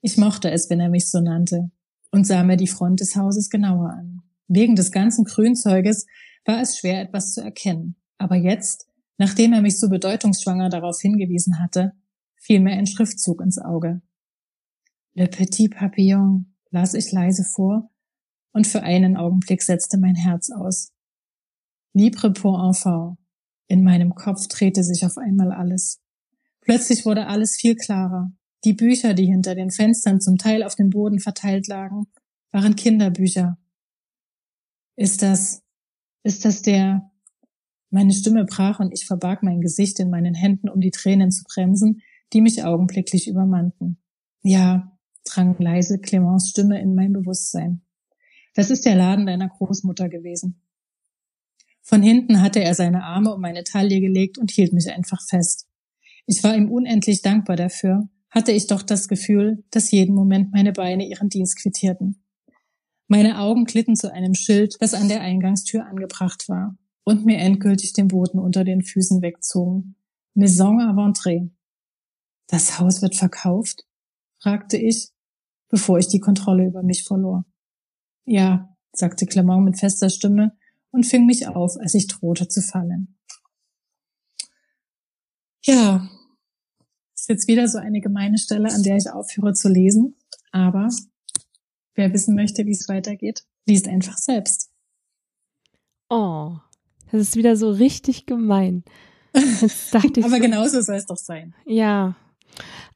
Ich 0.00 0.16
mochte 0.16 0.50
es, 0.50 0.68
wenn 0.70 0.80
er 0.80 0.88
mich 0.88 1.08
so 1.08 1.20
nannte, 1.20 1.70
und 2.10 2.26
sah 2.26 2.42
mir 2.42 2.56
die 2.56 2.66
Front 2.66 2.98
des 2.98 3.14
Hauses 3.14 3.48
genauer 3.48 3.90
an. 3.90 4.22
Wegen 4.48 4.74
des 4.74 4.90
ganzen 4.90 5.24
Grünzeuges 5.24 6.06
war 6.44 6.60
es 6.60 6.78
schwer, 6.78 7.00
etwas 7.02 7.32
zu 7.32 7.42
erkennen. 7.42 7.94
Aber 8.18 8.36
jetzt, 8.36 8.88
nachdem 9.16 9.52
er 9.52 9.62
mich 9.62 9.78
so 9.78 9.88
bedeutungsschwanger 9.88 10.68
darauf 10.68 11.00
hingewiesen 11.00 11.60
hatte, 11.60 11.92
fiel 12.36 12.60
mir 12.60 12.72
ein 12.72 12.86
Schriftzug 12.86 13.40
ins 13.40 13.58
Auge. 13.58 14.02
Le 15.14 15.28
Petit 15.28 15.74
Papillon, 15.74 16.54
las 16.70 16.94
ich 16.94 17.10
leise 17.12 17.44
vor, 17.44 17.90
und 18.52 18.66
für 18.66 18.82
einen 18.82 19.16
Augenblick 19.16 19.62
setzte 19.62 19.98
mein 19.98 20.14
Herz 20.14 20.50
aus. 20.50 20.92
Libre 21.92 22.32
pour 22.32 22.62
enfant, 22.62 23.16
In 23.68 23.84
meinem 23.84 24.14
Kopf 24.14 24.48
drehte 24.48 24.82
sich 24.82 25.04
auf 25.04 25.18
einmal 25.18 25.52
alles. 25.52 26.00
Plötzlich 26.60 27.04
wurde 27.04 27.26
alles 27.26 27.56
viel 27.56 27.76
klarer. 27.76 28.32
Die 28.64 28.72
Bücher, 28.72 29.14
die 29.14 29.26
hinter 29.26 29.54
den 29.54 29.70
Fenstern 29.70 30.20
zum 30.20 30.38
Teil 30.38 30.62
auf 30.62 30.74
dem 30.74 30.90
Boden 30.90 31.20
verteilt 31.20 31.68
lagen, 31.68 32.06
waren 32.50 32.76
Kinderbücher. 32.76 33.58
Ist 34.96 35.22
das, 35.22 35.62
ist 36.22 36.44
das 36.44 36.62
der, 36.62 37.10
meine 37.90 38.12
Stimme 38.12 38.44
brach 38.44 38.80
und 38.80 38.92
ich 38.92 39.06
verbarg 39.06 39.42
mein 39.42 39.60
Gesicht 39.60 39.98
in 40.00 40.10
meinen 40.10 40.34
Händen, 40.34 40.68
um 40.68 40.80
die 40.80 40.90
Tränen 40.90 41.30
zu 41.30 41.44
bremsen, 41.44 42.02
die 42.32 42.40
mich 42.40 42.64
augenblicklich 42.64 43.28
übermannten. 43.28 43.98
Ja, 44.42 44.98
drang 45.24 45.56
leise 45.58 45.98
Clemens 45.98 46.50
Stimme 46.50 46.80
in 46.80 46.94
mein 46.94 47.12
Bewusstsein. 47.12 47.82
Das 48.54 48.70
ist 48.70 48.84
der 48.84 48.96
Laden 48.96 49.26
deiner 49.26 49.48
Großmutter 49.48 50.08
gewesen. 50.08 50.60
Von 51.80 52.02
hinten 52.02 52.42
hatte 52.42 52.62
er 52.62 52.74
seine 52.74 53.04
Arme 53.04 53.34
um 53.34 53.40
meine 53.40 53.64
Taille 53.64 54.00
gelegt 54.00 54.36
und 54.36 54.50
hielt 54.50 54.74
mich 54.74 54.90
einfach 54.90 55.22
fest. 55.26 55.66
Ich 56.26 56.44
war 56.44 56.54
ihm 56.54 56.70
unendlich 56.70 57.22
dankbar 57.22 57.56
dafür, 57.56 58.10
hatte 58.28 58.52
ich 58.52 58.66
doch 58.66 58.82
das 58.82 59.08
Gefühl, 59.08 59.64
dass 59.70 59.90
jeden 59.90 60.14
Moment 60.14 60.52
meine 60.52 60.72
Beine 60.72 61.08
ihren 61.08 61.30
Dienst 61.30 61.56
quittierten. 61.62 62.22
Meine 63.06 63.38
Augen 63.38 63.64
glitten 63.64 63.96
zu 63.96 64.12
einem 64.12 64.34
Schild, 64.34 64.76
das 64.80 64.92
an 64.92 65.08
der 65.08 65.22
Eingangstür 65.22 65.86
angebracht 65.86 66.50
war 66.50 66.76
und 67.08 67.24
mir 67.24 67.38
endgültig 67.38 67.94
den 67.94 68.08
Boden 68.08 68.38
unter 68.38 68.64
den 68.64 68.82
Füßen 68.82 69.22
wegzogen. 69.22 69.96
Maison 70.34 70.78
ventrer. 70.94 71.48
Das 72.48 72.78
Haus 72.78 73.00
wird 73.00 73.16
verkauft? 73.16 73.86
fragte 74.42 74.76
ich, 74.76 75.08
bevor 75.70 75.98
ich 75.98 76.08
die 76.08 76.20
Kontrolle 76.20 76.66
über 76.66 76.82
mich 76.82 77.04
verlor. 77.04 77.46
Ja, 78.26 78.76
sagte 78.92 79.24
Clement 79.24 79.64
mit 79.64 79.78
fester 79.78 80.10
Stimme 80.10 80.54
und 80.90 81.06
fing 81.06 81.24
mich 81.24 81.48
auf, 81.48 81.78
als 81.78 81.94
ich 81.94 82.08
drohte 82.08 82.46
zu 82.46 82.60
fallen. 82.60 83.18
Ja, 85.64 86.10
ist 87.14 87.30
jetzt 87.30 87.48
wieder 87.48 87.68
so 87.68 87.78
eine 87.78 88.02
gemeine 88.02 88.36
Stelle, 88.36 88.70
an 88.70 88.82
der 88.82 88.98
ich 88.98 89.10
aufhöre 89.10 89.54
zu 89.54 89.70
lesen, 89.70 90.14
aber 90.52 90.90
wer 91.94 92.12
wissen 92.12 92.34
möchte, 92.34 92.66
wie 92.66 92.72
es 92.72 92.86
weitergeht, 92.86 93.46
liest 93.64 93.88
einfach 93.88 94.18
selbst. 94.18 94.70
Oh, 96.10 96.58
das 97.10 97.20
ist 97.20 97.36
wieder 97.36 97.56
so 97.56 97.70
richtig 97.70 98.26
gemein. 98.26 98.84
Jetzt 99.34 99.92
dachte 99.94 100.20
ich 100.20 100.24
aber 100.24 100.36
so, 100.36 100.42
genauso 100.42 100.80
soll 100.80 100.96
es 100.96 101.06
doch 101.06 101.16
sein. 101.16 101.54
Ja. 101.66 102.16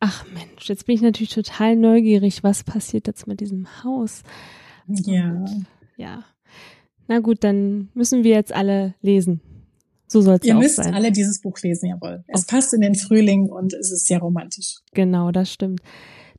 Ach 0.01 0.25
Mensch, 0.33 0.69
jetzt 0.69 0.87
bin 0.87 0.97
ich 0.97 1.03
natürlich 1.03 1.35
total 1.35 1.77
neugierig, 1.77 2.43
was 2.43 2.65
passiert 2.65 3.07
jetzt 3.07 3.27
mit 3.27 3.41
diesem 3.41 3.85
Haus. 3.85 4.23
Ja. 4.89 5.31
Und, 5.31 5.67
ja. 5.97 6.25
Na 7.09 7.21
gut, 7.21 7.45
dann 7.45 7.89
müssen 7.95 8.25
wir 8.25 8.33
jetzt 8.33 8.53
alle 8.53 8.95
lesen. 9.01 9.41
So 10.07 10.21
soll 10.21 10.35
es 10.35 10.41
auch 10.41 10.47
sein. 10.47 10.57
Ihr 10.57 10.63
müsst 10.63 10.79
alle 10.79 11.13
dieses 11.13 11.41
Buch 11.41 11.59
lesen, 11.63 11.89
jawohl. 11.89 12.25
Es 12.29 12.45
passt 12.47 12.75
in 12.75 12.81
den 12.81 12.95
Frühling 12.95 13.49
und 13.49 13.73
es 13.73 13.91
ist 13.93 14.07
sehr 14.07 14.19
romantisch. 14.19 14.81
Genau, 14.93 15.31
das 15.31 15.53
stimmt. 15.53 15.81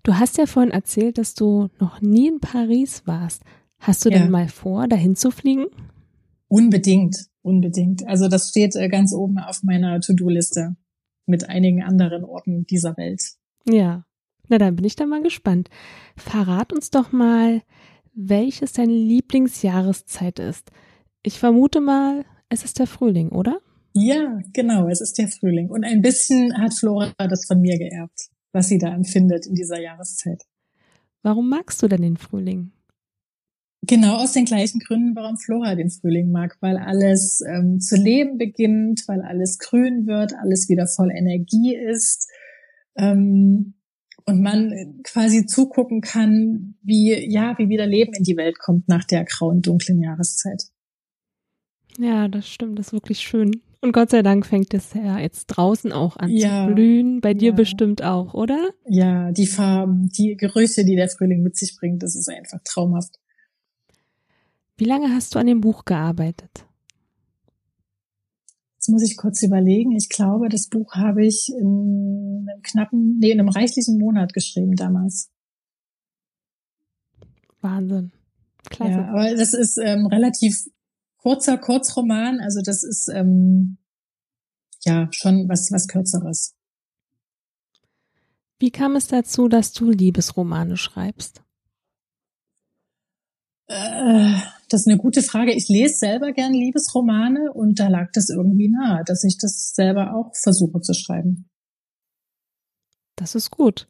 Du 0.03 0.15
hast 0.19 0.37
ja 0.37 0.45
vorhin 0.45 0.71
erzählt, 0.71 1.17
dass 1.17 1.33
du 1.33 1.69
noch 1.79 2.01
nie 2.01 2.27
in 2.27 2.39
Paris 2.39 3.03
warst. 3.05 3.41
Hast 3.79 4.05
du 4.05 4.09
ja. 4.09 4.19
denn 4.19 4.29
mal 4.29 4.47
vor, 4.47 4.87
dahin 4.87 5.15
zu 5.15 5.31
fliegen? 5.31 5.65
Unbedingt, 6.47 7.15
unbedingt. 7.43 8.07
Also 8.07 8.27
das 8.27 8.49
steht 8.49 8.75
äh, 8.75 8.89
ganz 8.89 9.13
oben 9.13 9.37
auf 9.37 9.61
meiner 9.61 9.99
To-Do-Liste 9.99 10.75
mit 11.25 11.47
einigen 11.49 11.83
anderen 11.83 12.23
Orten 12.23 12.65
dieser 12.65 12.97
Welt. 12.97 13.21
Ja, 13.65 14.05
na 14.49 14.57
dann 14.57 14.75
bin 14.75 14.85
ich 14.85 14.95
da 14.95 15.05
mal 15.05 15.21
gespannt. 15.21 15.69
Verrat 16.17 16.73
uns 16.73 16.89
doch 16.89 17.11
mal, 17.11 17.61
welches 18.13 18.73
deine 18.73 18.93
Lieblingsjahreszeit 18.93 20.39
ist. 20.39 20.71
Ich 21.21 21.39
vermute 21.39 21.79
mal, 21.79 22.25
es 22.49 22.63
ist 22.63 22.79
der 22.79 22.87
Frühling, 22.87 23.29
oder? 23.29 23.59
Ja, 23.93 24.39
genau, 24.53 24.87
es 24.87 25.01
ist 25.01 25.17
der 25.17 25.27
Frühling. 25.27 25.69
Und 25.69 25.83
ein 25.83 26.01
bisschen 26.01 26.57
hat 26.57 26.73
Flora 26.73 27.13
das 27.17 27.45
von 27.45 27.61
mir 27.61 27.77
geerbt, 27.77 28.29
was 28.51 28.67
sie 28.67 28.77
da 28.77 28.93
empfindet 28.93 29.45
in 29.45 29.53
dieser 29.53 29.79
Jahreszeit. 29.79 30.43
Warum 31.21 31.49
magst 31.49 31.81
du 31.81 31.87
denn 31.87 32.01
den 32.01 32.17
Frühling? 32.17 32.71
Genau 33.85 34.15
aus 34.15 34.31
den 34.31 34.45
gleichen 34.45 34.79
Gründen, 34.79 35.13
warum 35.13 35.37
Flora 35.37 35.75
den 35.75 35.89
Frühling 35.89 36.31
mag, 36.31 36.57
weil 36.61 36.77
alles 36.77 37.41
ähm, 37.41 37.81
zu 37.81 37.97
leben 37.97 38.37
beginnt, 38.37 39.03
weil 39.07 39.21
alles 39.21 39.57
grün 39.59 40.07
wird, 40.07 40.33
alles 40.41 40.69
wieder 40.69 40.87
voll 40.87 41.11
Energie 41.11 41.75
ist. 41.75 42.29
Ähm, 42.95 43.73
und 44.25 44.41
man 44.41 45.01
quasi 45.03 45.45
zugucken 45.45 45.99
kann, 45.99 46.75
wie, 46.81 47.29
ja, 47.29 47.57
wie 47.57 47.67
wieder 47.67 47.85
Leben 47.85 48.13
in 48.13 48.23
die 48.23 48.37
Welt 48.37 48.57
kommt 48.57 48.87
nach 48.87 49.03
der 49.03 49.25
grauen, 49.25 49.61
dunklen 49.61 50.01
Jahreszeit. 50.01 50.63
Ja, 51.97 52.29
das 52.29 52.47
stimmt, 52.47 52.79
das 52.79 52.87
ist 52.87 52.93
wirklich 52.93 53.19
schön. 53.19 53.61
Und 53.81 53.91
Gott 53.91 54.11
sei 54.11 54.21
Dank 54.21 54.45
fängt 54.45 54.73
es 54.73 54.93
ja 54.93 55.19
jetzt 55.19 55.47
draußen 55.47 55.91
auch 55.91 56.15
an 56.15 56.29
ja, 56.29 56.67
zu 56.67 56.73
blühen. 56.73 57.19
Bei 57.19 57.33
dir 57.33 57.49
ja. 57.49 57.55
bestimmt 57.55 58.01
auch, 58.01 58.33
oder? 58.33 58.69
Ja, 58.87 59.33
die 59.33 59.45
Farben, 59.45 60.07
die 60.07 60.37
Gerüche, 60.37 60.85
die 60.85 60.95
der 60.95 61.09
Frühling 61.09 61.43
mit 61.43 61.57
sich 61.57 61.75
bringt, 61.77 62.01
das 62.01 62.15
ist 62.15 62.29
einfach 62.29 62.59
traumhaft. 62.63 63.19
Wie 64.77 64.85
lange 64.85 65.13
hast 65.13 65.35
du 65.35 65.39
an 65.39 65.47
dem 65.47 65.61
Buch 65.61 65.85
gearbeitet? 65.85 66.65
Jetzt 68.75 68.89
muss 68.89 69.03
ich 69.03 69.15
kurz 69.15 69.41
überlegen. 69.43 69.95
Ich 69.95 70.09
glaube, 70.09 70.49
das 70.49 70.67
Buch 70.67 70.95
habe 70.95 71.25
ich 71.25 71.49
in 71.57 72.47
einem 72.49 72.61
knappen, 72.63 73.17
nee, 73.19 73.31
in 73.31 73.39
einem 73.39 73.49
reichlichen 73.49 73.97
Monat 73.97 74.33
geschrieben 74.33 74.75
damals. 74.75 75.29
Wahnsinn. 77.61 78.11
Klasse. 78.69 78.91
Ja, 78.91 79.09
aber 79.09 79.35
das 79.35 79.53
ist 79.53 79.77
ähm, 79.77 80.07
relativ 80.07 80.65
kurzer 81.17 81.57
Kurzroman, 81.57 82.39
also 82.41 82.61
das 82.61 82.83
ist 82.83 83.07
ähm, 83.07 83.77
ja 84.83 85.07
schon 85.11 85.47
was 85.47 85.71
was 85.71 85.87
kürzeres. 85.87 86.53
Wie 88.59 88.71
kam 88.71 88.95
es 88.95 89.07
dazu, 89.07 89.47
dass 89.47 89.71
du 89.73 89.89
Liebesromane 89.89 90.77
schreibst? 90.77 91.42
Äh, 93.73 94.35
das 94.69 94.81
ist 94.81 94.87
eine 94.87 94.97
gute 94.97 95.21
Frage. 95.21 95.53
Ich 95.53 95.67
lese 95.67 95.95
selber 95.95 96.31
gern 96.31 96.53
Liebesromane 96.53 97.51
und 97.51 97.79
da 97.79 97.87
lag 97.87 98.09
das 98.13 98.29
irgendwie 98.29 98.69
nahe, 98.69 99.03
dass 99.05 99.23
ich 99.23 99.37
das 99.39 99.73
selber 99.73 100.15
auch 100.15 100.31
versuche 100.35 100.81
zu 100.81 100.93
schreiben. 100.93 101.49
Das 103.15 103.35
ist 103.35 103.51
gut. 103.51 103.87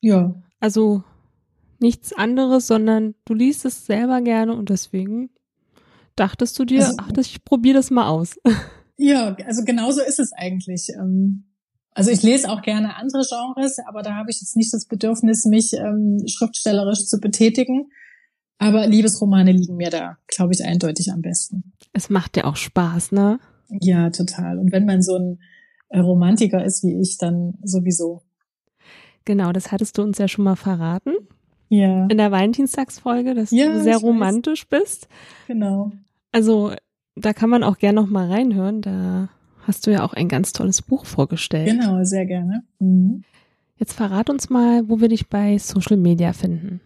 Ja. 0.00 0.34
Also 0.60 1.02
nichts 1.80 2.12
anderes, 2.12 2.66
sondern 2.66 3.14
du 3.24 3.34
liest 3.34 3.64
es 3.64 3.86
selber 3.86 4.20
gerne 4.22 4.54
und 4.54 4.70
deswegen 4.70 5.30
dachtest 6.14 6.58
du 6.58 6.64
dir, 6.64 6.86
also, 6.86 6.96
ach, 6.98 7.10
ich 7.18 7.44
probiere 7.44 7.76
das 7.76 7.90
mal 7.90 8.08
aus. 8.08 8.36
Ja, 8.98 9.36
also 9.44 9.62
genauso 9.62 10.00
ist 10.00 10.18
es 10.18 10.32
eigentlich. 10.32 10.88
Ähm, 10.98 11.44
also 11.90 12.10
ich 12.10 12.22
lese 12.22 12.48
auch 12.48 12.62
gerne 12.62 12.96
andere 12.96 13.24
Genres, 13.28 13.78
aber 13.86 14.00
da 14.00 14.14
habe 14.14 14.30
ich 14.30 14.40
jetzt 14.40 14.56
nicht 14.56 14.72
das 14.72 14.86
Bedürfnis, 14.86 15.44
mich 15.44 15.74
ähm, 15.74 16.24
schriftstellerisch 16.26 17.04
zu 17.04 17.20
betätigen. 17.20 17.90
Aber 18.58 18.86
Liebesromane 18.86 19.52
liegen 19.52 19.76
mir 19.76 19.90
da, 19.90 20.18
glaube 20.28 20.54
ich, 20.54 20.64
eindeutig 20.64 21.12
am 21.12 21.20
besten. 21.20 21.72
Es 21.92 22.08
macht 22.08 22.36
ja 22.36 22.44
auch 22.44 22.56
Spaß, 22.56 23.12
ne? 23.12 23.38
Ja, 23.68 24.10
total. 24.10 24.58
Und 24.58 24.72
wenn 24.72 24.86
man 24.86 25.02
so 25.02 25.16
ein 25.16 25.38
äh, 25.88 25.98
Romantiker 25.98 26.64
ist 26.64 26.82
wie 26.84 27.00
ich, 27.00 27.18
dann 27.18 27.54
sowieso. 27.62 28.22
Genau, 29.24 29.52
das 29.52 29.72
hattest 29.72 29.98
du 29.98 30.02
uns 30.02 30.18
ja 30.18 30.28
schon 30.28 30.44
mal 30.44 30.56
verraten. 30.56 31.12
Ja. 31.68 32.06
In 32.06 32.16
der 32.16 32.30
Valentinstagsfolge, 32.30 33.34
dass 33.34 33.50
ja, 33.50 33.72
du 33.72 33.82
sehr 33.82 33.98
romantisch 33.98 34.66
weiß. 34.70 34.80
bist. 34.80 35.08
Genau. 35.48 35.92
Also, 36.32 36.72
da 37.16 37.32
kann 37.32 37.50
man 37.50 37.64
auch 37.64 37.78
gerne 37.78 38.00
noch 38.00 38.08
mal 38.08 38.30
reinhören. 38.30 38.82
Da 38.82 39.28
hast 39.66 39.86
du 39.86 39.90
ja 39.90 40.04
auch 40.04 40.12
ein 40.12 40.28
ganz 40.28 40.52
tolles 40.52 40.80
Buch 40.80 41.06
vorgestellt. 41.06 41.68
Genau, 41.68 42.04
sehr 42.04 42.24
gerne. 42.24 42.62
Mhm. 42.78 43.24
Jetzt 43.78 43.92
verrat 43.92 44.30
uns 44.30 44.48
mal, 44.48 44.88
wo 44.88 45.00
wir 45.00 45.08
dich 45.08 45.28
bei 45.28 45.58
Social 45.58 45.96
Media 45.96 46.32
finden. 46.32 46.80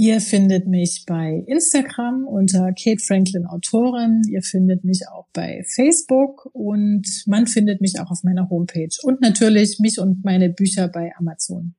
Ihr 0.00 0.22
findet 0.22 0.66
mich 0.66 1.04
bei 1.06 1.44
Instagram 1.46 2.26
unter 2.26 2.72
Kate 2.72 3.04
Franklin 3.06 3.44
Autorin. 3.44 4.22
Ihr 4.30 4.40
findet 4.40 4.82
mich 4.82 5.02
auch 5.12 5.26
bei 5.34 5.62
Facebook 5.74 6.48
und 6.54 7.06
man 7.26 7.46
findet 7.46 7.82
mich 7.82 8.00
auch 8.00 8.10
auf 8.10 8.24
meiner 8.24 8.48
Homepage 8.48 8.96
und 9.02 9.20
natürlich 9.20 9.78
mich 9.78 10.00
und 10.00 10.24
meine 10.24 10.48
Bücher 10.48 10.88
bei 10.88 11.12
Amazon. 11.18 11.74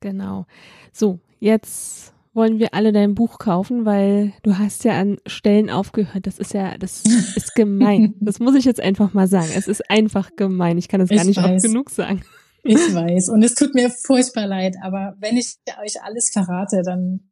Genau. 0.00 0.46
So, 0.92 1.20
jetzt 1.38 2.12
wollen 2.32 2.58
wir 2.58 2.74
alle 2.74 2.90
dein 2.90 3.14
Buch 3.14 3.38
kaufen, 3.38 3.84
weil 3.84 4.32
du 4.42 4.58
hast 4.58 4.82
ja 4.82 4.98
an 4.98 5.18
Stellen 5.26 5.70
aufgehört. 5.70 6.26
Das 6.26 6.40
ist 6.40 6.54
ja, 6.54 6.76
das 6.76 7.04
ist 7.36 7.54
gemein. 7.54 8.16
das 8.20 8.40
muss 8.40 8.56
ich 8.56 8.64
jetzt 8.64 8.80
einfach 8.80 9.14
mal 9.14 9.28
sagen. 9.28 9.50
Es 9.54 9.68
ist 9.68 9.88
einfach 9.88 10.34
gemein. 10.34 10.76
Ich 10.76 10.88
kann 10.88 10.98
das 10.98 11.10
gar 11.10 11.20
ich 11.20 11.26
nicht 11.26 11.36
weiß. 11.36 11.62
oft 11.62 11.62
genug 11.62 11.90
sagen. 11.90 12.22
Ich 12.62 12.94
weiß. 12.94 13.28
Und 13.30 13.42
es 13.42 13.54
tut 13.54 13.74
mir 13.74 13.90
furchtbar 13.90 14.46
leid, 14.46 14.76
aber 14.82 15.16
wenn 15.18 15.36
ich 15.36 15.56
euch 15.82 16.02
alles 16.02 16.30
verrate, 16.30 16.82
dann, 16.84 17.30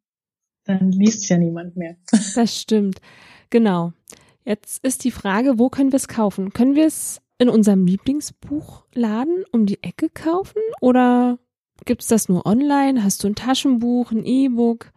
dann 0.65 0.91
liest 0.91 1.29
ja 1.29 1.37
niemand 1.37 1.75
mehr. 1.75 1.97
Das 2.35 2.59
stimmt. 2.59 2.99
Genau. 3.49 3.93
Jetzt 4.45 4.83
ist 4.83 5.03
die 5.03 5.11
Frage, 5.11 5.59
wo 5.59 5.69
können 5.69 5.91
wir 5.91 5.97
es 5.97 6.07
kaufen? 6.07 6.53
Können 6.53 6.75
wir 6.75 6.85
es 6.85 7.21
in 7.37 7.49
unserem 7.49 7.85
Lieblingsbuchladen 7.85 9.45
um 9.51 9.65
die 9.65 9.81
Ecke 9.83 10.09
kaufen 10.09 10.61
oder 10.81 11.39
gibt 11.85 12.01
es 12.01 12.07
das 12.07 12.29
nur 12.29 12.45
online? 12.45 13.03
Hast 13.03 13.23
du 13.23 13.27
ein 13.27 13.35
Taschenbuch, 13.35 14.11
ein 14.11 14.25
E-Book? 14.25 14.91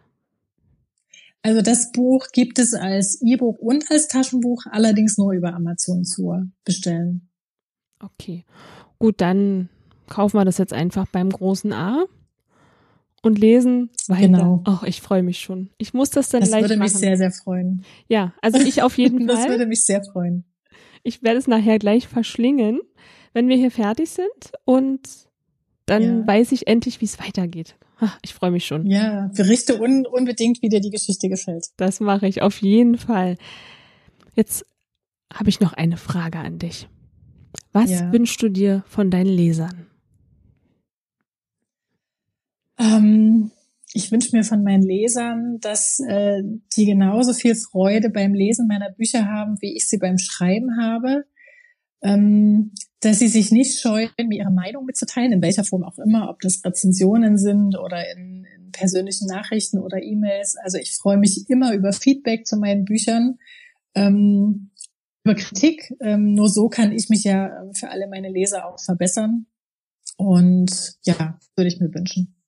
Also 1.43 1.61
das 1.61 1.91
Buch 1.93 2.29
gibt 2.33 2.59
es 2.59 2.73
als 2.73 3.21
E-Book 3.21 3.59
und 3.61 3.91
als 3.91 4.09
Taschenbuch, 4.09 4.65
allerdings 4.71 5.19
nur 5.19 5.33
über 5.33 5.55
Amazon 5.55 6.05
zu 6.05 6.33
bestellen. 6.65 7.29
Okay. 8.01 8.45
Gut, 8.99 9.21
dann 9.21 9.69
kaufen 10.09 10.37
wir 10.39 10.45
das 10.45 10.59
jetzt 10.59 10.73
einfach 10.73 11.07
beim 11.07 11.31
großen 11.31 11.73
A 11.73 12.05
und 13.23 13.39
lesen 13.39 13.91
weiter. 14.09 14.27
Genau. 14.27 14.63
Oh, 14.67 14.85
ich 14.85 15.01
freue 15.01 15.23
mich 15.23 15.39
schon. 15.39 15.71
Ich 15.79 15.95
muss 15.95 16.11
das 16.11 16.29
dann 16.29 16.41
das 16.41 16.51
gleich 16.51 16.63
machen. 16.63 16.71
Das 16.71 16.79
würde 16.79 16.83
mich 16.83 16.95
sehr, 16.95 17.17
sehr 17.17 17.31
freuen. 17.31 17.85
Ja, 18.09 18.35
also 18.43 18.61
ich 18.61 18.83
auf 18.83 18.99
jeden 18.99 19.19
Fall. 19.29 19.37
das 19.37 19.49
würde 19.49 19.67
mich 19.67 19.85
sehr 19.85 20.03
freuen. 20.05 20.45
Ich 21.03 21.23
werde 21.23 21.39
es 21.39 21.47
nachher 21.47 21.79
gleich 21.79 22.07
verschlingen, 22.09 22.81
wenn 23.33 23.49
wir 23.49 23.57
hier 23.57 23.71
fertig 23.71 24.11
sind 24.11 24.53
und 24.65 25.01
dann 25.87 26.03
ja. 26.03 26.27
weiß 26.27 26.53
ich 26.53 26.67
endlich, 26.67 27.01
wie 27.01 27.07
es 27.07 27.19
weitergeht. 27.19 27.77
Ach, 27.99 28.19
ich 28.23 28.35
freue 28.35 28.51
mich 28.51 28.67
schon. 28.67 28.87
Ja, 28.87 29.31
berichte 29.35 29.81
un 29.81 30.07
unbedingt, 30.07 30.61
wie 30.63 30.69
dir 30.69 30.81
die 30.81 30.91
Geschichte 30.91 31.29
gefällt. 31.29 31.67
Das 31.77 32.01
mache 32.01 32.27
ich 32.27 32.43
auf 32.43 32.61
jeden 32.61 32.99
Fall. 32.99 33.37
Jetzt 34.35 34.67
habe 35.33 35.49
ich 35.49 35.61
noch 35.61 35.73
eine 35.73 35.97
Frage 35.97 36.39
an 36.39 36.59
dich. 36.59 36.89
Was 37.73 37.91
ja. 37.91 38.13
wünschst 38.13 38.43
du 38.43 38.49
dir 38.49 38.83
von 38.87 39.11
deinen 39.11 39.27
Lesern? 39.27 39.87
Ähm, 42.83 43.51
ich 43.95 44.11
wünsche 44.11 44.35
mir 44.35 44.43
von 44.43 44.65
meinen 44.65 44.83
Lesern, 44.83 45.59
dass 45.61 46.01
äh, 46.01 46.43
die 46.77 46.87
genauso 46.87 47.33
viel 47.33 47.55
Freude 47.55 48.11
beim 48.11 48.35
Lesen 48.35 48.67
meiner 48.67 48.91
Bücher 48.91 49.27
haben, 49.27 49.61
wie 49.61 49.77
ich 49.77 49.89
sie 49.89 49.99
beim 49.99 50.19
Schreiben 50.19 50.79
habe. 50.81 51.25
Ähm, 52.03 52.73
dass 53.01 53.19
sie 53.19 53.29
sich 53.29 53.53
nicht 53.53 53.81
scheuen, 53.81 54.11
mir 54.27 54.39
ihre 54.39 54.51
Meinung 54.51 54.87
mitzuteilen, 54.87 55.33
in 55.33 55.43
welcher 55.43 55.65
Form 55.65 55.85
auch 55.85 55.99
immer, 55.99 56.31
ob 56.31 56.41
das 56.41 56.65
Rezensionen 56.65 57.37
sind 57.37 57.77
oder 57.79 58.11
in, 58.13 58.45
in 58.57 58.73
persönlichen 58.73 59.27
Nachrichten 59.27 59.79
oder 59.79 60.03
E-Mails. 60.03 60.57
Also 60.57 60.79
ich 60.79 60.97
freue 60.97 61.19
mich 61.19 61.49
immer 61.49 61.75
über 61.75 61.93
Feedback 61.93 62.47
zu 62.47 62.57
meinen 62.57 62.85
Büchern, 62.85 63.39
ähm, 63.95 64.71
über 65.25 65.35
Kritik. 65.35 65.95
Ähm, 66.01 66.35
nur 66.35 66.49
so 66.49 66.69
kann 66.69 66.93
ich 66.93 67.09
mich 67.09 67.25
ja 67.25 67.51
für 67.75 67.91
alle 67.91 68.09
meine 68.09 68.31
Leser 68.31 68.67
auch 68.67 68.81
verbessern. 68.81 69.47
Und 70.17 70.97
ja, 71.05 71.39
würde 71.57 71.69
ich 71.69 71.79
mir 71.79 71.93
wünschen. 71.93 72.42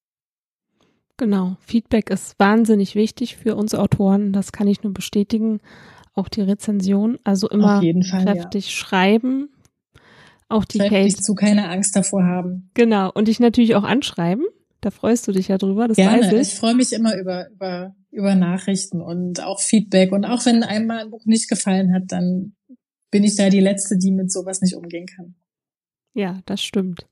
Genau, 1.16 1.56
Feedback 1.60 2.10
ist 2.10 2.38
wahnsinnig 2.38 2.94
wichtig 2.94 3.36
für 3.36 3.54
uns 3.54 3.74
Autoren, 3.74 4.32
das 4.32 4.50
kann 4.52 4.66
ich 4.66 4.82
nur 4.82 4.92
bestätigen. 4.92 5.60
Auch 6.14 6.28
die 6.28 6.42
Rezension, 6.42 7.18
also 7.24 7.48
immer 7.48 7.80
Fall, 7.80 8.24
kräftig 8.24 8.66
ja. 8.66 8.70
schreiben. 8.70 9.48
Auch 10.48 10.64
die 10.64 10.78
Kate. 10.78 11.16
zu 11.16 11.34
keine 11.34 11.68
Angst 11.68 11.96
davor 11.96 12.24
haben. 12.24 12.70
Genau, 12.74 13.10
und 13.12 13.28
dich 13.28 13.40
natürlich 13.40 13.74
auch 13.74 13.82
anschreiben. 13.82 14.44
Da 14.80 14.90
freust 14.90 15.26
du 15.26 15.32
dich 15.32 15.48
ja 15.48 15.58
drüber, 15.58 15.88
das 15.88 15.96
Gerne. 15.96 16.20
weiß 16.20 16.32
ich. 16.32 16.52
Ich 16.52 16.54
freue 16.54 16.74
mich 16.74 16.92
immer 16.92 17.16
über, 17.18 17.48
über, 17.50 17.96
über 18.10 18.34
Nachrichten 18.34 19.00
und 19.00 19.42
auch 19.42 19.60
Feedback. 19.60 20.12
Und 20.12 20.24
auch 20.24 20.44
wenn 20.44 20.62
einmal 20.62 20.98
ein 20.98 21.10
Buch 21.10 21.24
nicht 21.24 21.48
gefallen 21.48 21.94
hat, 21.94 22.04
dann 22.08 22.54
bin 23.10 23.24
ich 23.24 23.36
da 23.36 23.48
die 23.48 23.60
Letzte, 23.60 23.96
die 23.96 24.10
mit 24.10 24.30
sowas 24.30 24.60
nicht 24.60 24.76
umgehen 24.76 25.06
kann. 25.06 25.34
Ja, 26.12 26.38
das 26.46 26.62
stimmt. 26.62 27.06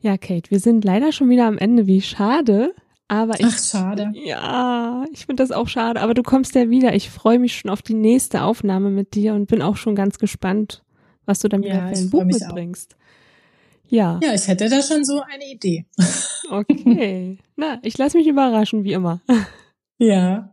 Ja, 0.00 0.16
Kate, 0.16 0.50
wir 0.50 0.60
sind 0.60 0.84
leider 0.84 1.12
schon 1.12 1.28
wieder 1.28 1.46
am 1.46 1.58
Ende. 1.58 1.86
Wie 1.86 2.00
schade. 2.00 2.74
Aber 3.12 3.38
ich, 3.38 3.44
Ach, 3.44 3.58
schade. 3.58 4.10
Ja, 4.14 5.04
ich 5.12 5.26
finde 5.26 5.42
das 5.42 5.52
auch 5.52 5.68
schade. 5.68 6.00
Aber 6.00 6.14
du 6.14 6.22
kommst 6.22 6.54
ja 6.54 6.70
wieder. 6.70 6.94
Ich 6.94 7.10
freue 7.10 7.38
mich 7.38 7.54
schon 7.54 7.70
auf 7.70 7.82
die 7.82 7.92
nächste 7.92 8.42
Aufnahme 8.42 8.88
mit 8.88 9.14
dir 9.14 9.34
und 9.34 9.48
bin 9.48 9.60
auch 9.60 9.76
schon 9.76 9.94
ganz 9.94 10.18
gespannt, 10.18 10.82
was 11.26 11.40
du 11.40 11.48
dann 11.48 11.62
wieder 11.62 11.74
ja, 11.74 11.88
für 11.88 11.98
ein 11.98 12.08
Buch 12.08 12.24
mitbringst. 12.24 12.94
Auch. 12.94 13.90
Ja. 13.90 14.18
Ja, 14.22 14.32
ich 14.32 14.48
hätte 14.48 14.66
da 14.70 14.80
schon 14.80 15.04
so 15.04 15.20
eine 15.20 15.44
Idee. 15.44 15.84
Okay. 16.50 17.38
Na, 17.56 17.78
ich 17.82 17.96
lasse 17.96 18.18
mich 18.18 18.26
überraschen, 18.26 18.84
wie 18.84 18.92
immer. 18.92 19.20
Ja. 19.98 20.52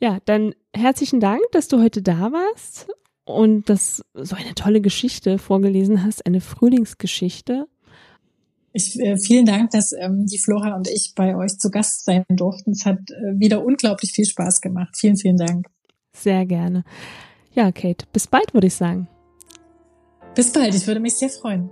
Ja, 0.00 0.18
dann 0.24 0.54
herzlichen 0.72 1.20
Dank, 1.20 1.42
dass 1.52 1.68
du 1.68 1.80
heute 1.80 2.00
da 2.00 2.32
warst 2.32 2.88
und 3.24 3.68
das 3.68 4.02
so 4.14 4.34
eine 4.34 4.54
tolle 4.54 4.80
Geschichte 4.80 5.36
vorgelesen 5.36 6.02
hast, 6.02 6.24
eine 6.24 6.40
Frühlingsgeschichte. 6.40 7.66
Ich, 8.74 8.98
äh, 8.98 9.18
vielen 9.18 9.44
Dank, 9.44 9.70
dass 9.70 9.92
ähm, 9.92 10.26
die 10.26 10.38
Flora 10.38 10.74
und 10.74 10.88
ich 10.88 11.12
bei 11.14 11.36
euch 11.36 11.58
zu 11.58 11.70
Gast 11.70 12.06
sein 12.06 12.24
durften. 12.30 12.70
Es 12.70 12.86
hat 12.86 12.98
äh, 13.10 13.38
wieder 13.38 13.64
unglaublich 13.64 14.12
viel 14.12 14.24
Spaß 14.24 14.60
gemacht. 14.60 14.96
Vielen, 14.96 15.16
vielen 15.16 15.36
Dank. 15.36 15.66
Sehr 16.14 16.46
gerne. 16.46 16.84
Ja, 17.54 17.70
Kate, 17.70 18.06
bis 18.12 18.26
bald, 18.26 18.54
würde 18.54 18.68
ich 18.68 18.74
sagen. 18.74 19.08
Bis 20.34 20.52
bald, 20.52 20.74
ich 20.74 20.86
würde 20.86 21.00
mich 21.00 21.14
sehr 21.14 21.28
freuen. 21.28 21.70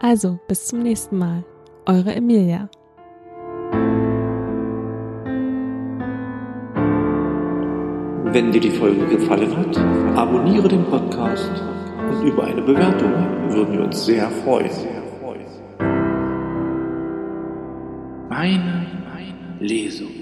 Also, 0.00 0.38
bis 0.46 0.66
zum 0.66 0.80
nächsten 0.80 1.18
Mal. 1.18 1.44
Eure 1.86 2.14
Emilia. 2.14 2.70
Wenn 8.32 8.52
dir 8.52 8.60
die 8.60 8.70
Folge 8.70 9.06
gefallen 9.08 9.56
hat, 9.56 9.76
abonniere 10.16 10.68
den 10.68 10.84
Podcast 10.84 11.50
und 12.08 12.24
über 12.24 12.44
eine 12.44 12.62
Bewertung 12.62 13.12
würden 13.52 13.74
wir 13.74 13.84
uns 13.84 14.06
sehr 14.06 14.30
freuen. 14.30 15.01
Meine 18.32 18.86
Lesung. 19.60 20.21